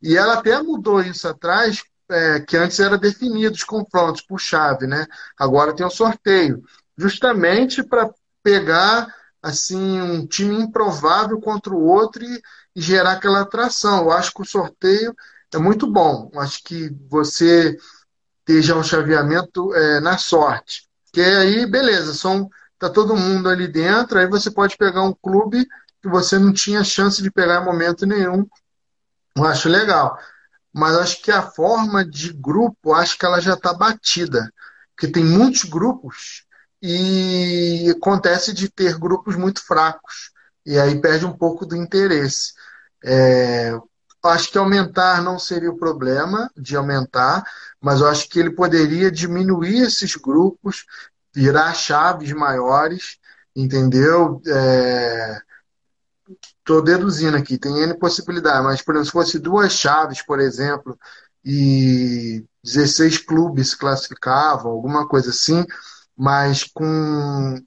E 0.02 0.16
ela 0.16 0.38
até 0.38 0.60
mudou 0.62 1.02
isso 1.02 1.28
atrás, 1.28 1.82
é, 2.08 2.40
que 2.40 2.56
antes 2.56 2.80
era 2.80 2.96
definido 2.96 3.54
os 3.54 3.62
confrontos 3.62 4.22
por 4.22 4.40
chave, 4.40 4.86
né? 4.86 5.06
Agora 5.38 5.76
tem 5.76 5.84
o 5.84 5.90
sorteio, 5.90 6.64
justamente 6.96 7.82
para 7.82 8.10
pegar 8.42 9.14
assim 9.42 10.00
um 10.00 10.26
time 10.26 10.62
improvável 10.62 11.38
contra 11.42 11.74
o 11.74 11.84
outro 11.84 12.24
e, 12.24 12.42
e, 12.74 12.80
gerar 12.80 13.12
aquela 13.12 13.42
atração. 13.42 14.04
Eu 14.04 14.12
acho 14.12 14.32
que 14.32 14.40
o 14.40 14.46
sorteio 14.46 15.14
é 15.52 15.58
muito 15.58 15.86
bom. 15.86 16.30
Eu 16.32 16.40
acho 16.40 16.62
que 16.64 16.88
você 17.06 17.76
esteja 18.46 18.76
um 18.76 18.82
chaveamento 18.82 19.74
é, 19.74 20.00
na 20.00 20.18
sorte, 20.18 20.88
que 21.12 21.20
aí 21.20 21.66
beleza, 21.66 22.14
são 22.14 22.50
tá 22.78 22.90
todo 22.90 23.16
mundo 23.16 23.48
ali 23.48 23.68
dentro, 23.68 24.18
aí 24.18 24.26
você 24.26 24.50
pode 24.50 24.76
pegar 24.76 25.02
um 25.02 25.14
clube 25.14 25.66
que 26.02 26.08
você 26.08 26.36
não 26.38 26.52
tinha 26.52 26.82
chance 26.82 27.22
de 27.22 27.30
pegar 27.30 27.62
em 27.62 27.64
momento 27.64 28.04
nenhum. 28.04 28.44
Eu 29.36 29.44
acho 29.44 29.68
legal. 29.68 30.18
Mas 30.72 30.96
acho 30.96 31.22
que 31.22 31.30
a 31.30 31.42
forma 31.42 32.04
de 32.04 32.32
grupo, 32.32 32.92
acho 32.92 33.16
que 33.16 33.24
ela 33.24 33.40
já 33.40 33.54
está 33.54 33.72
batida. 33.72 34.52
Porque 34.96 35.12
tem 35.12 35.24
muitos 35.24 35.62
grupos 35.64 36.44
e 36.82 37.92
acontece 37.96 38.52
de 38.52 38.68
ter 38.68 38.98
grupos 38.98 39.36
muito 39.36 39.64
fracos. 39.64 40.32
E 40.66 40.78
aí 40.78 41.00
perde 41.00 41.24
um 41.24 41.36
pouco 41.36 41.64
do 41.64 41.76
interesse. 41.76 42.52
É, 43.04 43.78
acho 44.22 44.50
que 44.50 44.58
aumentar 44.58 45.22
não 45.22 45.38
seria 45.38 45.70
o 45.70 45.78
problema 45.78 46.50
de 46.56 46.76
aumentar, 46.76 47.44
mas 47.80 48.00
eu 48.00 48.08
acho 48.08 48.28
que 48.28 48.38
ele 48.38 48.50
poderia 48.50 49.10
diminuir 49.10 49.82
esses 49.82 50.14
grupos, 50.16 50.84
virar 51.34 51.74
chaves 51.74 52.32
maiores, 52.32 53.18
entendeu? 53.56 54.40
É, 54.46 55.40
Estou 56.58 56.82
deduzindo 56.82 57.36
aqui, 57.36 57.58
tem 57.58 57.82
N 57.82 57.98
possibilidades, 57.98 58.64
mas, 58.64 58.82
por 58.82 58.94
exemplo, 58.94 59.06
se 59.06 59.12
fosse 59.12 59.38
duas 59.38 59.72
chaves, 59.72 60.22
por 60.22 60.38
exemplo, 60.40 60.96
e 61.44 62.44
16 62.62 63.18
clubes 63.18 63.70
se 63.70 63.78
classificavam, 63.78 64.70
alguma 64.70 65.06
coisa 65.08 65.30
assim, 65.30 65.64
mas 66.16 66.62
com, 66.64 67.60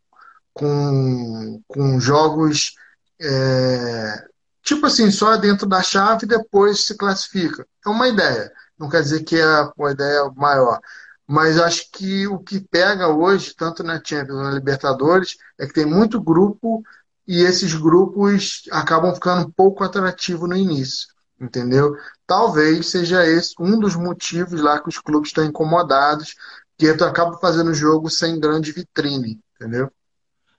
com, 0.53 1.61
com 1.67 1.99
jogos 1.99 2.75
é, 3.21 4.25
tipo 4.65 4.85
assim, 4.87 5.11
só 5.11 5.37
dentro 5.37 5.67
da 5.67 5.81
chave 5.83 6.25
e 6.25 6.27
depois 6.27 6.85
se 6.85 6.97
classifica. 6.97 7.65
É 7.85 7.89
uma 7.89 8.09
ideia, 8.09 8.51
não 8.77 8.89
quer 8.89 9.01
dizer 9.03 9.23
que 9.23 9.37
é 9.37 9.71
uma 9.77 9.91
ideia 9.91 10.29
maior. 10.35 10.79
Mas 11.27 11.59
acho 11.59 11.89
que 11.91 12.27
o 12.27 12.39
que 12.39 12.59
pega 12.59 13.07
hoje, 13.07 13.55
tanto 13.55 13.83
na 13.83 14.01
Champions 14.03 14.43
na 14.43 14.51
Libertadores, 14.51 15.37
é 15.57 15.65
que 15.67 15.73
tem 15.73 15.85
muito 15.85 16.21
grupo 16.21 16.83
e 17.27 17.41
esses 17.41 17.73
grupos 17.73 18.63
acabam 18.71 19.13
ficando 19.13 19.47
um 19.47 19.51
pouco 19.51 19.83
atrativos 19.83 20.47
no 20.47 20.55
início, 20.55 21.07
entendeu? 21.39 21.95
Talvez 22.27 22.89
seja 22.89 23.25
esse 23.25 23.55
um 23.59 23.79
dos 23.79 23.95
motivos 23.95 24.61
lá 24.61 24.79
que 24.79 24.89
os 24.89 24.99
clubes 24.99 25.29
estão 25.29 25.43
incomodados, 25.45 26.35
que 26.77 26.87
acaba 26.89 27.37
fazendo 27.39 27.73
jogo 27.73 28.09
sem 28.09 28.39
grande 28.39 28.71
vitrine, 28.71 29.39
entendeu? 29.55 29.91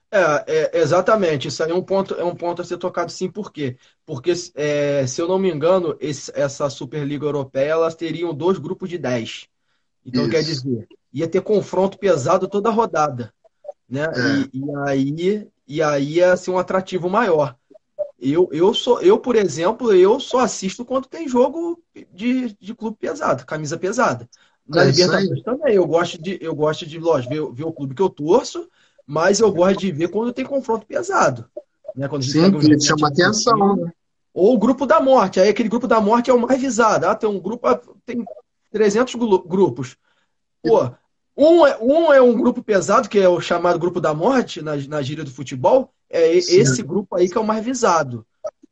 É, 0.09 0.45
é, 0.47 0.79
exatamente. 0.79 1.47
Isso 1.47 1.63
aí 1.63 1.71
é 1.71 1.75
um 1.75 1.81
ponto, 1.81 2.13
é 2.15 2.23
um 2.23 2.35
ponto 2.35 2.61
a 2.61 2.65
ser 2.65 2.77
tocado 2.77 3.11
sim, 3.11 3.29
por 3.29 3.51
quê? 3.51 3.77
Porque, 4.05 4.33
é, 4.55 5.05
se 5.05 5.21
eu 5.21 5.27
não 5.27 5.37
me 5.37 5.51
engano, 5.51 5.97
esse, 5.99 6.31
essa 6.33 6.69
Superliga 6.69 7.25
Europeia, 7.25 7.71
elas 7.71 7.95
teriam 7.95 8.33
dois 8.33 8.57
grupos 8.57 8.89
de 8.89 8.97
10. 8.97 9.47
Então, 10.05 10.23
Isso. 10.23 10.31
quer 10.31 10.43
dizer, 10.43 10.87
ia 11.11 11.27
ter 11.27 11.41
confronto 11.41 11.97
pesado 11.97 12.47
toda 12.47 12.69
a 12.69 12.71
rodada. 12.71 13.33
Né? 13.89 14.03
É. 14.03 14.57
E, 14.57 14.59
e, 14.59 14.75
aí, 14.85 15.47
e 15.67 15.81
aí 15.81 16.13
ia 16.15 16.37
ser 16.37 16.51
um 16.51 16.57
atrativo 16.57 17.09
maior. 17.09 17.55
Eu, 18.19 18.49
eu, 18.51 18.73
sou, 18.73 18.99
eu, 19.01 19.19
por 19.19 19.35
exemplo, 19.35 19.93
eu 19.93 20.19
só 20.19 20.39
assisto 20.39 20.83
quando 20.83 21.07
tem 21.07 21.27
jogo 21.27 21.79
de, 22.11 22.55
de 22.59 22.73
clube 22.73 22.97
pesado, 22.97 23.45
camisa 23.45 23.77
pesada. 23.77 24.27
Na 24.67 24.83
é 24.83 24.85
Libertadores 24.87 25.43
também. 25.43 25.75
Eu 25.75 25.85
gosto 25.85 26.21
de, 26.21 26.37
eu 26.41 26.55
gosto 26.55 26.85
de 26.85 26.97
lógico, 26.97 27.33
ver, 27.33 27.53
ver 27.53 27.65
o 27.65 27.71
clube 27.71 27.93
que 27.93 28.01
eu 28.01 28.09
torço, 28.09 28.67
mas 29.07 29.39
eu 29.39 29.49
gosto 29.51 29.79
de 29.79 29.91
ver 29.91 30.09
quando 30.09 30.33
tem 30.33 30.45
confronto 30.45 30.85
pesado. 30.85 31.49
Né? 31.95 32.09
Quando 32.09 32.25
Sim, 32.25 32.47
um 32.47 32.59
que 32.59 32.79
chama 32.81 33.07
atenção. 33.07 33.77
Né? 33.77 33.91
Ou 34.33 34.53
o 34.53 34.59
grupo 34.59 34.85
da 34.85 34.99
morte. 34.99 35.39
Aí 35.39 35.47
aquele 35.47 35.69
grupo 35.69 35.87
da 35.87 36.01
morte 36.01 36.29
é 36.29 36.33
o 36.33 36.39
mais 36.39 36.59
visado. 36.59 37.07
Ah, 37.07 37.15
tem 37.15 37.29
um 37.29 37.39
grupo, 37.39 37.65
ah, 37.65 37.79
tem 38.05 38.23
300 38.71 39.15
grupos. 39.45 39.95
Pô, 40.61 40.91
um 41.35 41.65
é, 41.65 41.77
um 41.81 42.13
é 42.13 42.21
um 42.21 42.35
grupo 42.35 42.61
pesado, 42.61 43.07
que 43.07 43.17
é 43.17 43.29
o 43.29 43.39
chamado 43.39 43.79
grupo 43.79 44.01
da 44.01 44.13
morte, 44.13 44.61
na, 44.61 44.75
na 44.75 45.01
gíria 45.01 45.23
do 45.23 45.31
futebol. 45.31 45.91
É 46.09 46.39
Sim. 46.41 46.59
esse 46.59 46.83
grupo 46.83 47.15
aí 47.15 47.29
que 47.29 47.37
é 47.37 47.41
o 47.41 47.45
mais 47.45 47.63
visado. 47.63 48.25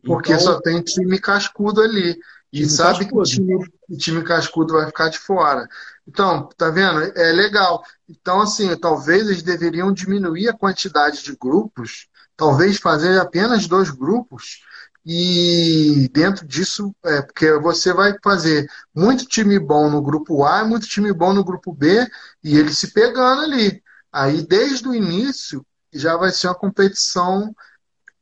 Porque 0.04 0.34
então, 0.34 0.46
só 0.46 0.62
tem 0.62 0.82
time 0.84 1.18
cascudo 1.18 1.82
ali. 1.82 2.16
E 2.56 2.70
sabe 2.70 3.00
cascudo. 3.00 3.10
que 3.10 3.18
o 3.18 3.24
time, 3.24 3.70
o 3.90 3.98
time 3.98 4.24
cascudo 4.24 4.74
vai 4.74 4.86
ficar 4.88 5.10
de 5.10 5.20
fora. 5.20 5.68
Então, 6.08 6.48
tá 6.58 6.70
vendo? 6.70 7.02
É 7.18 7.32
legal. 7.34 7.84
Então, 8.08 8.42
assim, 8.42 8.74
talvez 8.78 9.28
eles 9.28 9.44
deveriam 9.44 9.92
diminuir 9.92 10.48
a 10.48 10.58
quantidade 10.58 11.22
de 11.24 11.36
grupos, 11.36 12.08
talvez 12.38 12.78
fazer 12.78 13.20
apenas 13.20 13.68
dois 13.68 13.90
grupos, 13.90 14.62
e 15.06 16.10
dentro 16.14 16.48
disso, 16.48 16.96
é, 17.04 17.22
porque 17.22 17.52
você 17.60 17.94
vai 17.94 18.16
fazer 18.24 18.68
muito 18.94 19.26
time 19.26 19.60
bom 19.60 19.90
no 19.90 20.02
grupo 20.02 20.44
A, 20.44 20.64
muito 20.66 20.88
time 20.88 21.14
bom 21.14 21.34
no 21.34 21.44
grupo 21.44 21.74
B, 21.74 22.08
e 22.44 22.58
eles 22.58 22.78
se 22.78 22.92
pegando 22.92 23.44
ali. 23.44 23.84
Aí, 24.12 24.42
desde 24.48 24.88
o 24.88 24.96
início, 24.96 25.66
já 25.94 26.16
vai 26.18 26.32
ser 26.32 26.48
uma 26.48 26.56
competição 26.56 27.54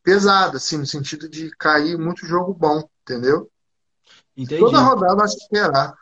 pesada, 0.04 0.58
assim, 0.58 0.78
no 0.78 0.86
sentido 0.86 1.30
de 1.30 1.52
cair 1.58 1.98
muito 1.98 2.26
jogo 2.26 2.54
bom, 2.54 2.84
entendeu? 3.04 3.50
Entendi. 4.36 4.62
Toda 4.62 4.80
rodada 4.80 5.16
vai 5.16 5.26
esperar. 5.26 5.94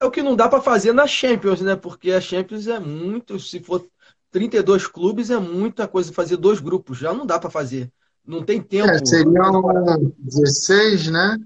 É 0.00 0.04
o 0.04 0.10
que 0.10 0.22
não 0.22 0.34
dá 0.34 0.48
para 0.48 0.60
fazer 0.60 0.92
na 0.92 1.06
Champions, 1.06 1.60
né? 1.60 1.76
Porque 1.76 2.12
a 2.12 2.20
Champions 2.20 2.66
é 2.66 2.78
muito, 2.78 3.38
se 3.38 3.60
for 3.60 3.86
32 4.30 4.86
clubes, 4.86 5.30
é 5.30 5.38
muita 5.38 5.86
coisa 5.86 6.12
fazer 6.12 6.36
dois 6.36 6.58
grupos, 6.58 6.98
já 6.98 7.12
não 7.12 7.26
dá 7.26 7.38
para 7.38 7.50
fazer. 7.50 7.90
Não 8.26 8.42
tem 8.42 8.60
tempo. 8.60 8.88
É, 8.88 9.04
seriam 9.04 10.14
16, 10.18 11.08
né? 11.08 11.36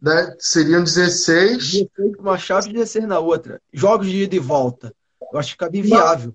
Da, 0.00 0.34
seriam 0.38 0.82
16. 0.82 1.58
16 1.58 2.16
uma 2.18 2.36
chave 2.36 2.70
e 2.70 2.72
16 2.72 3.06
na 3.06 3.18
outra. 3.18 3.60
Jogos 3.72 4.08
de 4.08 4.24
ida 4.24 4.34
e 4.34 4.38
volta. 4.38 4.94
Eu 5.32 5.38
acho 5.38 5.56
que 5.56 5.64
fica 5.64 5.76
inviável. 5.76 6.34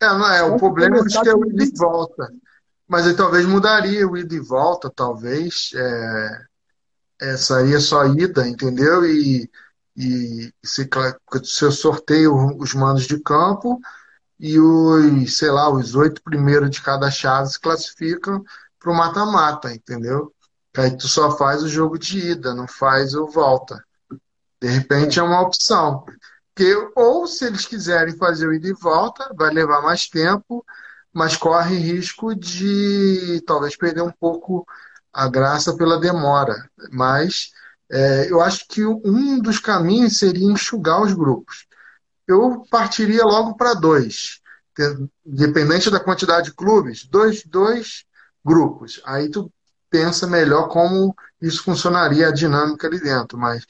É, 0.00 0.06
não 0.06 0.32
é. 0.32 0.42
O 0.42 0.56
problema 0.56 0.98
é 0.98 1.04
que 1.04 1.28
é 1.28 1.34
o 1.34 1.44
ida 1.46 1.64
e 1.64 1.72
volta. 1.76 2.32
Mas 2.86 3.06
aí 3.06 3.16
talvez 3.16 3.46
mudaria 3.46 4.06
o 4.06 4.16
ida 4.16 4.34
e 4.34 4.40
volta, 4.40 4.90
talvez. 4.94 5.70
É, 5.74 6.44
é, 7.20 7.36
seria 7.36 7.80
só 7.80 8.06
ida, 8.06 8.46
entendeu? 8.46 9.04
E 9.04 9.50
e 9.96 10.52
se, 10.64 10.88
se 11.44 11.64
eu 11.64 11.72
sorteio 11.72 12.34
os 12.58 12.74
mandos 12.74 13.06
de 13.06 13.20
campo 13.20 13.80
e 14.38 14.58
os, 14.58 15.38
sei 15.38 15.50
lá, 15.50 15.70
os 15.70 15.94
oito 15.94 16.22
primeiros 16.22 16.70
de 16.70 16.82
cada 16.82 17.10
chave 17.10 17.48
se 17.50 17.60
classificam 17.60 18.44
para 18.78 18.90
o 18.90 18.94
mata-mata, 18.94 19.72
entendeu? 19.72 20.32
Aí 20.76 20.96
tu 20.96 21.06
só 21.06 21.36
faz 21.36 21.62
o 21.62 21.68
jogo 21.68 21.98
de 21.98 22.18
ida, 22.32 22.54
não 22.54 22.66
faz 22.66 23.14
o 23.14 23.26
volta. 23.28 23.82
De 24.60 24.68
repente 24.68 25.20
é 25.20 25.22
uma 25.22 25.40
opção. 25.40 26.04
Que, 26.56 26.74
ou 26.96 27.26
se 27.26 27.46
eles 27.46 27.66
quiserem 27.66 28.16
fazer 28.16 28.48
o 28.48 28.52
ida 28.52 28.68
e 28.68 28.72
volta, 28.72 29.32
vai 29.36 29.52
levar 29.52 29.82
mais 29.82 30.08
tempo, 30.08 30.64
mas 31.12 31.36
corre 31.36 31.76
risco 31.76 32.34
de 32.34 33.40
talvez 33.46 33.76
perder 33.76 34.02
um 34.02 34.10
pouco 34.10 34.66
a 35.14 35.28
graça 35.28 35.76
pela 35.76 36.00
demora. 36.00 36.68
Mas 36.90 37.50
é, 37.90 38.30
eu 38.30 38.40
acho 38.40 38.66
que 38.68 38.84
um 38.84 39.38
dos 39.38 39.60
caminhos 39.60 40.18
seria 40.18 40.50
enxugar 40.50 41.00
os 41.00 41.12
grupos. 41.12 41.66
Eu 42.26 42.64
partiria 42.70 43.24
logo 43.24 43.56
para 43.56 43.74
dois, 43.74 44.40
independente 45.24 45.90
da 45.90 46.00
quantidade 46.00 46.46
de 46.46 46.54
clubes, 46.54 47.04
dois, 47.04 47.44
dois 47.44 48.04
grupos. 48.44 49.00
Aí 49.04 49.30
tu 49.30 49.52
pensa 49.90 50.26
melhor 50.26 50.68
como 50.68 51.14
isso 51.40 51.62
funcionaria, 51.62 52.28
a 52.28 52.32
dinâmica 52.32 52.86
ali 52.88 52.98
dentro. 52.98 53.38
Mas 53.38 53.64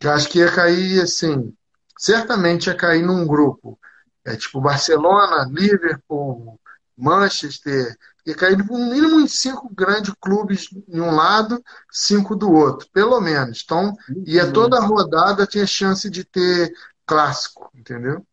eu 0.00 0.10
acho 0.10 0.28
que 0.28 0.40
ia 0.40 0.52
cair 0.52 1.00
assim, 1.00 1.54
certamente 1.96 2.66
ia 2.66 2.74
cair 2.74 3.02
num 3.02 3.26
grupo. 3.26 3.78
É 4.24 4.36
tipo 4.36 4.60
Barcelona, 4.60 5.48
Liverpool, 5.50 6.60
Manchester, 6.96 7.96
e 8.26 8.34
cair 8.34 8.56
no 8.56 8.64
mínimo 8.64 9.20
em 9.20 9.28
cinco 9.28 9.68
grandes 9.72 10.14
clubes 10.20 10.68
de 10.88 11.00
um 11.00 11.14
lado, 11.14 11.62
cinco 11.90 12.34
do 12.34 12.50
outro, 12.50 12.88
pelo 12.92 13.20
menos. 13.20 13.62
Então, 13.64 13.94
e 14.26 14.40
a 14.40 14.50
toda 14.50 14.78
a 14.78 14.84
rodada 14.84 15.46
tinha 15.46 15.66
chance 15.66 16.08
de 16.08 16.24
ter 16.24 16.72
clássico, 17.04 17.70
entendeu? 17.74 18.24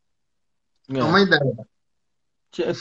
É, 0.90 1.00
é 1.00 1.04
uma 1.04 1.22
ideia. 1.22 1.42
Tinha, 2.52 2.74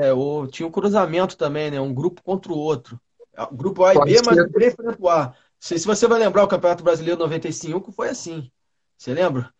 é, 0.00 0.12
o, 0.12 0.46
tinha 0.46 0.66
um 0.66 0.70
cruzamento 0.70 1.36
também, 1.36 1.70
né? 1.70 1.80
Um 1.80 1.94
grupo 1.94 2.22
contra 2.22 2.52
o 2.52 2.58
outro. 2.58 3.00
O 3.36 3.54
grupo 3.54 3.84
A 3.84 3.92
e 3.92 3.94
Pode 3.94 4.12
B, 4.12 4.18
ser. 4.18 4.24
mas 4.26 4.38
o 4.38 4.48
B 4.48 4.70
frente 4.70 4.98
ao 5.00 5.08
A. 5.08 5.26
Não 5.26 5.34
sei 5.60 5.78
se 5.78 5.86
você 5.86 6.06
vai 6.06 6.18
lembrar 6.18 6.44
o 6.44 6.48
Campeonato 6.48 6.84
Brasileiro 6.84 7.18
95, 7.18 7.92
foi 7.92 8.08
assim. 8.08 8.50
Você 8.96 9.14
lembra? 9.14 9.52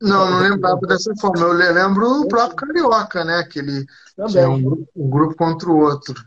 Não, 0.00 0.30
não 0.30 0.40
lembrava 0.40 0.80
dessa 0.82 1.14
forma. 1.16 1.44
Eu 1.44 1.52
lembro 1.52 2.22
o 2.22 2.28
próprio 2.28 2.56
Carioca, 2.56 3.24
né? 3.24 3.42
Que 3.44 3.58
ele 3.58 3.86
tinha 4.28 4.48
um 4.48 4.62
grupo, 4.62 4.88
um 4.94 5.10
grupo 5.10 5.34
contra 5.34 5.68
o 5.68 5.78
outro. 5.78 6.24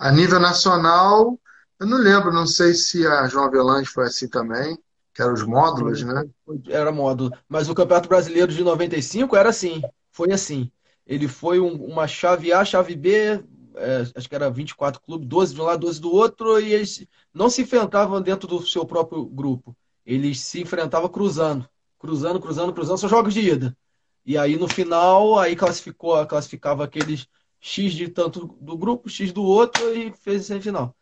A 0.00 0.10
nível 0.10 0.40
nacional, 0.40 1.38
eu 1.78 1.86
não 1.86 1.98
lembro, 1.98 2.32
não 2.32 2.46
sei 2.46 2.74
se 2.74 3.06
a 3.06 3.28
João 3.28 3.44
Avelange 3.44 3.88
foi 3.88 4.06
assim 4.06 4.28
também, 4.28 4.76
que 5.14 5.22
eram 5.22 5.34
os 5.34 5.44
módulos, 5.44 6.02
né? 6.02 6.24
Era 6.68 6.90
módulo. 6.90 7.32
Mas 7.48 7.68
o 7.68 7.74
Campeonato 7.74 8.08
Brasileiro 8.08 8.52
de 8.52 8.64
95 8.64 9.36
era 9.36 9.50
assim, 9.50 9.80
foi 10.10 10.32
assim. 10.32 10.70
Ele 11.06 11.28
foi 11.28 11.60
um, 11.60 11.74
uma 11.84 12.08
chave 12.08 12.52
A, 12.52 12.64
chave 12.64 12.96
B, 12.96 13.44
é, 13.76 14.04
acho 14.16 14.28
que 14.28 14.34
era 14.34 14.50
24 14.50 15.00
clubes, 15.00 15.28
12 15.28 15.54
de 15.54 15.60
um 15.60 15.64
lado, 15.64 15.80
12 15.80 16.00
do 16.00 16.12
outro, 16.12 16.58
e 16.60 16.72
eles 16.72 17.06
não 17.32 17.48
se 17.48 17.62
enfrentavam 17.62 18.20
dentro 18.20 18.48
do 18.48 18.66
seu 18.66 18.84
próprio 18.84 19.24
grupo. 19.24 19.76
Eles 20.04 20.40
se 20.40 20.60
enfrentavam 20.60 21.08
cruzando 21.08 21.68
cruzando, 22.02 22.40
cruzando, 22.40 22.74
cruzando, 22.74 22.98
são 22.98 23.08
jogos 23.08 23.34
de 23.34 23.40
ida. 23.40 23.76
E 24.26 24.38
aí 24.38 24.58
no 24.58 24.68
final, 24.68 25.38
aí 25.38 25.56
classificou, 25.56 26.26
classificava 26.26 26.84
aqueles 26.84 27.28
X 27.60 27.94
de 27.94 28.08
tanto 28.08 28.46
do 28.60 28.76
grupo, 28.76 29.08
X 29.08 29.32
do 29.32 29.42
outro 29.44 29.94
e 29.94 30.12
fez 30.12 30.42
a 30.42 30.44
semifinal. 30.46 30.96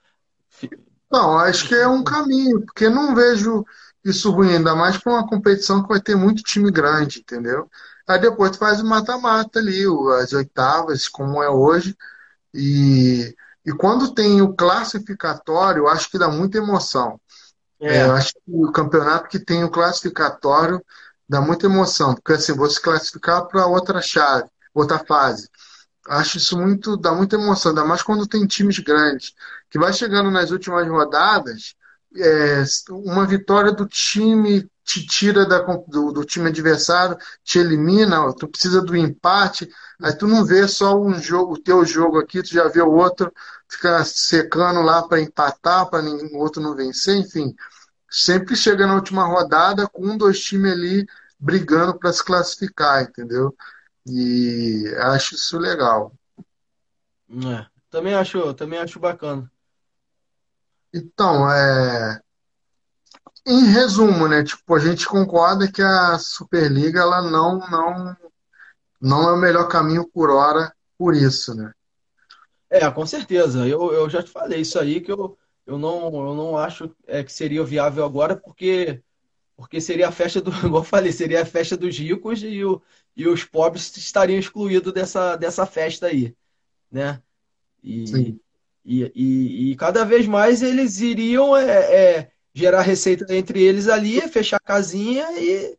Não, 1.10 1.38
acho 1.38 1.66
que 1.66 1.74
é 1.74 1.88
um 1.88 2.04
caminho, 2.04 2.64
porque 2.64 2.88
não 2.88 3.14
vejo 3.14 3.64
isso 4.04 4.30
ruim, 4.30 4.54
ainda 4.56 4.74
mais 4.74 4.96
para 4.98 5.12
uma 5.12 5.26
competição 5.28 5.82
que 5.82 5.88
vai 5.88 6.00
ter 6.00 6.14
muito 6.16 6.42
time 6.42 6.70
grande, 6.70 7.20
entendeu? 7.20 7.68
Aí 8.06 8.20
depois 8.20 8.52
tu 8.52 8.58
faz 8.58 8.80
o 8.80 8.86
mata-mata 8.86 9.58
ali, 9.58 9.84
as 10.22 10.32
oitavas, 10.32 11.08
como 11.08 11.42
é 11.42 11.50
hoje, 11.50 11.96
e, 12.54 13.34
e 13.66 13.72
quando 13.72 14.14
tem 14.14 14.42
o 14.42 14.54
classificatório, 14.54 15.88
acho 15.88 16.10
que 16.10 16.18
dá 16.18 16.28
muita 16.28 16.58
emoção. 16.58 17.20
É. 17.80 18.04
eu 18.04 18.12
acho 18.12 18.32
que 18.34 18.40
o 18.46 18.70
campeonato 18.70 19.28
que 19.28 19.38
tem 19.38 19.64
o 19.64 19.70
classificatório 19.70 20.84
dá 21.28 21.40
muita 21.40 21.66
emoção, 21.66 22.14
porque 22.14 22.32
assim, 22.32 22.52
você 22.54 22.80
classificar 22.80 23.46
para 23.46 23.66
outra 23.66 24.02
chave, 24.02 24.48
outra 24.74 24.98
fase. 24.98 25.48
Acho 26.08 26.38
isso 26.38 26.58
muito, 26.58 26.96
dá 26.96 27.12
muita 27.12 27.36
emoção, 27.36 27.70
ainda 27.70 27.84
mais 27.84 28.02
quando 28.02 28.26
tem 28.26 28.46
times 28.46 28.78
grandes, 28.80 29.34
que 29.70 29.78
vai 29.78 29.92
chegando 29.92 30.30
nas 30.30 30.50
últimas 30.50 30.86
rodadas, 30.88 31.74
é, 32.16 32.64
uma 32.90 33.26
vitória 33.26 33.72
do 33.72 33.86
time 33.86 34.68
te 34.84 35.06
tira 35.06 35.46
da, 35.46 35.60
do, 35.60 36.10
do, 36.10 36.24
time 36.24 36.48
adversário, 36.48 37.16
te 37.44 37.60
elimina, 37.60 38.32
tu 38.34 38.48
precisa 38.48 38.82
do 38.82 38.96
empate, 38.96 39.70
aí 40.02 40.12
tu 40.16 40.26
não 40.26 40.44
vê 40.44 40.66
só 40.66 40.98
um 40.98 41.14
jogo, 41.20 41.54
o 41.54 41.62
teu 41.62 41.84
jogo 41.84 42.18
aqui, 42.18 42.42
tu 42.42 42.48
já 42.48 42.66
vê 42.66 42.82
o 42.82 42.90
outro, 42.90 43.32
fica 43.68 44.04
secando 44.04 44.80
lá 44.82 45.06
para 45.06 45.20
empatar, 45.20 45.88
para 45.88 46.02
o 46.02 46.38
outro 46.38 46.60
não 46.60 46.74
vencer, 46.74 47.16
enfim. 47.18 47.54
Sempre 48.10 48.56
chega 48.56 48.84
na 48.86 48.96
última 48.96 49.24
rodada 49.24 49.86
com 49.86 50.04
um, 50.04 50.18
dois 50.18 50.40
times 50.40 50.72
ali 50.72 51.06
brigando 51.38 51.96
para 51.96 52.12
se 52.12 52.24
classificar, 52.24 53.02
entendeu? 53.02 53.54
E 54.04 54.92
acho 54.98 55.36
isso 55.36 55.56
legal. 55.56 56.12
É, 57.30 57.66
Também 57.88 58.14
acho, 58.14 58.52
também 58.54 58.80
acho 58.80 58.98
bacana. 58.98 59.48
Então, 60.92 61.50
é, 61.50 62.20
em 63.46 63.64
resumo, 63.72 64.28
né? 64.28 64.44
Tipo, 64.44 64.74
a 64.74 64.78
gente 64.78 65.06
concorda 65.06 65.70
que 65.70 65.82
a 65.82 66.18
Superliga 66.18 67.00
ela 67.00 67.22
não, 67.22 67.58
não, 67.58 68.16
não 69.00 69.28
é 69.28 69.32
o 69.32 69.40
melhor 69.40 69.68
caminho 69.68 70.08
por 70.08 70.30
hora 70.30 70.72
por 70.98 71.14
isso, 71.14 71.54
né? 71.54 71.72
É, 72.68 72.88
com 72.90 73.04
certeza. 73.06 73.66
Eu, 73.66 73.92
eu 73.92 74.08
já 74.08 74.22
te 74.22 74.30
falei 74.30 74.60
isso 74.60 74.78
aí 74.78 75.00
que 75.00 75.10
eu, 75.10 75.36
eu 75.66 75.78
não, 75.78 76.28
eu 76.28 76.34
não 76.34 76.56
acho 76.56 76.94
é, 77.06 77.24
que 77.24 77.32
seria 77.32 77.64
viável 77.64 78.04
agora, 78.04 78.36
porque, 78.36 79.02
porque 79.56 79.80
seria 79.80 80.08
a 80.08 80.12
festa 80.12 80.40
do, 80.40 80.50
igual 80.66 80.82
eu 80.82 80.84
falei, 80.84 81.10
seria 81.10 81.42
a 81.42 81.46
festa 81.46 81.76
dos 81.76 81.98
ricos 81.98 82.42
e, 82.42 82.64
o, 82.64 82.80
e 83.16 83.26
os 83.26 83.44
pobres 83.44 83.96
estariam 83.96 84.38
excluídos 84.38 84.92
dessa, 84.92 85.36
dessa 85.36 85.66
festa 85.66 86.06
aí, 86.06 86.36
né? 86.90 87.20
E, 87.82 88.06
Sim. 88.06 88.40
E, 88.84 89.10
e, 89.14 89.72
e 89.72 89.76
cada 89.76 90.04
vez 90.04 90.26
mais 90.26 90.62
eles 90.62 91.00
iriam 91.00 91.56
é, 91.56 91.70
é, 91.70 92.30
gerar 92.54 92.82
receita 92.82 93.34
entre 93.34 93.62
eles 93.62 93.88
ali, 93.88 94.20
fechar 94.28 94.56
a 94.56 94.60
casinha 94.60 95.26
e, 95.38 95.78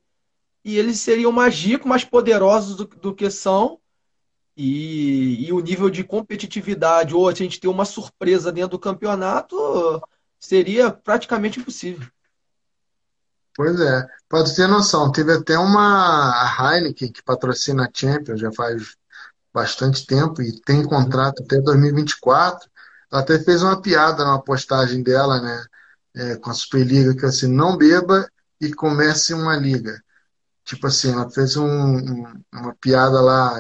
e 0.63 0.77
eles 0.77 0.99
seriam 0.99 1.31
mais 1.31 1.55
ricos, 1.55 1.87
mais 1.87 2.03
poderosos 2.03 2.75
do, 2.75 2.85
do 2.85 3.13
que 3.13 3.29
são. 3.29 3.79
E, 4.55 5.47
e 5.47 5.53
o 5.53 5.59
nível 5.59 5.89
de 5.89 6.03
competitividade, 6.03 7.15
ou 7.15 7.27
a 7.27 7.33
gente 7.33 7.59
ter 7.59 7.67
uma 7.67 7.85
surpresa 7.85 8.51
dentro 8.51 8.71
do 8.71 8.79
campeonato, 8.79 9.57
seria 10.39 10.91
praticamente 10.91 11.59
impossível. 11.59 12.07
Pois 13.55 13.79
é. 13.79 14.07
Pode 14.29 14.55
ter 14.55 14.67
noção, 14.67 15.11
teve 15.11 15.33
até 15.33 15.57
uma 15.57 16.31
a 16.31 16.75
Heineken 16.75 17.11
que 17.11 17.23
patrocina 17.23 17.85
a 17.85 17.89
Champions 17.93 18.39
já 18.39 18.51
faz 18.51 18.95
bastante 19.53 20.05
tempo 20.05 20.41
e 20.41 20.59
tem 20.61 20.83
contrato 20.83 21.43
até 21.43 21.59
2024. 21.59 22.69
Ela 23.11 23.21
até 23.21 23.39
fez 23.39 23.61
uma 23.63 23.81
piada 23.81 24.23
na 24.25 24.39
postagem 24.39 25.03
dela, 25.03 25.41
né? 25.41 25.63
é, 26.15 26.37
com 26.37 26.49
a 26.51 26.53
Superliga, 26.53 27.15
que 27.15 27.25
é 27.25 27.29
assim, 27.29 27.47
não 27.47 27.77
beba 27.77 28.29
e 28.61 28.73
comece 28.73 29.33
uma 29.33 29.55
liga. 29.57 30.01
Tipo 30.65 30.87
assim, 30.87 31.11
ela 31.13 31.29
fez 31.31 31.57
um- 31.57 31.65
um- 31.67 32.43
uma 32.53 32.75
piada 32.75 33.21
lá 33.21 33.53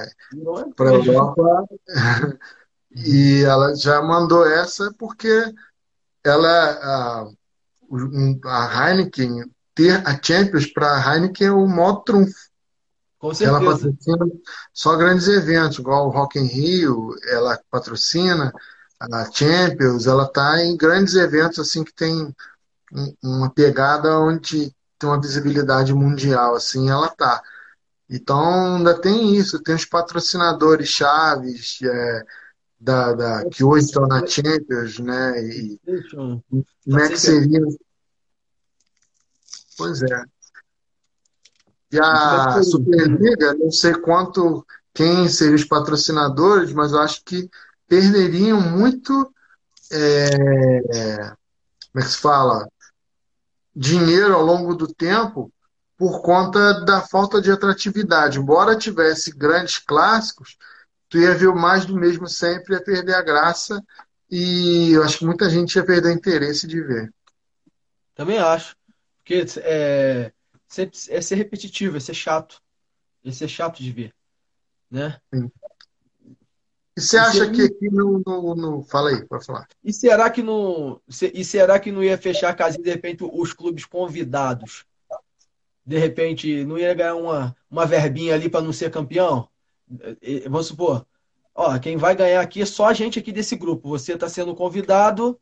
para 0.75 0.89
a. 0.89 0.93
Europa 0.93 1.43
e 2.95 3.43
ela 3.45 3.75
já 3.75 4.01
mandou 4.01 4.45
essa 4.47 4.93
porque 4.97 5.29
ela, 6.23 7.23
a, 7.23 7.27
a 8.45 8.89
Heineken, 8.89 9.45
ter 9.75 10.05
a 10.07 10.19
Champions 10.21 10.67
para 10.71 10.95
a 10.97 11.15
Heineken 11.15 11.47
é 11.47 11.51
o 11.51 11.67
maior 11.67 11.97
trunfo. 12.03 12.33
Com 13.19 13.33
Ela 13.41 13.63
certeza. 13.63 13.63
patrocina 13.63 14.25
só 14.73 14.95
grandes 14.97 15.27
eventos, 15.27 15.79
igual 15.79 16.07
o 16.07 16.11
Rock 16.11 16.37
in 16.39 16.45
Rio, 16.45 17.09
ela 17.27 17.59
patrocina 17.71 18.51
a 19.09 19.31
Champions, 19.31 20.05
ela 20.05 20.25
está 20.25 20.63
em 20.63 20.77
grandes 20.77 21.15
eventos 21.15 21.59
assim 21.59 21.83
que 21.83 21.93
tem 21.93 22.33
um- 22.93 23.15
uma 23.23 23.49
pegada 23.49 24.19
onde 24.19 24.73
tem 24.99 25.09
uma 25.09 25.19
visibilidade 25.19 25.93
mundial, 25.93 26.55
assim, 26.55 26.89
ela 26.89 27.09
tá. 27.09 27.41
Então 28.09 28.75
ainda 28.75 28.99
tem 28.99 29.35
isso, 29.35 29.61
tem 29.63 29.73
os 29.73 29.85
patrocinadores 29.85 30.89
chaves 30.89 31.79
é, 31.81 32.25
da, 32.79 33.13
da, 33.13 33.49
que 33.49 33.63
hoje 33.63 33.85
estão 33.85 34.05
na 34.07 34.25
Champions, 34.27 34.99
né? 34.99 35.41
E 35.43 35.79
como 36.83 36.99
é 36.99 37.09
que 37.09 37.17
seria? 37.17 37.61
Pois 39.77 40.01
é. 40.03 40.23
E 41.91 41.99
a? 41.99 42.61
Superliga, 42.63 43.53
não 43.55 43.71
sei 43.71 43.93
quanto, 43.93 44.65
quem 44.93 45.27
seriam 45.27 45.55
os 45.55 45.65
patrocinadores, 45.65 46.71
mas 46.73 46.91
eu 46.91 46.99
acho 46.99 47.23
que 47.23 47.49
perderiam 47.91 48.61
muito, 48.61 49.11
como 51.91 51.97
é 51.97 52.01
que 52.01 52.07
se 52.07 52.17
fala? 52.17 52.65
dinheiro 53.75 54.33
ao 54.33 54.41
longo 54.41 54.75
do 54.75 54.87
tempo 54.87 55.51
por 55.97 56.21
conta 56.21 56.85
da 56.85 57.01
falta 57.01 57.41
de 57.41 57.51
atratividade. 57.51 58.39
Embora 58.39 58.77
tivesse 58.77 59.31
grandes 59.31 59.77
clássicos, 59.77 60.57
tu 61.09 61.17
ia 61.17 61.35
ver 61.35 61.53
mais 61.53 61.85
do 61.85 61.95
mesmo 61.95 62.27
sempre, 62.27 62.75
ia 62.75 62.83
perder 62.83 63.13
a 63.13 63.21
graça 63.21 63.83
e 64.29 64.91
eu 64.93 65.03
acho 65.03 65.19
que 65.19 65.25
muita 65.25 65.49
gente 65.49 65.75
ia 65.75 65.85
perder 65.85 66.09
o 66.09 66.13
interesse 66.13 66.65
de 66.65 66.81
ver. 66.81 67.13
Também 68.15 68.37
acho. 68.37 68.73
Porque 69.17 69.45
é, 69.57 70.31
é 71.09 71.21
ser 71.21 71.35
repetitivo, 71.35 71.97
é 71.97 71.99
ser 71.99 72.13
chato. 72.13 72.61
É 73.23 73.31
ser 73.31 73.49
chato 73.49 73.83
de 73.83 73.91
ver, 73.91 74.13
né? 74.89 75.19
Sim. 75.33 75.51
E 76.97 77.01
você 77.01 77.17
E, 77.17 77.23
se, 77.25 77.37
acha 77.39 77.51
que 77.51 77.61
aqui 77.63 77.89
no, 77.89 78.21
no, 78.25 78.55
no- 78.55 78.83
Fala 78.83 79.09
aí, 79.11 79.25
pode 79.25 79.45
falar. 79.45 79.67
e 79.83 79.93
será 79.93 80.29
que 80.29 80.43
não, 80.43 81.01
e 81.33 81.43
será 81.45 81.79
que 81.79 81.91
não 81.91 82.03
ia 82.03 82.17
fechar 82.17 82.49
a 82.49 82.53
casinha, 82.53 82.83
de 82.83 82.89
repente, 82.89 83.23
os 83.23 83.53
clubes 83.53 83.85
convidados? 83.85 84.85
De 85.85 85.97
repente, 85.97 86.63
não 86.65 86.77
ia 86.77 86.93
ganhar 86.93 87.15
uma, 87.15 87.55
uma 87.69 87.85
verbinha 87.85 88.35
ali 88.35 88.49
para 88.49 88.61
não 88.61 88.71
ser 88.73 88.91
campeão? 88.91 89.47
E- 90.21 90.43
e- 90.45 90.49
Vamos 90.49 90.67
supor, 90.67 91.05
ó, 91.55 91.77
quem 91.79 91.97
vai 91.97 92.15
ganhar 92.15 92.41
aqui 92.41 92.61
é 92.61 92.65
só 92.65 92.85
a 92.85 92.93
gente 92.93 93.17
aqui 93.19 93.31
desse 93.31 93.55
grupo. 93.55 93.89
Você 93.89 94.13
está 94.13 94.29
sendo 94.29 94.55
convidado, 94.55 95.39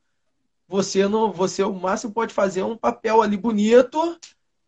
você 0.68 1.08
não, 1.08 1.32
você 1.32 1.64
o 1.64 1.74
máximo 1.74 2.14
pode 2.14 2.34
fazer 2.34 2.64
um 2.64 2.78
papel 2.78 3.22
ali 3.22 3.38
bonito, 3.38 4.18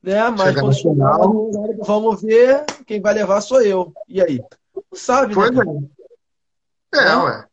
né? 0.01 0.29
Mas 0.29 0.55
quando 0.59 0.73
final. 0.75 1.51
vamos 1.85 2.21
ver, 2.21 2.65
quem 2.85 3.01
vai 3.01 3.13
levar 3.13 3.41
sou 3.41 3.61
eu. 3.61 3.93
E 4.07 4.21
aí? 4.21 4.39
Não 4.75 4.83
sabe, 4.93 5.35
né, 5.35 5.35
Pois 5.35 5.51
cara? 5.51 5.67
É. 6.93 6.97
Né? 6.99 7.15
ué. 7.17 7.47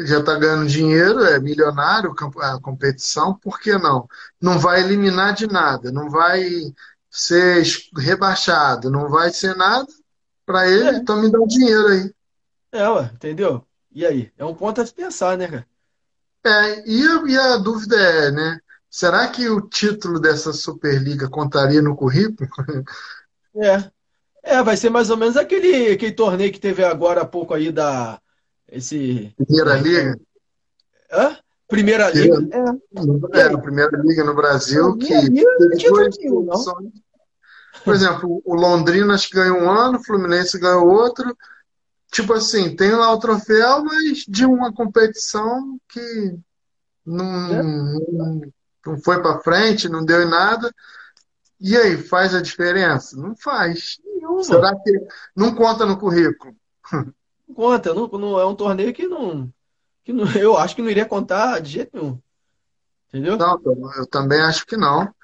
Já 0.00 0.20
está 0.20 0.36
ganhando 0.38 0.66
dinheiro, 0.68 1.24
é 1.24 1.38
milionário 1.40 2.14
a 2.40 2.60
competição, 2.60 3.34
por 3.38 3.60
que 3.60 3.76
não? 3.78 4.08
Não 4.40 4.58
vai 4.58 4.80
eliminar 4.82 5.34
de 5.34 5.46
nada, 5.46 5.92
não 5.92 6.10
vai 6.10 6.42
ser 7.10 7.62
rebaixado, 7.98 8.90
não 8.90 9.08
vai 9.10 9.30
ser 9.30 9.56
nada 9.56 9.86
para 10.46 10.68
ele, 10.68 10.96
É, 10.96 10.98
então 10.98 11.20
me 11.22 11.30
dá 11.30 11.40
o 11.40 11.46
dinheiro 11.48 11.88
aí. 11.88 12.14
é, 12.72 12.88
ué, 12.88 13.04
entendeu? 13.14 13.66
E 13.90 14.06
aí? 14.06 14.32
É 14.36 14.44
um 14.44 14.54
ponto 14.54 14.80
a 14.80 14.86
se 14.86 14.94
pensar, 14.94 15.36
né, 15.38 15.48
cara? 15.48 15.68
É, 16.44 16.88
e, 16.88 17.06
a- 17.06 17.22
e 17.28 17.36
a 17.38 17.56
dúvida 17.58 17.96
é, 17.96 18.30
né? 18.32 18.58
Será 18.90 19.28
que 19.28 19.48
o 19.48 19.60
título 19.68 20.20
dessa 20.20 20.52
Superliga 20.52 21.28
contaria 21.30 21.80
no 21.80 21.96
currículo? 21.96 22.48
É. 23.56 23.90
É, 24.44 24.62
vai 24.62 24.76
ser 24.76 24.90
mais 24.90 25.10
ou 25.10 25.16
menos 25.18 25.36
aquele, 25.36 25.92
aquele 25.92 26.12
torneio 26.12 26.52
que 26.52 26.60
teve 26.60 26.84
agora 26.84 27.22
há 27.22 27.26
pouco 27.26 27.54
aí 27.54 27.72
da. 27.72 28.20
Esse. 28.72 29.34
Primeira 29.36 29.76
Liga? 29.76 30.18
Hã? 31.12 31.36
Primeira 31.68 32.10
Liga? 32.10 32.36
Primeira, 32.36 32.78
É. 33.34 33.40
É, 33.40 33.42
a? 33.44 33.58
Primeira 33.58 34.02
Liga 34.02 34.24
no 34.24 34.34
Brasil, 34.34 34.96
que 34.96 35.08
teve 35.08 35.44
duas 35.90 36.16
edições. 36.16 36.92
Por 37.84 37.94
exemplo, 37.94 38.42
o 38.44 38.54
Londrina 38.54 39.14
acho 39.14 39.28
que 39.28 39.36
ganhou 39.36 39.58
um 39.58 39.70
ano, 39.70 39.98
o 39.98 40.04
Fluminense 40.04 40.58
ganhou 40.58 40.88
outro. 40.88 41.36
Tipo 42.10 42.34
assim, 42.34 42.74
tem 42.74 42.92
lá 42.92 43.12
o 43.12 43.18
troféu, 43.18 43.84
mas 43.84 44.24
de 44.26 44.44
uma 44.46 44.72
competição 44.72 45.78
que 45.88 46.38
não, 47.04 47.52
É, 47.52 47.62
não, 47.62 48.40
não 48.86 48.98
foi 49.02 49.20
para 49.20 49.40
frente, 49.40 49.88
não 49.88 50.04
deu 50.04 50.22
em 50.22 50.28
nada. 50.28 50.72
E 51.60 51.76
aí, 51.76 51.96
faz 51.96 52.34
a 52.34 52.40
diferença? 52.40 53.16
Não 53.16 53.34
faz. 53.36 53.98
nenhuma. 54.04 54.44
Será 54.44 54.74
que 54.76 54.92
não 55.34 55.54
conta 55.54 55.84
no 55.84 55.98
currículo? 55.98 56.54
Conta. 57.52 57.94
Não, 57.94 58.06
não, 58.08 58.38
é 58.38 58.46
um 58.46 58.54
torneio 58.54 58.92
que 58.92 59.06
não, 59.06 59.52
que 60.04 60.12
não. 60.12 60.24
Eu 60.36 60.56
acho 60.56 60.74
que 60.74 60.82
não 60.82 60.90
iria 60.90 61.06
contar 61.06 61.60
de 61.60 61.70
jeito 61.70 61.90
nenhum. 61.94 62.18
Entendeu? 63.08 63.36
Não, 63.36 63.60
eu 63.98 64.06
também 64.06 64.40
acho 64.40 64.64
que 64.64 64.74
não. 64.74 65.14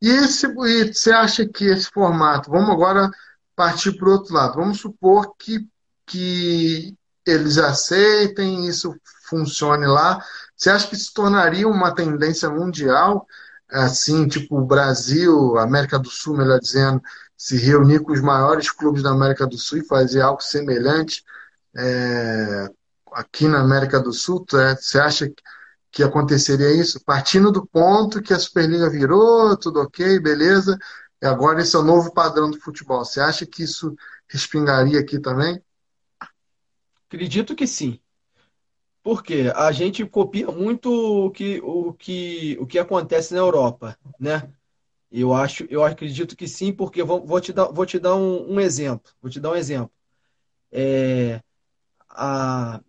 E, 0.00 0.08
esse, 0.08 0.46
e 0.46 0.94
você 0.94 1.10
acha 1.12 1.44
que 1.44 1.64
esse 1.64 1.90
formato, 1.90 2.48
vamos 2.48 2.70
agora 2.70 3.10
partir 3.56 3.92
para 3.96 4.08
o 4.08 4.12
outro 4.12 4.32
lado. 4.32 4.54
Vamos 4.54 4.78
supor 4.78 5.34
que, 5.36 5.66
que 6.06 6.94
eles 7.26 7.58
aceitem, 7.58 8.68
isso 8.68 8.94
funcione 9.28 9.86
lá. 9.86 10.24
Você 10.56 10.70
acha 10.70 10.86
que 10.86 10.96
se 10.96 11.12
tornaria 11.12 11.66
uma 11.66 11.92
tendência 11.92 12.48
mundial, 12.48 13.26
assim, 13.68 14.28
tipo 14.28 14.58
o 14.58 14.64
Brasil, 14.64 15.58
América 15.58 15.98
do 15.98 16.08
Sul, 16.08 16.36
melhor 16.36 16.60
dizendo, 16.60 17.02
se 17.36 17.56
reunir 17.56 18.00
com 18.00 18.12
os 18.12 18.20
maiores 18.20 18.70
clubes 18.70 19.02
da 19.02 19.10
América 19.10 19.46
do 19.48 19.58
Sul 19.58 19.78
e 19.78 19.86
fazer 19.86 20.20
algo 20.20 20.40
semelhante 20.40 21.24
é, 21.76 22.68
aqui 23.12 23.48
na 23.48 23.60
América 23.60 24.00
do 24.00 24.12
Sul? 24.12 24.44
É- 24.54 24.76
Você 24.76 24.98
acha 25.00 25.32
que 25.92 26.02
aconteceria 26.02 26.72
isso? 26.74 27.02
Partindo 27.04 27.52
do 27.52 27.66
ponto 27.66 28.22
que 28.22 28.34
a 28.34 28.38
Superliga 28.38 28.90
virou, 28.90 29.56
tudo 29.58 29.80
ok, 29.80 30.20
beleza, 30.20 30.78
e 31.22 31.26
agora 31.26 31.62
esse 31.62 31.76
é 31.76 31.78
o 31.78 31.82
novo 31.84 32.12
padrão 32.14 32.50
do 32.50 32.60
futebol. 32.60 33.04
Você 33.04 33.20
acha 33.20 33.46
que 33.46 33.62
isso 33.64 33.94
respingaria 34.28 35.00
aqui 35.00 35.20
também? 35.20 35.62
Acredito 37.08 37.54
que 37.54 37.64
sim. 37.66 38.00
Porque 39.02 39.52
a 39.56 39.72
gente 39.72 40.06
copia 40.06 40.46
muito 40.52 40.88
o 41.26 41.30
que, 41.30 41.60
o 41.62 41.92
que, 41.92 42.56
o 42.60 42.66
que 42.66 42.78
acontece 42.78 43.34
na 43.34 43.40
Europa, 43.40 43.98
né? 44.18 44.52
Eu 45.10 45.34
acho, 45.34 45.64
eu 45.70 45.84
acredito 45.84 46.36
que 46.36 46.48
sim, 46.48 46.72
porque 46.72 47.02
vou, 47.04 47.26
vou 47.26 47.40
te 47.40 47.52
dar, 47.52 47.66
vou 47.72 47.86
te 47.86 47.98
dar 47.98 48.16
um, 48.16 48.54
um 48.54 48.60
exemplo. 48.60 49.12
Vou 49.22 49.30
te 49.30 49.40
dar 49.40 49.52
um 49.52 49.56
exemplo. 49.56 49.92
É, 50.72 51.42
a, 52.12 52.80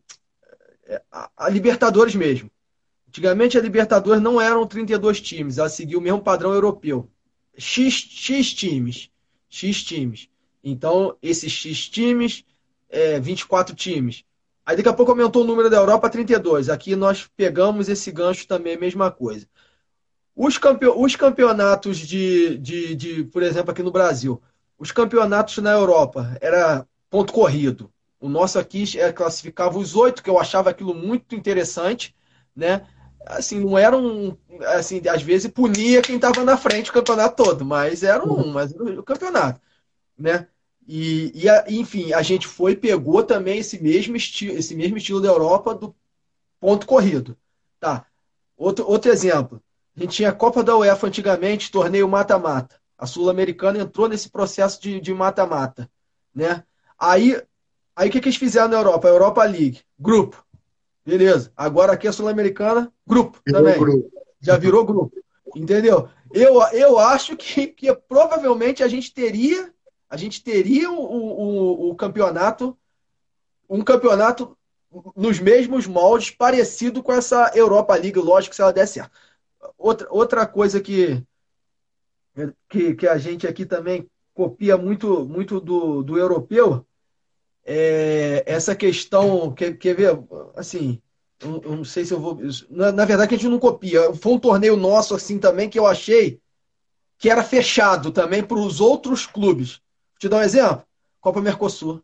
a, 1.12 1.30
a 1.36 1.50
Libertadores 1.50 2.14
mesmo. 2.16 2.52
Antigamente 3.08 3.58
a 3.58 3.62
Libertadores 3.62 4.22
não 4.22 4.40
eram 4.40 4.68
32 4.68 5.22
times, 5.22 5.58
ela 5.58 5.70
seguia 5.70 5.98
o 5.98 6.02
mesmo 6.02 6.22
padrão 6.22 6.54
europeu. 6.54 7.10
X, 7.58 7.94
X 7.94 8.54
times. 8.54 9.10
X 9.50 9.84
times. 9.84 10.30
Então, 10.64 11.16
esses 11.22 11.52
X 11.52 11.90
times, 11.90 12.44
é, 12.90 13.20
24 13.20 13.76
times. 13.76 14.24
Aí 14.66 14.78
daqui 14.78 14.90
a 14.90 14.94
pouco 14.94 15.12
aumentou 15.12 15.44
o 15.44 15.46
número 15.46 15.70
da 15.70 15.78
Europa 15.78 16.08
a 16.08 16.10
32. 16.10 16.70
Aqui 16.70 16.96
nós 16.96 17.30
pegamos 17.36 17.90
esse 17.90 18.12
gancho 18.12 18.48
também, 18.48 18.78
mesma 18.78 19.12
coisa. 19.12 19.48
Os, 20.36 20.58
campe... 20.58 20.88
os 20.88 21.16
campeonatos 21.16 21.98
de, 21.98 22.58
de, 22.58 22.96
de, 22.96 23.24
por 23.26 23.44
exemplo, 23.44 23.72
aqui 23.72 23.84
no 23.84 23.92
Brasil, 23.92 24.42
os 24.78 24.92
campeonatos 24.92 25.58
na 25.58 25.72
Europa 25.72 26.36
era 26.42 26.88
ponto 27.10 27.32
corrido. 27.32 27.92
O 28.24 28.30
nosso 28.30 28.58
aqui 28.58 28.86
é, 28.98 29.12
classificava 29.12 29.78
os 29.78 29.98
oito, 29.98 30.24
que 30.24 30.30
eu 30.30 30.40
achava 30.40 30.70
aquilo 30.70 30.94
muito 30.94 31.36
interessante, 31.36 32.16
né? 32.56 32.88
Assim, 33.26 33.60
não 33.60 33.78
era 33.78 33.98
um. 33.98 34.38
Assim, 34.78 35.02
às 35.10 35.22
vezes 35.22 35.52
punia 35.52 36.02
quem 36.02 36.16
estava 36.16 36.42
na 36.46 36.56
frente 36.56 36.90
o 36.90 36.94
campeonato 36.94 37.44
todo, 37.44 37.66
mas 37.66 38.02
era 38.02 38.24
um, 38.24 38.48
mas 38.54 38.72
o 38.72 39.04
campeonato, 39.04 39.60
né? 40.18 40.48
E, 40.88 41.34
e, 41.36 41.78
enfim, 41.78 42.14
a 42.14 42.22
gente 42.22 42.48
foi 42.48 42.78
pegou 42.78 43.24
também 43.24 43.60
esse 43.60 43.84
mesmo 43.84 44.16
estilo, 44.16 44.58
esse 44.58 44.74
mesmo 44.74 44.96
estilo 44.96 45.20
da 45.20 45.28
Europa 45.28 45.76
do 45.76 45.94
ponto 46.62 46.88
corrido, 46.88 47.38
tá? 47.78 48.06
Outro, 48.56 48.88
outro 48.88 49.12
exemplo, 49.12 49.62
a 49.98 50.00
gente 50.00 50.16
tinha 50.16 50.30
a 50.30 50.34
Copa 50.34 50.64
da 50.64 50.78
UEFA 50.78 51.08
antigamente, 51.08 51.70
torneio 51.70 52.08
mata-mata. 52.08 52.80
A 52.98 53.06
Sul-Americana 53.06 53.80
entrou 53.80 54.08
nesse 54.08 54.30
processo 54.30 54.80
de 54.80 55.14
mata-mata, 55.14 55.92
né? 56.34 56.64
Aí, 56.98 57.38
aí 57.96 58.10
o 58.10 58.12
que, 58.12 58.20
que 58.20 58.28
eles 58.28 58.38
fizeram 58.38 58.70
na 58.70 58.78
Europa? 58.78 59.08
A 59.08 59.12
Europa 59.12 59.44
League, 59.44 59.82
grupo. 60.00 60.44
Beleza. 61.06 61.52
Agora 61.56 61.94
aqui 61.94 62.08
a 62.08 62.12
Sul-Americana, 62.12 62.92
grupo 63.06 63.40
virou 63.46 63.62
também. 63.62 63.80
Grupo. 63.80 64.12
Já 64.40 64.58
virou 64.58 64.86
grupo. 64.86 65.12
Entendeu? 65.56 66.10
Eu, 66.34 66.62
eu 66.72 66.98
acho 66.98 67.36
que, 67.38 67.68
que 67.68 67.94
provavelmente 67.94 68.84
a 68.84 68.88
gente 68.88 69.14
teria 69.14 69.72
a 70.10 70.18
gente 70.18 70.44
teria 70.44 70.92
o, 70.92 71.00
o, 71.00 71.90
o 71.90 71.96
campeonato 71.96 72.78
um 73.70 73.84
campeonato 73.84 74.56
nos 75.16 75.40
mesmos 75.40 75.88
moldes, 75.88 76.30
parecido 76.30 77.02
com 77.02 77.12
essa 77.12 77.52
Europa 77.56 77.96
League, 77.96 78.20
lógico, 78.20 78.54
se 78.54 78.62
ela 78.62 78.72
der 78.72 78.88
certo. 78.88 79.12
Outra, 79.78 80.08
outra 80.12 80.46
coisa 80.46 80.80
que, 80.80 81.24
que, 82.70 82.94
que 82.94 83.08
a 83.08 83.18
gente 83.18 83.48
aqui 83.48 83.66
também 83.66 84.08
copia 84.34 84.78
muito, 84.78 85.26
muito 85.26 85.60
do, 85.60 86.04
do 86.04 86.18
europeu 86.18 86.86
é 87.66 88.44
essa 88.46 88.76
questão. 88.76 89.54
Quer, 89.54 89.78
quer 89.78 89.96
ver? 89.96 90.20
Assim, 90.56 91.02
eu, 91.40 91.62
eu 91.64 91.76
não 91.76 91.86
sei 91.86 92.06
se 92.06 92.14
eu 92.14 92.20
vou. 92.20 92.40
Na, 92.70 92.92
na, 92.92 93.06
verdade, 93.06 93.34
a 93.34 93.38
gente 93.38 93.50
não 93.50 93.60
copia. 93.60 94.14
Foi 94.16 94.34
um 94.34 94.40
torneio 94.40 94.76
nosso 94.76 95.16
assim 95.16 95.40
também 95.40 95.70
que 95.70 95.80
eu 95.80 95.86
achei 95.86 96.40
que 97.18 97.30
era 97.30 97.44
fechado 97.44 98.12
também 98.12 98.44
para 98.44 98.58
os 98.58 98.82
outros 98.82 99.26
clubes. 99.26 99.76
Vou 100.12 100.20
te 100.20 100.30
dar 100.30 100.38
um 100.38 100.42
exemplo: 100.42 100.84
Copa 101.22 101.42
Mercosul. 101.42 102.02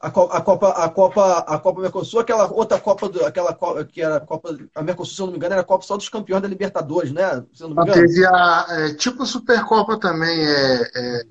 A, 0.00 0.08
a, 0.08 0.40
Copa, 0.40 0.68
a 0.70 0.88
Copa, 0.88 1.38
a 1.38 1.58
Copa 1.60 1.80
Mercosul, 1.80 2.18
aquela 2.18 2.52
outra 2.52 2.80
Copa, 2.80 3.08
do, 3.08 3.24
aquela 3.24 3.56
que 3.84 4.02
era 4.02 4.16
a 4.16 4.20
Copa, 4.20 4.58
a 4.74 4.82
Mercosul, 4.82 5.14
se 5.14 5.20
eu 5.20 5.26
não 5.26 5.32
me 5.32 5.36
engano, 5.36 5.52
era 5.52 5.62
a 5.62 5.64
Copa 5.64 5.84
só 5.84 5.96
dos 5.96 6.08
campeões 6.08 6.42
da 6.42 6.48
Libertadores, 6.48 7.12
né? 7.12 7.44
Se 7.52 7.62
eu 7.62 7.68
não 7.68 7.76
me 7.76 7.82
engano. 7.82 8.08
Teve 8.08 8.26
a, 8.26 8.66
é, 8.68 8.94
tipo 8.94 9.24
Supercopa 9.24 10.00
também, 10.00 10.44
é, 10.44 10.90
é, 10.92 11.22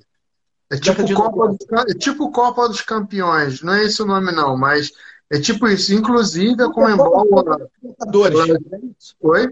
é 0.72 0.78
tipo, 0.78 1.13
Copa 1.13 1.47
dos, 1.49 1.57
é 1.89 1.93
tipo 1.93 2.32
Copa 2.32 2.67
dos 2.69 2.82
Campeões, 2.82 3.61
não 3.61 3.74
é 3.74 3.84
esse 3.84 4.01
o 4.01 4.05
nome 4.05 4.32
não, 4.32 4.57
mas 4.57 4.91
é 5.30 5.39
tipo 5.39 5.67
isso. 5.67 5.93
Inclusive 5.93 6.63
a 6.63 6.69
Comembol... 6.72 7.26
Libertadores. 7.84 9.15
Oi? 9.19 9.49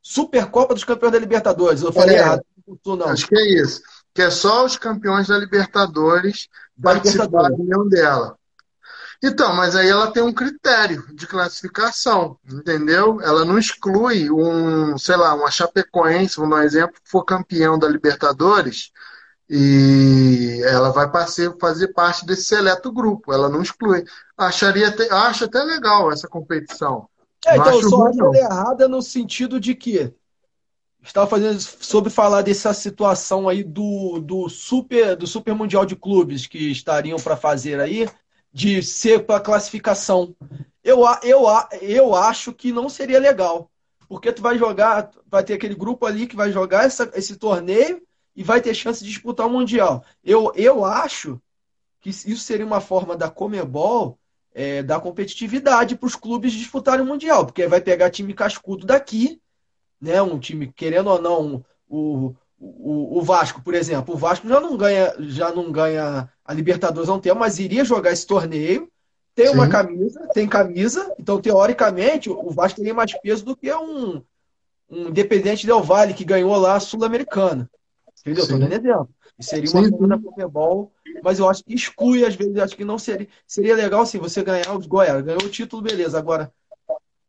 Supercopa 0.00 0.74
dos 0.74 0.84
Campeões 0.84 1.12
da 1.12 1.18
Libertadores, 1.18 1.82
eu 1.82 1.92
falei 1.92 2.16
é, 2.16 2.18
errado. 2.18 2.42
Não. 2.86 3.08
Acho 3.08 3.26
que 3.26 3.36
é 3.36 3.62
isso. 3.62 3.82
Que 4.14 4.22
é 4.22 4.30
só 4.30 4.64
os 4.64 4.76
campeões 4.76 5.28
da 5.28 5.38
Libertadores 5.38 6.48
da 6.76 6.92
participarem 6.92 7.56
dela. 7.88 8.36
Então, 9.22 9.54
mas 9.54 9.76
aí 9.76 9.88
ela 9.88 10.10
tem 10.10 10.22
um 10.22 10.32
critério 10.32 11.06
de 11.14 11.26
classificação, 11.28 12.36
entendeu? 12.50 13.20
Ela 13.20 13.44
não 13.44 13.56
exclui 13.56 14.30
um, 14.30 14.98
sei 14.98 15.16
lá, 15.16 15.34
uma 15.34 15.50
Chapecoense, 15.50 16.36
vamos 16.36 16.50
dar 16.50 16.62
um 16.62 16.66
exemplo, 16.66 16.94
que 16.94 17.08
for 17.08 17.24
campeão 17.24 17.78
da 17.78 17.88
Libertadores, 17.88 18.90
e 19.48 20.60
ela 20.64 20.90
vai 20.90 21.10
fazer, 21.10 21.54
fazer 21.58 21.88
parte 21.88 22.24
desse 22.24 22.44
seleto 22.44 22.90
grupo, 22.90 23.32
ela 23.32 23.48
não 23.48 23.62
exclui. 23.62 24.04
Acharia 24.36 24.88
até, 24.88 25.12
acho 25.12 25.44
até 25.44 25.62
legal 25.62 26.10
essa 26.10 26.28
competição. 26.28 27.08
É, 27.44 27.56
então, 27.56 27.82
só 27.82 28.06
acho 28.06 28.20
ela 28.20 28.36
errada 28.36 28.88
no 28.88 29.02
sentido 29.02 29.58
de 29.60 29.74
que 29.74 30.12
estava 31.02 31.26
fazendo 31.26 31.60
sobre 31.60 32.10
falar 32.10 32.42
dessa 32.42 32.72
situação 32.72 33.48
aí 33.48 33.64
do, 33.64 34.20
do 34.20 34.48
super 34.48 35.16
do 35.16 35.26
super 35.26 35.54
mundial 35.54 35.84
de 35.84 35.96
clubes 35.96 36.46
que 36.46 36.70
estariam 36.70 37.18
para 37.18 37.36
fazer 37.36 37.80
aí 37.80 38.08
de 38.52 38.82
ser 38.82 39.24
para 39.26 39.40
classificação. 39.40 40.36
Eu, 40.84 41.02
eu, 41.22 41.44
eu 41.80 42.14
acho 42.14 42.52
que 42.52 42.72
não 42.72 42.88
seria 42.88 43.18
legal. 43.18 43.70
Porque 44.08 44.32
tu 44.32 44.42
vai 44.42 44.58
jogar, 44.58 45.10
vai 45.26 45.42
ter 45.42 45.54
aquele 45.54 45.74
grupo 45.74 46.04
ali 46.04 46.26
que 46.26 46.36
vai 46.36 46.52
jogar 46.52 46.84
essa, 46.84 47.10
esse 47.14 47.36
torneio 47.36 48.02
e 48.34 48.42
vai 48.42 48.60
ter 48.60 48.74
chance 48.74 49.04
de 49.04 49.10
disputar 49.10 49.46
o 49.46 49.50
Mundial. 49.50 50.04
Eu, 50.24 50.52
eu 50.54 50.84
acho 50.84 51.40
que 52.00 52.10
isso 52.10 52.38
seria 52.38 52.66
uma 52.66 52.80
forma 52.80 53.16
da 53.16 53.30
Comebol 53.30 54.18
é, 54.54 54.82
dar 54.82 55.00
competitividade 55.00 55.96
para 55.96 56.06
os 56.06 56.16
clubes 56.16 56.52
disputarem 56.52 57.04
o 57.04 57.08
Mundial, 57.08 57.46
porque 57.46 57.66
vai 57.66 57.80
pegar 57.80 58.10
time 58.10 58.34
cascudo 58.34 58.86
daqui, 58.86 59.40
né? 60.00 60.20
Um 60.20 60.38
time, 60.38 60.72
querendo 60.72 61.08
ou 61.08 61.22
não, 61.22 61.64
o, 61.88 62.34
o, 62.58 63.18
o 63.18 63.22
Vasco, 63.22 63.62
por 63.62 63.74
exemplo. 63.74 64.14
O 64.14 64.18
Vasco 64.18 64.48
já 64.48 64.60
não 64.60 64.76
ganha, 64.76 65.14
já 65.20 65.50
não 65.50 65.70
ganha 65.70 66.28
a 66.44 66.52
Libertadores 66.52 67.08
há 67.08 67.14
um 67.14 67.20
tempo, 67.20 67.38
mas 67.38 67.58
iria 67.58 67.84
jogar 67.84 68.12
esse 68.12 68.26
torneio. 68.26 68.90
Tem 69.34 69.46
Sim. 69.46 69.54
uma 69.54 69.68
camisa, 69.68 70.28
tem 70.34 70.46
camisa, 70.46 71.14
então 71.18 71.40
teoricamente 71.40 72.28
o 72.28 72.50
Vasco 72.50 72.76
teria 72.76 72.92
mais 72.92 73.18
peso 73.20 73.44
do 73.44 73.56
que 73.56 73.72
um, 73.72 74.22
um 74.90 75.08
Independente 75.08 75.66
Del 75.66 75.82
Vale 75.82 76.12
que 76.12 76.24
ganhou 76.24 76.54
lá 76.56 76.74
a 76.74 76.80
Sul-Americana. 76.80 77.70
Entendeu? 78.22 78.44
Estou 78.44 78.58
dando 78.58 78.72
exemplo. 78.72 79.08
E 79.38 79.44
seria 79.44 79.70
uma 79.70 79.88
forma 79.88 80.08
da 80.08 80.18
Pokémol, 80.18 80.92
mas 81.22 81.38
eu 81.38 81.48
acho 81.48 81.64
que 81.64 81.74
exclui, 81.74 82.24
às 82.24 82.34
vezes, 82.34 82.56
acho 82.56 82.76
que 82.76 82.84
não 82.84 82.98
seria. 82.98 83.28
Seria 83.46 83.74
legal 83.74 84.06
sim 84.06 84.18
você 84.18 84.42
ganhar 84.42 84.76
os 84.76 84.86
Goiás, 84.86 85.24
ganhou 85.24 85.42
o 85.42 85.48
título, 85.48 85.82
beleza. 85.82 86.18
Agora, 86.18 86.52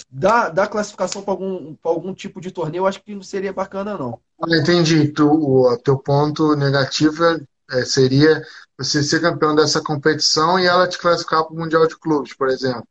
dar, 0.09 0.49
dar 0.49 0.67
classificação 0.67 1.23
para 1.23 1.33
algum, 1.33 1.75
algum 1.83 2.13
tipo 2.13 2.39
de 2.39 2.51
torneio, 2.51 2.81
eu 2.81 2.87
acho 2.87 3.03
que 3.03 3.15
não 3.15 3.23
seria 3.23 3.51
bacana, 3.51 3.97
não. 3.97 4.19
Entendi. 4.47 5.07
Tu, 5.07 5.27
o 5.27 5.77
teu 5.77 5.97
ponto 5.97 6.55
negativo 6.55 7.23
é, 7.71 7.85
seria 7.85 8.43
você 8.77 9.01
ser 9.01 9.21
campeão 9.21 9.55
dessa 9.55 9.81
competição 9.81 10.59
e 10.59 10.65
ela 10.65 10.87
te 10.87 10.99
classificar 10.99 11.43
para 11.43 11.53
o 11.53 11.57
Mundial 11.57 11.87
de 11.87 11.97
Clubes, 11.97 12.33
por 12.33 12.49
exemplo. 12.49 12.87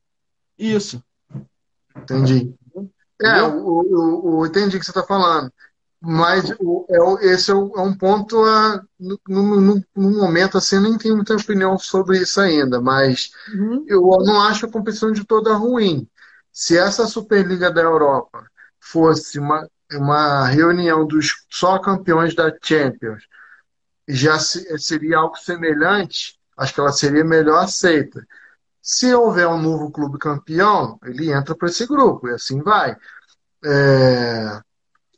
Isso. 0.59 1.03
Entendi. 1.97 2.55
É, 3.21 3.43
o, 3.43 3.69
o, 3.69 4.39
o, 4.39 4.47
entendi 4.47 4.77
o 4.77 4.81
que 4.81 4.85
você 4.85 4.91
está 4.91 5.05
falando. 5.05 5.53
Mas 6.05 6.53
o, 6.59 6.85
é, 6.91 7.27
esse 7.27 7.53
é, 7.53 7.55
é, 7.55 7.57
um 7.57 7.97
ponto 7.97 8.43
a, 8.43 8.83
no, 8.99 9.21
no, 9.29 9.85
no, 9.95 10.11
momento 10.11 10.59
assim, 10.59 10.81
nem 10.81 10.99
tenho 10.99 11.15
muita 11.15 11.37
opinião 11.37 11.79
sobre 11.79 12.19
isso 12.19 12.41
ainda, 12.41 12.81
mas 12.81 13.31
uhum. 13.55 13.85
eu 13.87 14.01
não 14.25 14.43
acho 14.43 14.67
a 14.67 14.71
competição 14.71 15.13
de 15.13 15.25
toda 15.25 15.55
ruim. 15.55 16.09
Se 16.53 16.77
essa 16.77 17.07
Superliga 17.07 17.71
da 17.71 17.83
Europa 17.83 18.45
fosse 18.81 19.39
uma, 19.39 19.69
uma 19.93 20.45
reunião 20.47 21.07
dos 21.07 21.45
só 21.49 21.79
campeões 21.79 22.35
da 22.35 22.53
Champions, 22.61 23.23
já 24.09 24.41
seria 24.41 25.19
algo 25.19 25.37
semelhante, 25.37 26.37
acho 26.57 26.75
que 26.75 26.81
ela 26.81 26.93
seria 26.93 27.25
melhor 27.25 27.63
aceita. 27.63 28.27
Se 28.83 29.15
houver 29.15 29.47
um 29.47 29.63
novo 29.63 29.89
clube 29.93 30.19
campeão, 30.19 30.99
ele 31.05 31.31
entra 31.33 31.55
para 31.55 31.69
esse 31.69 31.87
grupo 31.87 32.27
e 32.29 32.33
assim 32.33 32.61
vai. 32.61 32.97
É... 33.65 34.61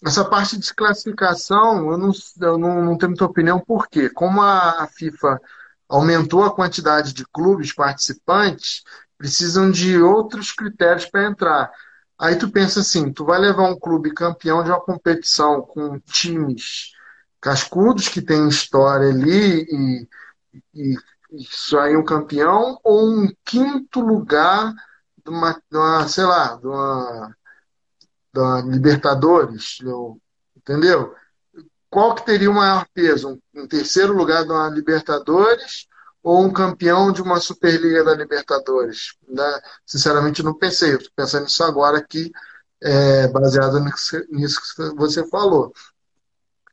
Essa 0.07 0.25
parte 0.25 0.59
de 0.59 0.75
classificação, 0.75 1.91
eu 1.91 1.97
não, 1.97 2.13
eu 2.41 2.59
não, 2.59 2.85
não 2.85 2.99
tenho 2.99 3.11
muita 3.11 3.25
opinião, 3.25 3.59
por 3.59 3.89
quê? 3.89 4.11
Como 4.11 4.43
a 4.43 4.87
FIFA 4.87 5.41
aumentou 5.89 6.45
a 6.45 6.55
quantidade 6.55 7.15
de 7.15 7.25
clubes 7.27 7.73
participantes, 7.73 8.83
precisam 9.17 9.71
de 9.71 9.99
outros 9.99 10.53
critérios 10.53 11.07
para 11.07 11.25
entrar. 11.25 11.71
Aí 12.19 12.37
tu 12.37 12.51
pensa 12.51 12.81
assim, 12.81 13.13
tu 13.13 13.25
vai 13.25 13.39
levar 13.39 13.65
um 13.71 13.79
clube 13.79 14.13
campeão 14.13 14.63
de 14.63 14.71
uma 14.71 14.81
competição 14.81 15.63
com 15.63 15.99
times 16.01 16.93
cascudos 17.41 18.09
que 18.09 18.23
tem 18.23 18.49
história 18.49 19.09
ali 19.09 19.67
e, 19.71 20.09
e, 20.75 20.97
e 21.33 21.45
sair 21.51 21.97
um 21.97 22.05
campeão 22.05 22.79
ou 22.85 23.09
um 23.09 23.29
quinto 23.45 24.01
lugar 24.01 24.73
de 25.25 25.31
uma, 25.31 25.53
de 25.53 25.77
uma 25.77 26.09
sei 26.09 26.25
lá, 26.25 26.57
de 26.57 26.67
uma, 26.67 27.37
uma 28.41 28.61
Libertadores, 28.61 29.79
entendeu? 30.57 31.15
Qual 31.91 32.15
que 32.15 32.27
teria 32.27 32.51
o 32.51 32.55
maior 32.55 32.87
peso? 32.93 33.41
Um, 33.55 33.69
terceiro 33.69 34.13
lugar 34.13 34.45
uma 34.45 34.69
Libertadores 34.69 35.87
ou 36.23 36.43
um 36.43 36.53
campeão 36.53 37.13
de 37.13 37.23
uma 37.23 37.39
Superliga 37.39 38.03
da 38.03 38.15
Libertadores? 38.15 39.15
Né? 39.29 39.61
Sinceramente, 39.87 40.43
não 40.43 40.55
pensei. 40.55 40.95
Estou 40.95 41.13
pensando 41.15 41.45
nisso 41.45 41.63
agora 41.63 41.99
aqui, 41.99 42.33
é, 42.83 43.29
baseado 43.29 43.79
nisso 44.31 44.61
que 44.77 44.95
você 44.97 45.25
falou. 45.29 45.73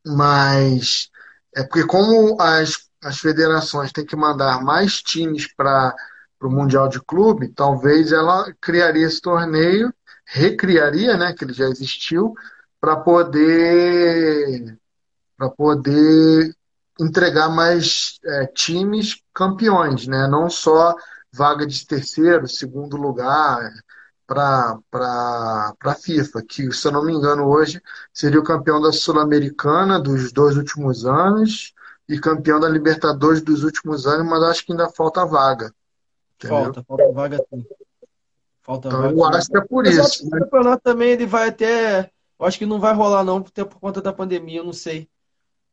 Mas 0.04 1.12
é 1.56 1.64
porque 1.64 1.86
como 1.86 2.42
as, 2.42 2.88
as 3.04 3.20
federações 3.20 3.92
têm 3.92 4.06
que 4.06 4.16
mandar 4.16 4.64
mais 4.64 5.02
times 5.02 5.54
para 5.54 5.94
o 6.42 6.50
Mundial 6.50 6.88
de 6.88 7.00
Clube, 7.00 7.50
talvez 7.50 8.12
ela 8.12 8.52
criaria 8.60 9.06
esse 9.06 9.22
torneio, 9.22 9.94
recriaria, 10.32 11.18
né, 11.18 11.34
que 11.34 11.44
ele 11.44 11.54
já 11.54 11.66
existiu, 11.66 12.34
para 12.80 12.96
poder 12.96 14.78
para 15.38 15.50
poder 15.50 16.56
entregar 17.00 17.50
mais 17.50 18.20
é, 18.24 18.46
times 18.46 19.22
campeões, 19.34 20.08
né? 20.08 20.28
Não 20.28 20.50
só 20.50 20.96
vaga 21.34 21.66
de 21.66 21.86
terceiro, 21.86 22.48
segundo 22.48 22.96
lugar 22.96 23.72
para 24.28 24.80
a 25.84 25.96
FIFA, 25.96 26.44
que, 26.48 26.72
se 26.72 26.88
eu 26.88 26.92
não 26.92 27.04
me 27.04 27.12
engano, 27.12 27.48
hoje 27.48 27.82
seria 28.14 28.40
o 28.40 28.44
campeão 28.44 28.80
da 28.80 28.92
Sul-Americana 28.92 30.00
dos 30.00 30.32
dois 30.32 30.56
últimos 30.56 31.06
anos 31.06 31.74
e 32.08 32.20
campeão 32.20 32.60
da 32.60 32.70
Libertadores 32.70 33.42
dos 33.42 33.64
últimos 33.64 34.06
anos, 34.06 34.28
mas 34.28 34.44
acho 34.44 34.66
que 34.66 34.72
ainda 34.72 34.90
falta 34.90 35.26
vaga. 35.26 35.74
Entendeu? 36.36 36.66
Falta, 36.66 36.84
falta 36.84 37.12
vaga 37.12 37.46
sim. 37.50 37.66
Falta 38.72 38.88
então, 38.88 39.12
eu 39.12 39.26
acho 39.26 39.50
que 39.50 39.58
é 39.58 39.62
por 39.62 39.84
mas 39.84 39.98
isso. 39.98 40.30
Né? 40.30 40.38
O 40.38 40.44
campeonato 40.44 40.82
também 40.82 41.10
ele 41.10 41.26
vai 41.26 41.50
até. 41.50 42.10
Eu 42.40 42.46
acho 42.46 42.58
que 42.58 42.66
não 42.66 42.80
vai 42.80 42.94
rolar, 42.94 43.24
não, 43.24 43.42
por 43.42 43.80
conta 43.82 44.02
da 44.02 44.14
pandemia, 44.14 44.60
eu 44.60 44.64
não 44.64 44.72
sei. 44.72 45.10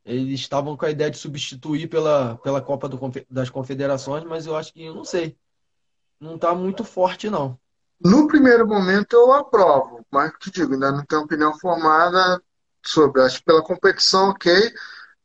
Eles 0.03 0.41
estavam 0.41 0.75
com 0.75 0.85
a 0.85 0.91
ideia 0.91 1.09
de 1.09 1.17
substituir 1.17 1.87
pela, 1.87 2.37
pela 2.43 2.61
Copa 2.61 2.89
do, 2.89 2.99
das 3.29 3.49
Confederações, 3.49 4.25
mas 4.25 4.45
eu 4.45 4.55
acho 4.55 4.73
que, 4.73 4.83
eu 4.83 4.93
não 4.93 5.05
sei. 5.05 5.37
Não 6.19 6.35
está 6.35 6.53
muito 6.53 6.83
forte, 6.83 7.29
não. 7.29 7.57
No 8.03 8.27
primeiro 8.27 8.67
momento 8.67 9.13
eu 9.13 9.31
aprovo, 9.31 10.05
mas 10.11 10.33
te 10.37 10.51
digo, 10.51 10.73
ainda 10.73 10.91
não 10.91 11.05
tenho 11.05 11.21
opinião 11.21 11.57
formada 11.57 12.41
sobre. 12.85 13.21
Acho 13.21 13.39
que 13.39 13.45
pela 13.45 13.63
competição, 13.63 14.29
ok. 14.29 14.51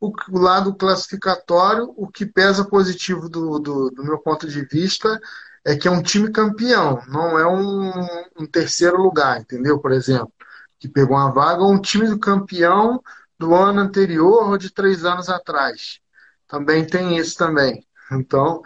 O, 0.01 0.13
o 0.31 0.39
lado 0.39 0.75
classificatório, 0.75 1.93
o 1.97 2.07
que 2.07 2.25
pesa 2.25 2.65
positivo 2.65 3.29
do, 3.29 3.59
do, 3.59 3.91
do, 3.91 4.05
meu 4.05 4.19
ponto 4.19 4.47
de 4.47 4.65
vista 4.65 5.21
é 5.65 5.77
que 5.77 5.89
é 5.89 5.91
um 5.91 6.03
time 6.03 6.31
campeão, 6.31 7.03
não 7.09 7.39
é 7.39 7.47
um, 7.47 7.91
um 8.39 8.47
terceiro 8.47 8.99
lugar, 8.99 9.41
entendeu? 9.41 9.79
Por 9.79 9.93
exemplo, 9.93 10.33
que 10.79 10.89
pegou 10.89 11.17
uma 11.17 11.33
vaga, 11.33 11.65
um 11.65 11.81
time 11.81 12.07
do 12.09 12.19
campeão 12.19 13.03
do 13.39 13.55
ano 13.55 13.81
anterior 13.81 14.51
ou 14.51 14.59
de 14.59 14.71
três 14.71 15.05
anos 15.05 15.29
atrás. 15.29 16.01
Também 16.47 16.87
tem 16.87 17.17
isso 17.17 17.37
também. 17.39 17.87
Então, 18.13 18.63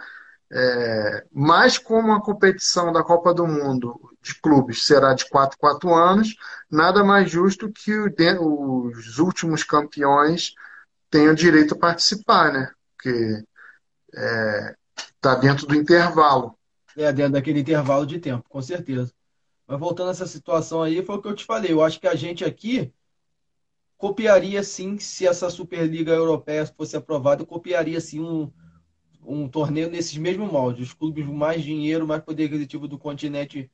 é, 0.51 1.25
mas 1.31 1.77
como 1.77 2.11
a 2.11 2.21
competição 2.21 2.91
da 2.91 3.03
Copa 3.03 3.33
do 3.33 3.47
Mundo 3.47 3.99
de 4.21 4.35
clubes 4.41 4.85
será 4.85 5.13
de 5.13 5.27
4 5.29 5.57
4 5.57 5.93
anos, 5.93 6.35
nada 6.69 7.03
mais 7.03 7.31
justo 7.31 7.71
que 7.71 7.93
os 7.93 9.19
últimos 9.19 9.63
campeões 9.63 10.53
tenham 11.09 11.33
direito 11.33 11.75
a 11.75 11.77
participar, 11.77 12.51
né? 12.51 12.71
Porque 12.95 13.43
está 14.11 15.33
é, 15.33 15.39
dentro 15.39 15.65
do 15.65 15.75
intervalo. 15.75 16.58
É, 16.97 17.11
dentro 17.13 17.33
daquele 17.33 17.59
intervalo 17.59 18.05
de 18.05 18.19
tempo, 18.19 18.47
com 18.49 18.61
certeza. 18.61 19.13
Mas 19.67 19.79
voltando 19.79 20.09
a 20.09 20.11
essa 20.11 20.25
situação 20.25 20.81
aí, 20.81 21.03
foi 21.03 21.15
o 21.15 21.21
que 21.21 21.27
eu 21.27 21.35
te 21.35 21.45
falei. 21.45 21.71
Eu 21.71 21.83
acho 21.83 21.99
que 21.99 22.07
a 22.07 22.15
gente 22.15 22.43
aqui 22.43 22.91
copiaria 23.97 24.63
sim, 24.63 24.97
se 24.97 25.27
essa 25.27 25.49
Superliga 25.49 26.11
Europeia 26.11 26.65
fosse 26.65 26.97
aprovada, 26.97 27.45
copiaria 27.45 27.99
sim 28.01 28.19
um, 28.19 28.51
um 29.21 29.47
torneio 29.47 29.89
nesses 29.89 30.17
mesmos 30.17 30.51
moldes. 30.51 30.87
Os 30.87 30.93
clubes 30.93 31.25
com 31.25 31.33
mais 31.33 31.63
dinheiro, 31.63 32.07
mais 32.07 32.23
poder 32.23 32.45
aquisitivo 32.45 32.87
do 32.87 32.97
continente 32.97 33.69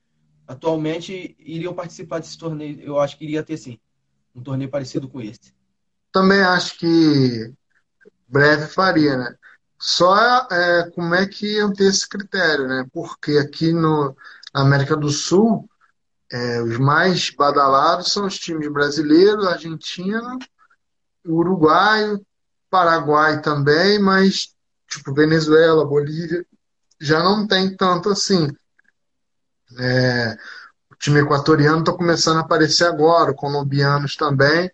atualmente 0.48 1.36
iriam 1.40 1.74
participar 1.74 2.20
desse 2.20 2.38
torneio. 2.38 2.80
Eu 2.82 3.00
acho 3.00 3.18
que 3.18 3.24
iria 3.24 3.44
ter 3.44 3.58
sim 3.58 3.80
um 4.36 4.42
torneio 4.42 4.70
parecido 4.70 5.08
com 5.08 5.22
esse. 5.22 5.54
Também 6.12 6.42
acho 6.42 6.78
que 6.78 7.54
breve 8.28 8.68
faria, 8.68 9.18
né? 9.18 9.36
Só 9.80 10.48
é, 10.52 10.90
como 10.92 11.14
é 11.16 11.26
que 11.28 11.58
iam 11.58 11.74
ter 11.74 11.86
esse 11.86 12.08
critério, 12.08 12.68
né? 12.68 12.86
Porque 12.94 13.38
aqui 13.38 13.72
no, 13.74 14.16
na 14.54 14.62
América 14.62 14.96
do 14.96 15.10
Sul 15.10 15.70
é, 16.32 16.62
os 16.62 16.78
mais 16.78 17.30
badalados 17.30 18.12
são 18.12 18.26
os 18.26 18.38
times 18.38 18.72
brasileiros, 18.72 19.46
argentino, 19.46 20.40
uruguaio, 21.26 22.26
paraguai 22.70 23.42
também, 23.42 24.00
mas 24.00 24.56
tipo 24.88 25.14
Venezuela, 25.14 25.86
Bolívia, 25.86 26.46
já 27.00 27.22
não 27.22 27.48
tem 27.48 27.76
tanto 27.76 28.10
assim. 28.10 28.50
É, 29.78 30.38
o 30.92 30.96
time 30.96 31.20
equatoriano 31.20 31.80
está 31.80 31.94
começando 31.94 32.38
a 32.38 32.42
aparecer 32.42 32.86
agora, 32.86 33.34
colombianos 33.34 34.16
também. 34.16 34.72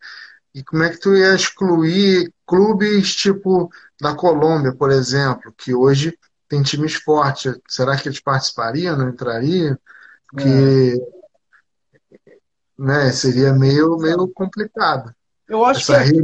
E 0.54 0.64
como 0.64 0.84
é 0.84 0.90
que 0.90 1.00
tu 1.00 1.16
ia 1.16 1.34
excluir 1.34 2.34
clubes 2.52 3.16
tipo 3.16 3.70
da 4.00 4.14
Colômbia, 4.14 4.76
por 4.76 4.92
exemplo, 4.92 5.54
que 5.58 5.74
hoje 5.74 6.18
tem 6.50 6.62
times 6.62 6.96
fortes? 6.96 7.58
Será 7.66 7.96
que 7.96 8.10
eles 8.10 8.20
participariam, 8.20 8.98
não 8.98 9.08
entrariam? 9.08 9.78
Porque 10.30 10.50
é 10.50 11.22
né? 12.78 13.12
Seria 13.14 13.54
meio, 13.54 13.96
meio 13.98 14.28
complicado. 14.28 15.16
Eu 15.48 15.64
acho 15.64 15.82
Essa 15.82 16.04
que 16.04 16.10
aqui, 16.10 16.22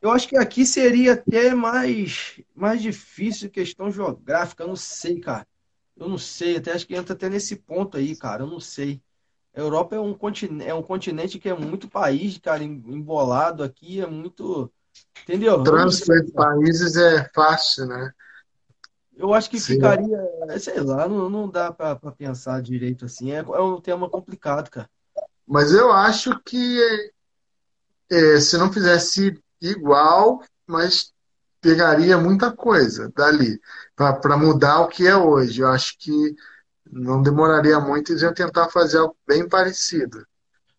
eu 0.00 0.10
acho 0.10 0.28
que 0.28 0.36
aqui 0.36 0.64
seria 0.64 1.12
até 1.12 1.54
mais, 1.54 2.40
mais 2.54 2.80
difícil 2.80 3.50
questão 3.50 3.90
geográfica. 3.90 4.62
Eu 4.62 4.68
não 4.68 4.76
sei, 4.76 5.20
cara. 5.20 5.46
Eu 5.96 6.08
não 6.08 6.16
sei. 6.16 6.56
Até 6.56 6.72
acho 6.72 6.86
que 6.86 6.94
entra 6.94 7.12
até 7.12 7.28
nesse 7.28 7.56
ponto 7.56 7.98
aí, 7.98 8.16
cara. 8.16 8.44
Eu 8.44 8.46
não 8.46 8.60
sei. 8.60 9.02
A 9.54 9.60
Europa 9.60 9.96
é 9.96 10.00
um 10.00 10.14
continente, 10.14 10.70
é 10.70 10.72
um 10.72 10.82
continente 10.82 11.38
que 11.38 11.48
é 11.48 11.54
muito 11.54 11.88
país, 11.88 12.38
cara, 12.38 12.62
embolado 12.62 13.62
aqui, 13.62 14.00
é 14.00 14.06
muito. 14.06 14.72
Entendeu? 15.22 15.62
Trânsito 15.62 16.12
entre 16.14 16.32
países 16.32 16.96
é 16.96 17.28
fácil, 17.34 17.86
né? 17.86 18.12
Eu 19.16 19.34
acho 19.34 19.50
que 19.50 19.58
Sim. 19.58 19.74
ficaria, 19.74 20.18
sei 20.60 20.80
lá, 20.80 21.08
não, 21.08 21.28
não 21.28 21.50
dá 21.50 21.72
para 21.72 21.96
pensar 22.12 22.62
direito 22.62 23.04
assim. 23.04 23.32
É, 23.32 23.38
é 23.38 23.60
um 23.60 23.80
tema 23.80 24.08
complicado, 24.08 24.70
cara. 24.70 24.88
Mas 25.46 25.72
eu 25.72 25.90
acho 25.90 26.38
que 26.44 26.80
é, 28.10 28.40
se 28.40 28.56
não 28.56 28.72
fizesse 28.72 29.38
igual, 29.60 30.42
mas 30.66 31.12
pegaria 31.60 32.16
muita 32.16 32.52
coisa 32.52 33.10
dali 33.14 33.60
para 33.96 34.36
mudar 34.36 34.80
o 34.80 34.88
que 34.88 35.06
é 35.06 35.16
hoje. 35.16 35.62
Eu 35.62 35.68
acho 35.68 35.98
que 35.98 36.36
não 36.90 37.22
demoraria 37.22 37.80
muito, 37.80 38.12
eles 38.12 38.22
iam 38.22 38.32
tentar 38.32 38.68
fazer 38.70 38.98
algo 38.98 39.16
bem 39.26 39.48
parecido. 39.48 40.24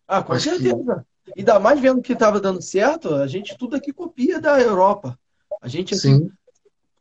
Ah, 0.08 0.22
com 0.22 0.34
acho 0.34 0.50
certeza. 0.50 1.06
Ainda 1.36 1.58
mais 1.58 1.80
vendo 1.80 2.02
que 2.02 2.12
estava 2.12 2.40
dando 2.40 2.62
certo, 2.62 3.14
a 3.14 3.26
gente 3.26 3.56
tudo 3.56 3.76
aqui 3.76 3.92
copia 3.92 4.40
da 4.40 4.60
Europa. 4.60 5.18
A 5.60 5.68
gente 5.68 5.94
aqui, 5.94 6.02
Sim. 6.02 6.30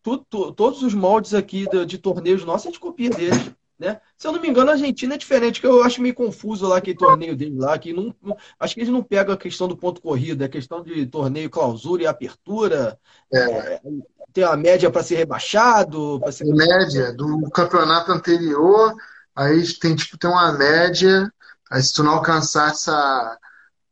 Tu, 0.01 0.17
tu, 0.29 0.51
todos 0.53 0.81
os 0.81 0.93
moldes 0.93 1.33
aqui 1.33 1.67
de, 1.69 1.85
de 1.85 1.97
torneios 1.97 2.45
nossos, 2.45 2.67
a 2.67 2.69
gente 2.69 2.79
copia 2.79 3.09
deles. 3.09 3.51
Né? 3.79 3.99
Se 4.17 4.27
eu 4.27 4.33
não 4.33 4.41
me 4.41 4.49
engano, 4.49 4.69
a 4.69 4.73
Argentina 4.73 5.15
é 5.15 5.17
diferente, 5.17 5.61
que 5.61 5.67
eu 5.67 5.81
acho 5.81 6.01
meio 6.01 6.13
confuso 6.13 6.67
lá 6.67 6.77
aquele 6.77 6.97
torneio 6.97 7.33
dele 7.33 7.57
lá, 7.57 7.79
que 7.79 7.93
não, 7.93 8.13
acho 8.59 8.73
que 8.73 8.81
eles 8.81 8.91
não 8.91 9.01
pegam 9.01 9.33
a 9.33 9.37
questão 9.37 9.69
do 9.69 9.77
ponto 9.77 10.01
corrido, 10.01 10.43
é 10.43 10.49
questão 10.49 10.83
de 10.83 11.05
torneio 11.05 11.49
clausura 11.49 12.03
e 12.03 12.05
apertura. 12.05 12.99
É. 13.33 13.39
É, 13.39 13.81
tem 14.33 14.43
a 14.43 14.55
média 14.57 14.91
para 14.91 15.01
ser 15.01 15.15
rebaixado. 15.15 16.19
Pra 16.19 16.29
ser... 16.29 16.43
Média 16.45 17.13
do 17.13 17.49
campeonato 17.51 18.11
anterior, 18.11 18.93
aí 19.33 19.65
tem 19.75 19.95
tipo 19.95 20.17
tem 20.17 20.29
uma 20.29 20.51
média, 20.51 21.31
aí 21.71 21.81
se 21.81 21.93
tu 21.93 22.03
não 22.03 22.13
alcançar 22.13 22.71
essa. 22.71 23.37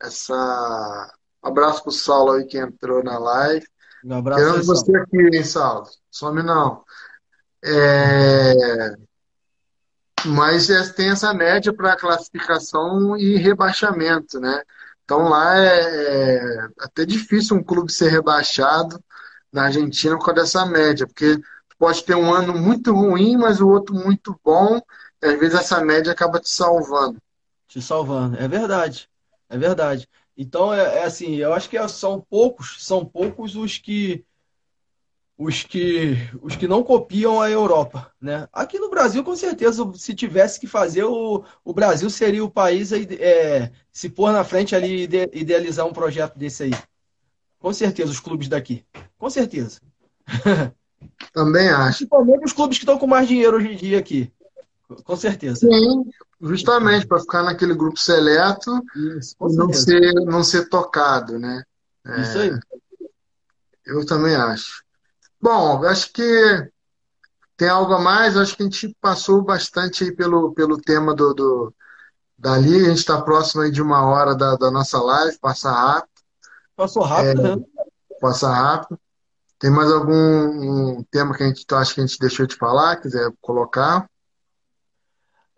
Essa... 0.02 1.14
Um 1.44 1.48
abraço 1.48 1.84
pro 1.84 1.92
Saulo 1.92 2.34
aí 2.34 2.46
que 2.46 2.58
entrou 2.58 3.04
na 3.04 3.18
live. 3.18 3.66
Um 4.04 4.14
abraço 4.14 4.44
Querendo 4.44 4.66
você 4.66 4.98
aqui, 4.98 5.36
hein, 5.36 5.44
Saulo? 5.44 5.88
Some 6.12 6.44
não. 6.44 6.84
É 7.64 8.96
mas 10.26 10.70
é, 10.70 10.84
tem 10.94 11.10
essa 11.10 11.34
média 11.34 11.74
para 11.74 11.96
classificação 11.96 13.16
e 13.18 13.38
rebaixamento, 13.38 14.40
né? 14.40 14.62
Então 15.04 15.30
lá 15.30 15.58
é, 15.58 15.78
é, 15.78 16.68
até 16.80 17.06
difícil 17.06 17.56
um 17.56 17.64
clube 17.64 17.92
ser 17.92 18.10
rebaixado 18.10 19.02
na 19.52 19.64
Argentina 19.66 20.18
por 20.18 20.26
causa 20.26 20.42
dessa 20.42 20.66
média, 20.66 21.08
porque 21.08 21.40
pode 21.80 22.04
ter 22.04 22.16
um 22.16 22.34
ano 22.34 22.54
muito 22.54 22.94
ruim, 22.94 23.38
mas 23.38 23.62
o 23.62 23.70
outro 23.70 23.96
muito 23.96 24.38
bom, 24.44 24.82
e 25.22 25.26
às 25.26 25.40
vezes 25.40 25.60
essa 25.60 25.84
média 25.84 26.12
acaba 26.12 26.40
te 26.40 26.50
salvando. 26.50 27.18
Te 27.68 27.82
salvando, 27.82 28.38
é 28.38 28.48
verdade, 28.48 29.10
é 29.50 29.58
verdade. 29.58 30.08
Então 30.36 30.74
é, 30.74 31.00
é 31.00 31.04
assim, 31.04 31.36
eu 31.36 31.54
acho 31.54 31.70
que 31.70 31.88
são 31.90 32.22
poucos, 32.22 32.78
são 32.86 33.06
poucos 33.06 33.56
os 33.56 33.78
que 33.78 34.26
os 35.38 35.62
que, 35.62 36.16
os 36.42 36.56
que 36.56 36.68
não 36.68 36.84
copiam 36.84 37.40
a 37.40 37.50
Europa. 37.50 38.12
Né? 38.20 38.48
Aqui 38.52 38.80
no 38.80 38.90
Brasil, 38.90 39.24
com 39.24 39.36
certeza, 39.36 39.88
se 39.94 40.16
tivesse 40.16 40.60
que 40.60 40.66
fazer, 40.66 41.04
o, 41.04 41.44
o 41.64 41.74
Brasil 41.74 42.10
seria 42.10 42.44
o 42.44 42.50
país 42.50 42.92
a 42.92 42.98
é, 42.98 43.72
se 43.92 44.10
pôr 44.10 44.32
na 44.32 44.44
frente 44.44 44.76
ali 44.76 45.04
e 45.04 45.40
idealizar 45.40 45.86
um 45.86 45.94
projeto 45.94 46.38
desse 46.38 46.64
aí. 46.64 46.72
Com 47.60 47.72
certeza, 47.72 48.12
os 48.12 48.20
clubes 48.20 48.48
daqui. 48.48 48.84
Com 49.18 49.30
certeza. 49.30 49.80
Também 51.32 51.70
acho. 51.70 51.98
Principalmente 51.98 52.46
os 52.46 52.54
clubes 52.54 52.78
que 52.78 52.84
estão 52.84 52.98
com 52.98 53.06
mais 53.06 53.28
dinheiro 53.28 53.58
hoje 53.58 53.74
em 53.74 53.76
dia 53.76 54.00
aqui. 54.00 54.32
Com 55.04 55.16
certeza. 55.16 55.60
Sim, 55.60 56.10
justamente 56.42 57.06
para 57.06 57.20
ficar 57.20 57.44
naquele 57.44 57.74
grupo 57.74 58.00
seleto 58.00 58.82
Isso, 58.96 59.36
e 59.42 59.56
não 59.56 59.74
ser, 59.74 60.14
não 60.26 60.44
ser 60.44 60.70
tocado, 60.70 61.38
né? 61.38 61.64
É, 62.06 62.22
Isso 62.22 62.38
aí. 62.38 62.60
eu 63.86 64.06
também 64.06 64.36
acho. 64.36 64.84
Bom, 65.42 65.84
acho 65.84 66.12
que 66.14 66.72
tem 67.58 67.68
algo 67.68 67.94
a 67.94 68.00
mais. 68.00 68.38
Acho 68.38 68.56
que 68.56 68.64
a 68.64 68.66
gente 68.66 68.96
passou 69.02 69.42
bastante 69.42 70.04
aí 70.04 70.16
pelo, 70.16 70.54
pelo 70.54 70.78
tema 70.78 71.14
do, 71.14 71.34
do, 71.34 71.74
da 72.38 72.58
liga. 72.58 72.86
A 72.86 72.90
gente 72.90 73.00
está 73.00 73.22
próximo 73.22 73.64
aí 73.64 73.72
de 73.72 73.82
uma 73.82 74.06
hora 74.06 74.36
da, 74.36 74.56
da 74.56 74.72
nossa 74.72 75.02
live, 75.02 75.38
passa 75.40 75.70
rápido, 75.70 76.18
Passou 76.78 77.02
rápido, 77.02 77.42
né? 77.42 77.66
passa 78.22 78.50
rápido. 78.50 79.00
Tem 79.60 79.72
mais 79.72 79.92
algum 79.92 80.14
um 81.00 81.04
tema 81.10 81.36
que 81.36 81.42
a 81.42 81.48
gente 81.48 81.66
acha 81.72 81.96
que 81.96 82.00
a 82.00 82.06
gente 82.06 82.20
deixou 82.20 82.46
de 82.46 82.56
falar, 82.56 82.98
quiser 82.98 83.34
colocar? 83.42 84.08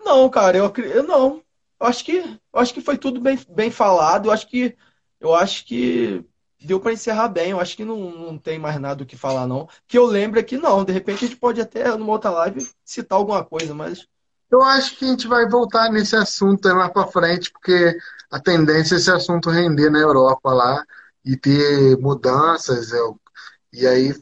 Não, 0.10 0.30
cara, 0.30 0.58
eu, 0.58 0.74
eu 0.78 1.04
não. 1.04 1.44
Eu 1.80 1.88
acho 1.88 2.04
que, 2.04 2.18
eu 2.18 2.60
acho 2.60 2.74
que 2.74 2.82
foi 2.82 2.98
tudo 2.98 3.22
bem, 3.22 3.38
bem 3.50 3.70
falado. 3.72 4.28
Eu 4.28 4.32
acho 4.32 4.48
que, 4.50 4.76
eu 5.20 5.36
acho 5.36 5.66
que 5.66 6.26
deu 6.60 6.80
para 6.80 6.94
encerrar 6.94 7.28
bem. 7.30 7.52
Eu 7.52 7.60
acho 7.60 7.76
que 7.78 7.86
não, 7.86 8.12
não 8.12 8.38
tem 8.38 8.58
mais 8.60 8.80
nada 8.80 9.04
o 9.04 9.06
que 9.06 9.16
falar, 9.18 9.48
não. 9.48 9.68
Que 9.88 9.98
eu 9.98 10.06
lembro 10.06 10.40
é 10.40 10.44
que 10.44 10.58
não. 10.58 10.84
De 10.84 10.92
repente 10.92 11.26
a 11.26 11.28
gente 11.28 11.40
pode 11.40 11.62
até, 11.62 11.96
numa 11.96 12.12
outra 12.14 12.32
live, 12.32 12.68
citar 12.84 13.18
alguma 13.18 13.44
coisa, 13.46 13.74
mas 13.76 14.08
Eu 14.52 14.64
acho 14.64 14.98
que 14.98 15.06
a 15.06 15.08
gente 15.10 15.28
vai 15.28 15.48
voltar 15.48 15.92
nesse 15.92 16.16
assunto 16.16 16.68
mais 16.76 16.92
para 16.92 17.08
frente, 17.08 17.52
porque 17.52 17.96
a 18.32 18.40
tendência 18.40 18.96
é 18.96 18.98
esse 18.98 19.12
assunto 19.12 19.50
render 19.50 19.90
na 19.92 20.00
Europa 20.00 20.52
lá 20.54 20.84
e 21.24 21.38
ter 21.38 21.98
mudanças, 22.00 22.92
é, 22.92 22.98
e 23.74 23.88
aí 23.88 24.16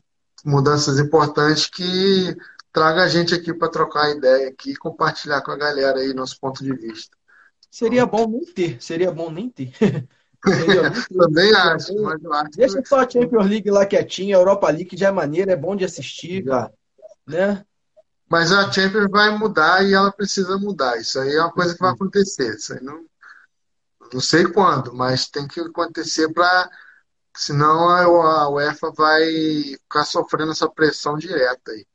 mudanças 0.46 1.00
importantes 1.00 1.68
que 1.68 2.36
traga 2.78 3.02
a 3.02 3.08
gente 3.08 3.34
aqui 3.34 3.52
para 3.52 3.70
trocar 3.70 4.12
ideia 4.12 4.50
aqui 4.50 4.72
e 4.72 4.76
compartilhar 4.76 5.42
com 5.42 5.50
a 5.50 5.58
galera 5.58 6.00
aí 6.00 6.14
nosso 6.14 6.40
ponto 6.40 6.64
de 6.64 6.72
vista. 6.76 7.18
seria 7.72 8.06
bom 8.06 8.30
nem 8.30 8.46
ter. 8.46 8.80
Seria 8.80 9.12
bom 9.12 9.32
nem 9.32 9.50
ter. 9.50 9.72
Também 11.18 11.52
acho, 11.56 12.00
mas 12.04 12.24
eu 12.24 12.34
acho 12.34 12.52
Deixa 12.52 12.82
que 12.82 12.88
só 12.88 13.00
a 13.00 13.10
Champions 13.10 13.48
League 13.48 13.72
lá 13.72 13.84
quietinha, 13.84 14.38
a 14.38 14.40
Europa 14.40 14.70
League 14.70 14.96
já 14.96 15.08
é 15.08 15.12
maneira, 15.12 15.54
é 15.54 15.56
bom 15.56 15.76
de 15.76 15.86
assistir, 15.86 16.46
cara. 16.46 16.72
Né? 17.26 17.66
mas 18.30 18.52
a 18.52 18.72
Champions 18.72 19.10
vai 19.10 19.36
mudar 19.38 19.84
e 19.84 19.94
ela 19.94 20.12
precisa 20.12 20.58
mudar. 20.58 20.98
Isso 20.98 21.20
aí 21.20 21.34
é 21.34 21.42
uma 21.42 21.52
coisa 21.52 21.74
que 21.74 21.80
vai 21.80 21.92
acontecer. 21.92 22.56
Isso 22.56 22.74
aí 22.74 22.84
não, 22.84 23.06
não 24.14 24.22
sei 24.22 24.46
quando, 24.46 24.94
mas 24.94 25.28
tem 25.28 25.48
que 25.48 25.60
acontecer 25.60 26.32
para 26.32 26.70
senão 27.36 27.90
a 27.90 28.50
UEFA 28.50 28.92
vai 28.92 29.24
ficar 29.82 30.06
sofrendo 30.06 30.52
essa 30.52 30.70
pressão 30.70 31.18
direta 31.18 31.72
aí. 31.72 31.86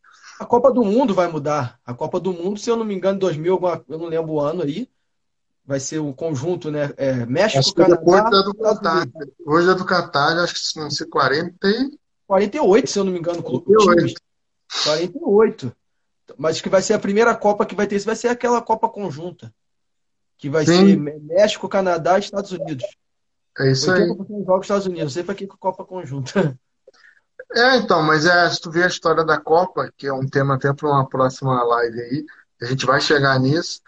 A 0.43 0.45
Copa 0.45 0.73
do 0.73 0.83
Mundo 0.83 1.15
vai 1.15 1.29
mudar. 1.31 1.79
A 1.87 1.95
Copa 1.95 2.19
do 2.19 2.33
Mundo, 2.33 2.59
se 2.59 2.69
eu 2.69 2.77
não 2.77 2.85
me 2.85 2.93
engano, 2.93 3.17
2000, 3.17 3.53
alguma- 3.53 3.85
eu 3.89 3.97
não 3.97 4.07
lembro 4.07 4.33
o 4.33 4.41
ano 4.41 4.63
aí, 4.65 4.89
vai 5.65 5.79
ser 5.79 6.01
o 6.01 6.13
conjunto, 6.13 6.69
né? 6.69 6.93
É, 6.97 7.25
México, 7.27 7.61
Acho 7.61 7.73
que 7.75 7.85
depois 7.85 8.21
Canadá, 8.23 8.39
da 8.39 8.43
do 8.43 8.55
Catar. 8.55 9.07
Hoje 9.47 9.71
é 9.71 9.75
do 9.75 9.85
Catar, 9.85 10.37
acho 10.39 10.55
que 10.55 10.81
vão 10.81 10.91
ser 10.91 11.07
40 11.07 11.69
e 11.69 11.97
48, 12.27 12.91
se 12.91 12.99
eu 12.99 13.05
não 13.05 13.13
me 13.13 13.21
engano, 13.21 13.41
clube- 13.41 13.67
48. 13.67 13.97
times. 13.99 14.15
48. 14.85 15.73
Mas 16.37 16.61
que 16.61 16.69
vai 16.69 16.83
ser 16.83 16.95
a 16.95 16.99
primeira 16.99 17.37
Copa 17.37 17.65
que 17.65 17.77
vai 17.77 17.87
ter 17.87 17.95
isso, 17.97 18.07
vai 18.07 18.17
ser 18.17 18.27
aquela 18.29 18.61
Copa 18.61 18.89
conjunta. 18.89 19.55
Que 20.39 20.51
vai 20.51 20.67
Sim. 20.67 20.73
ser 20.89 21.21
México, 21.21 21.69
Canadá 21.69 22.17
e 22.17 22.21
Estados 22.21 22.51
Unidos. 22.51 22.85
É 23.61 23.71
isso 23.71 23.89
aí. 23.93 24.01
80% 24.09 24.39
dos 24.39 24.47
jogos 24.47 24.65
Estados 24.65 24.87
Unidos. 24.87 25.05
Não 25.05 25.11
sei 25.11 25.23
pra 25.23 25.37
que 25.37 25.47
que 25.47 25.57
Copa 25.57 25.85
conjunta. 25.85 26.33
É, 27.55 27.77
então, 27.77 28.03
mas 28.03 28.25
é, 28.25 28.49
se 28.51 28.61
tu 28.61 28.71
vê 28.71 28.85
a 28.85 28.87
história 28.87 29.25
da 29.25 29.39
Copa, 29.39 29.93
que 29.97 30.07
é 30.07 30.13
um 30.13 30.27
tema 30.27 30.55
até 30.55 30.73
para 30.73 30.89
uma 30.89 31.09
próxima 31.09 31.63
live 31.63 32.01
aí, 32.01 32.27
a 32.63 32.65
gente 32.67 32.87
vai 32.87 33.01
chegar 33.01 33.39
nisso. 33.39 33.81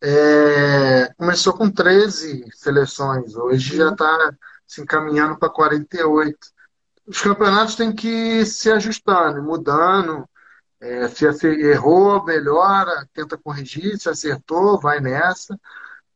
É, 0.00 1.12
começou 1.16 1.52
com 1.54 1.70
13 1.70 2.44
seleções, 2.54 3.36
hoje 3.36 3.76
já 3.76 3.90
está 3.90 4.34
se 4.66 4.80
encaminhando 4.82 5.38
para 5.38 5.48
48. 5.50 6.38
Os 7.06 7.20
campeonatos 7.20 7.76
têm 7.76 7.94
que 7.94 8.08
ir 8.08 8.46
se 8.46 8.70
ajustando, 8.70 9.42
mudando. 9.42 10.28
É, 10.80 11.08
se 11.08 11.26
errou, 11.46 12.24
melhora, 12.24 13.08
tenta 13.14 13.38
corrigir, 13.38 13.96
se 13.98 14.08
acertou, 14.08 14.80
vai 14.80 15.00
nessa. 15.00 15.56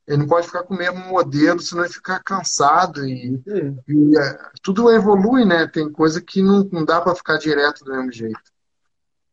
Ele 0.07 0.19
não 0.19 0.27
pode 0.27 0.47
ficar 0.47 0.63
com 0.63 0.75
o 0.75 0.79
mesmo 0.79 0.99
modelo, 1.01 1.61
senão 1.61 1.85
ele 1.85 1.93
fica 1.93 2.21
cansado 2.23 3.05
e, 3.05 3.43
e, 3.89 4.19
é, 4.19 4.39
tudo 4.63 4.93
evolui, 4.93 5.45
né? 5.45 5.67
Tem 5.67 5.91
coisa 5.91 6.21
que 6.21 6.41
não, 6.41 6.63
não 6.71 6.85
dá 6.85 7.01
para 7.01 7.15
ficar 7.15 7.39
direto 7.39 7.85
do 7.85 7.91
mesmo 7.91 8.13
jeito. 8.13 8.41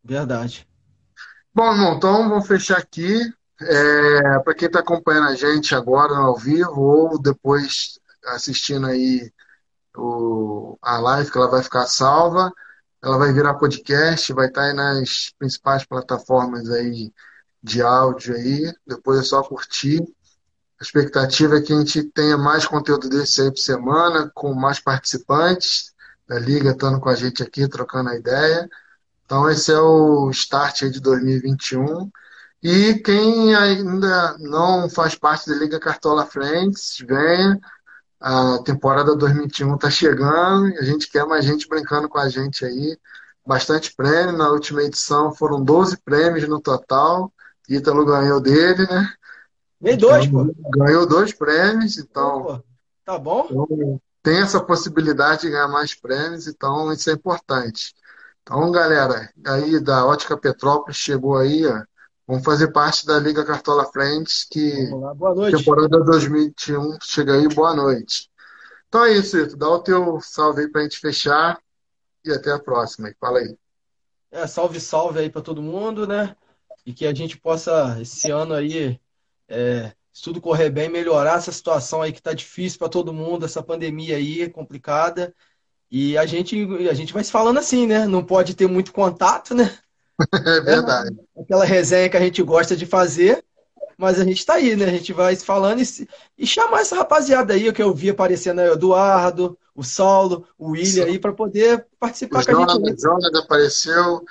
Verdade. 0.04 0.68
Bom, 1.54 1.72
irmão, 1.72 1.96
então 1.96 2.30
vamos 2.30 2.48
fechar 2.48 2.80
aqui. 2.80 3.22
É, 3.62 4.40
para 4.40 4.56
quem 4.56 4.66
está 4.66 4.80
acompanhando 4.80 5.28
a 5.28 5.36
gente 5.36 5.76
agora 5.76 6.16
ao 6.16 6.36
vivo 6.36 6.82
ou 6.82 7.22
depois 7.22 8.00
assistindo 8.26 8.88
aí 8.88 9.32
o, 9.96 10.78
a 10.82 10.98
live, 10.98 11.32
que 11.32 11.38
ela 11.38 11.52
vai 11.52 11.62
ficar 11.62 11.86
salva, 11.86 12.52
ela 13.02 13.18
vai 13.18 13.32
virar 13.32 13.54
podcast, 13.56 14.34
vai 14.34 14.48
estar 14.48 14.64
aí 14.64 14.74
nas 14.74 15.34
principais 15.38 15.86
plataformas 15.86 16.70
aí 16.72 17.14
de 17.62 17.82
áudio 17.82 18.36
aí. 18.36 18.74
Depois 18.88 19.20
é 19.20 19.24
só 19.24 19.44
curtir. 19.44 20.02
A 20.84 20.86
expectativa 20.86 21.58
é 21.58 21.62
que 21.62 21.72
a 21.72 21.78
gente 21.78 22.04
tenha 22.04 22.38
mais 22.38 22.68
conteúdo 22.68 23.08
desse 23.08 23.42
aí 23.42 23.50
por 23.50 23.58
semana, 23.58 24.30
com 24.36 24.54
mais 24.54 24.82
participantes 24.82 25.94
da 26.28 26.38
liga 26.38 26.72
estando 26.72 27.00
com 27.00 27.08
a 27.08 27.16
gente 27.16 27.42
aqui, 27.42 27.70
trocando 27.70 28.10
a 28.10 28.18
ideia. 28.18 28.70
Então, 29.26 29.50
esse 29.50 29.72
é 29.72 29.80
o 29.80 30.30
start 30.32 30.82
de 30.90 31.00
2021. 31.00 32.12
E 32.62 32.96
quem 32.96 33.56
ainda 33.56 34.36
não 34.40 34.90
faz 34.90 35.16
parte 35.16 35.50
da 35.50 35.56
Liga 35.56 35.80
Cartola 35.80 36.26
Friends, 36.26 36.98
venha. 37.08 37.62
A 38.20 38.58
temporada 38.66 39.16
2021 39.16 39.76
está 39.76 39.90
chegando 39.90 40.68
e 40.68 40.80
a 40.80 40.84
gente 40.84 41.10
quer 41.10 41.26
mais 41.26 41.46
gente 41.46 41.66
brincando 41.66 42.10
com 42.10 42.18
a 42.18 42.28
gente 42.28 42.66
aí. 42.66 43.00
Bastante 43.48 43.96
prêmio. 43.96 44.38
Na 44.38 44.50
última 44.50 44.84
edição 44.84 45.34
foram 45.34 45.64
12 45.64 45.96
prêmios 46.04 46.46
no 46.46 46.60
total. 46.60 47.32
Ítalo 47.70 48.06
ganhou 48.06 48.42
dele, 48.42 48.86
né? 48.86 49.14
Ganhei 49.84 49.98
dois, 49.98 50.28
pô. 50.28 50.56
Ganhou 50.78 51.06
dois 51.06 51.34
prêmios, 51.34 51.98
então 51.98 52.44
Pô, 52.44 52.64
Tá 53.06 53.20
bom? 53.20 53.48
então, 53.50 54.02
tem 54.22 54.42
essa 54.42 54.64
possibilidade 54.64 55.42
de 55.42 55.50
ganhar 55.50 55.68
mais 55.68 55.94
prêmios, 55.94 56.48
então 56.48 56.92
isso 56.94 57.10
é 57.10 57.14
importante. 57.14 57.94
Então, 58.42 58.72
galera, 58.72 59.30
aí 59.46 59.80
da 59.80 60.06
Ótica 60.06 60.38
Petrópolis 60.38 60.98
chegou 60.98 61.38
aí, 61.38 61.66
ó. 61.66 61.84
Vamos 62.26 62.46
fazer 62.46 62.72
parte 62.72 63.06
da 63.06 63.20
Liga 63.20 63.44
Cartola 63.44 63.86
Friends, 63.92 64.46
que. 64.50 64.88
Boa 65.16 65.36
noite. 65.36 65.58
temporada 65.58 66.00
2021 66.00 66.98
chega 67.02 67.34
aí, 67.34 67.48
boa 67.50 67.76
noite. 67.76 68.30
Então 68.88 69.04
é 69.04 69.12
isso, 69.12 69.38
Ito. 69.38 69.58
Dá 69.58 69.68
o 69.68 69.80
teu 69.80 70.22
salve 70.22 70.62
aí 70.62 70.70
pra 70.70 70.84
gente 70.84 71.00
fechar 71.00 71.60
e 72.24 72.32
até 72.32 72.52
a 72.52 72.60
próxima. 72.60 73.14
Fala 73.20 73.40
aí. 73.40 73.58
É, 74.32 74.48
salve, 74.48 74.80
salve 74.80 75.20
aí 75.20 75.30
pra 75.30 75.42
todo 75.42 75.62
mundo, 75.62 76.08
né? 76.08 76.36
E 76.86 76.94
que 76.94 77.06
a 77.06 77.14
gente 77.14 77.38
possa, 77.38 77.98
esse 78.02 78.32
ano 78.32 78.54
aí, 78.54 79.00
é, 79.48 79.94
se 80.14 80.24
tudo 80.24 80.42
correr 80.42 80.70
bem, 80.70 80.90
melhorar 80.90 81.38
essa 81.38 81.52
situação 81.52 82.02
aí 82.02 82.12
que 82.14 82.22
tá 82.22 82.34
difícil 82.34 82.80
pra 82.80 82.90
todo 82.90 83.14
mundo, 83.14 83.46
essa 83.46 83.64
pandemia 83.64 84.18
aí 84.18 84.50
complicada. 84.50 85.36
E 85.92 86.18
a 86.18 86.26
gente, 86.26 86.58
a 86.90 86.94
gente 86.96 87.14
vai 87.14 87.24
se 87.24 87.32
falando 87.32 87.60
assim, 87.60 87.88
né? 87.88 88.08
Não 88.08 88.26
pode 88.26 88.56
ter 88.56 88.68
muito 88.68 88.94
contato, 88.94 89.56
né? 89.56 89.78
É 90.46 90.60
verdade. 90.62 91.16
Aquela 91.38 91.66
resenha 91.66 92.10
que 92.10 92.18
a 92.18 92.20
gente 92.22 92.42
gosta 92.44 92.76
de 92.76 92.86
fazer, 92.86 93.44
mas 93.98 94.20
a 94.20 94.26
gente 94.26 94.46
tá 94.46 94.56
aí, 94.56 94.76
né? 94.76 94.86
A 94.86 94.92
gente 94.92 95.14
vai 95.14 95.36
se 95.36 95.46
falando 95.46 95.82
e, 95.82 95.86
se- 95.88 96.08
e 96.38 96.48
chamar 96.48 96.82
essa 96.82 96.96
rapaziada 96.96 97.54
aí, 97.54 97.72
que 97.74 97.84
eu 97.84 97.94
vi 97.94 98.10
aparecendo 98.12 98.62
aí, 98.62 98.70
o 98.70 98.74
Eduardo, 98.74 99.58
o 99.76 99.84
Saulo, 99.84 100.48
o 100.58 100.72
William 100.72 101.06
aí, 101.06 101.20
pra 101.20 101.34
poder 101.34 101.88
O 102.30 102.36
participar 102.36 102.44
com 102.46 102.58
a 102.58 102.66
gente. 102.68 103.02
Jonas 103.02 103.34
apareceu. 103.36 104.24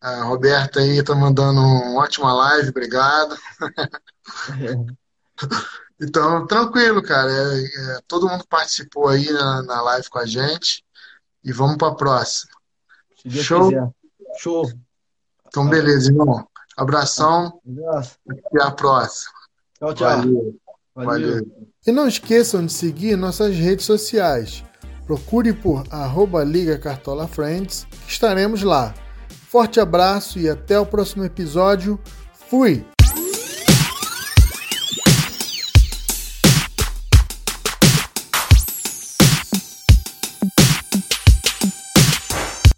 A 0.00 0.24
Roberta 0.24 0.80
aí 0.80 1.02
tá 1.04 1.14
mandando 1.14 1.60
uma 1.60 2.02
ótima 2.02 2.32
live, 2.34 2.70
obrigado. 2.70 3.36
Então, 6.00 6.46
tranquilo, 6.46 7.02
cara. 7.02 7.30
É- 7.30 7.64
é, 7.64 8.00
todo 8.08 8.28
mundo 8.28 8.44
participou 8.48 9.08
aí 9.08 9.30
na, 9.30 9.62
na 9.62 9.82
live 9.82 10.08
com 10.08 10.18
a 10.18 10.26
gente. 10.26 10.84
E 11.42 11.52
vamos 11.52 11.76
para 11.76 11.88
a 11.88 11.94
próxima. 11.94 12.52
Show. 13.28 13.68
quiser. 13.68 13.90
Show. 14.38 14.72
Então, 15.46 15.68
beleza, 15.68 16.10
irmão. 16.10 16.46
Abração 16.76 17.60
Abraço. 17.66 18.18
e 18.52 18.60
a 18.60 18.70
próxima. 18.70 19.32
Tchau, 19.78 19.94
tchau. 19.94 20.08
Valeu. 20.08 20.60
Valeu. 20.94 21.32
Valeu. 21.32 21.68
E 21.86 21.92
não 21.92 22.08
esqueçam 22.08 22.64
de 22.64 22.72
seguir 22.72 23.16
nossas 23.16 23.54
redes 23.54 23.84
sociais. 23.84 24.64
Procure 25.06 25.52
por 25.52 25.84
arroba 25.90 26.42
Liga 26.42 26.78
Cartola 26.78 27.28
Friends, 27.28 27.86
que 28.06 28.10
estaremos 28.10 28.62
lá. 28.62 28.94
Forte 29.48 29.78
abraço 29.78 30.38
e 30.38 30.48
até 30.48 30.80
o 30.80 30.86
próximo 30.86 31.24
episódio. 31.24 32.00
Fui! 32.48 32.84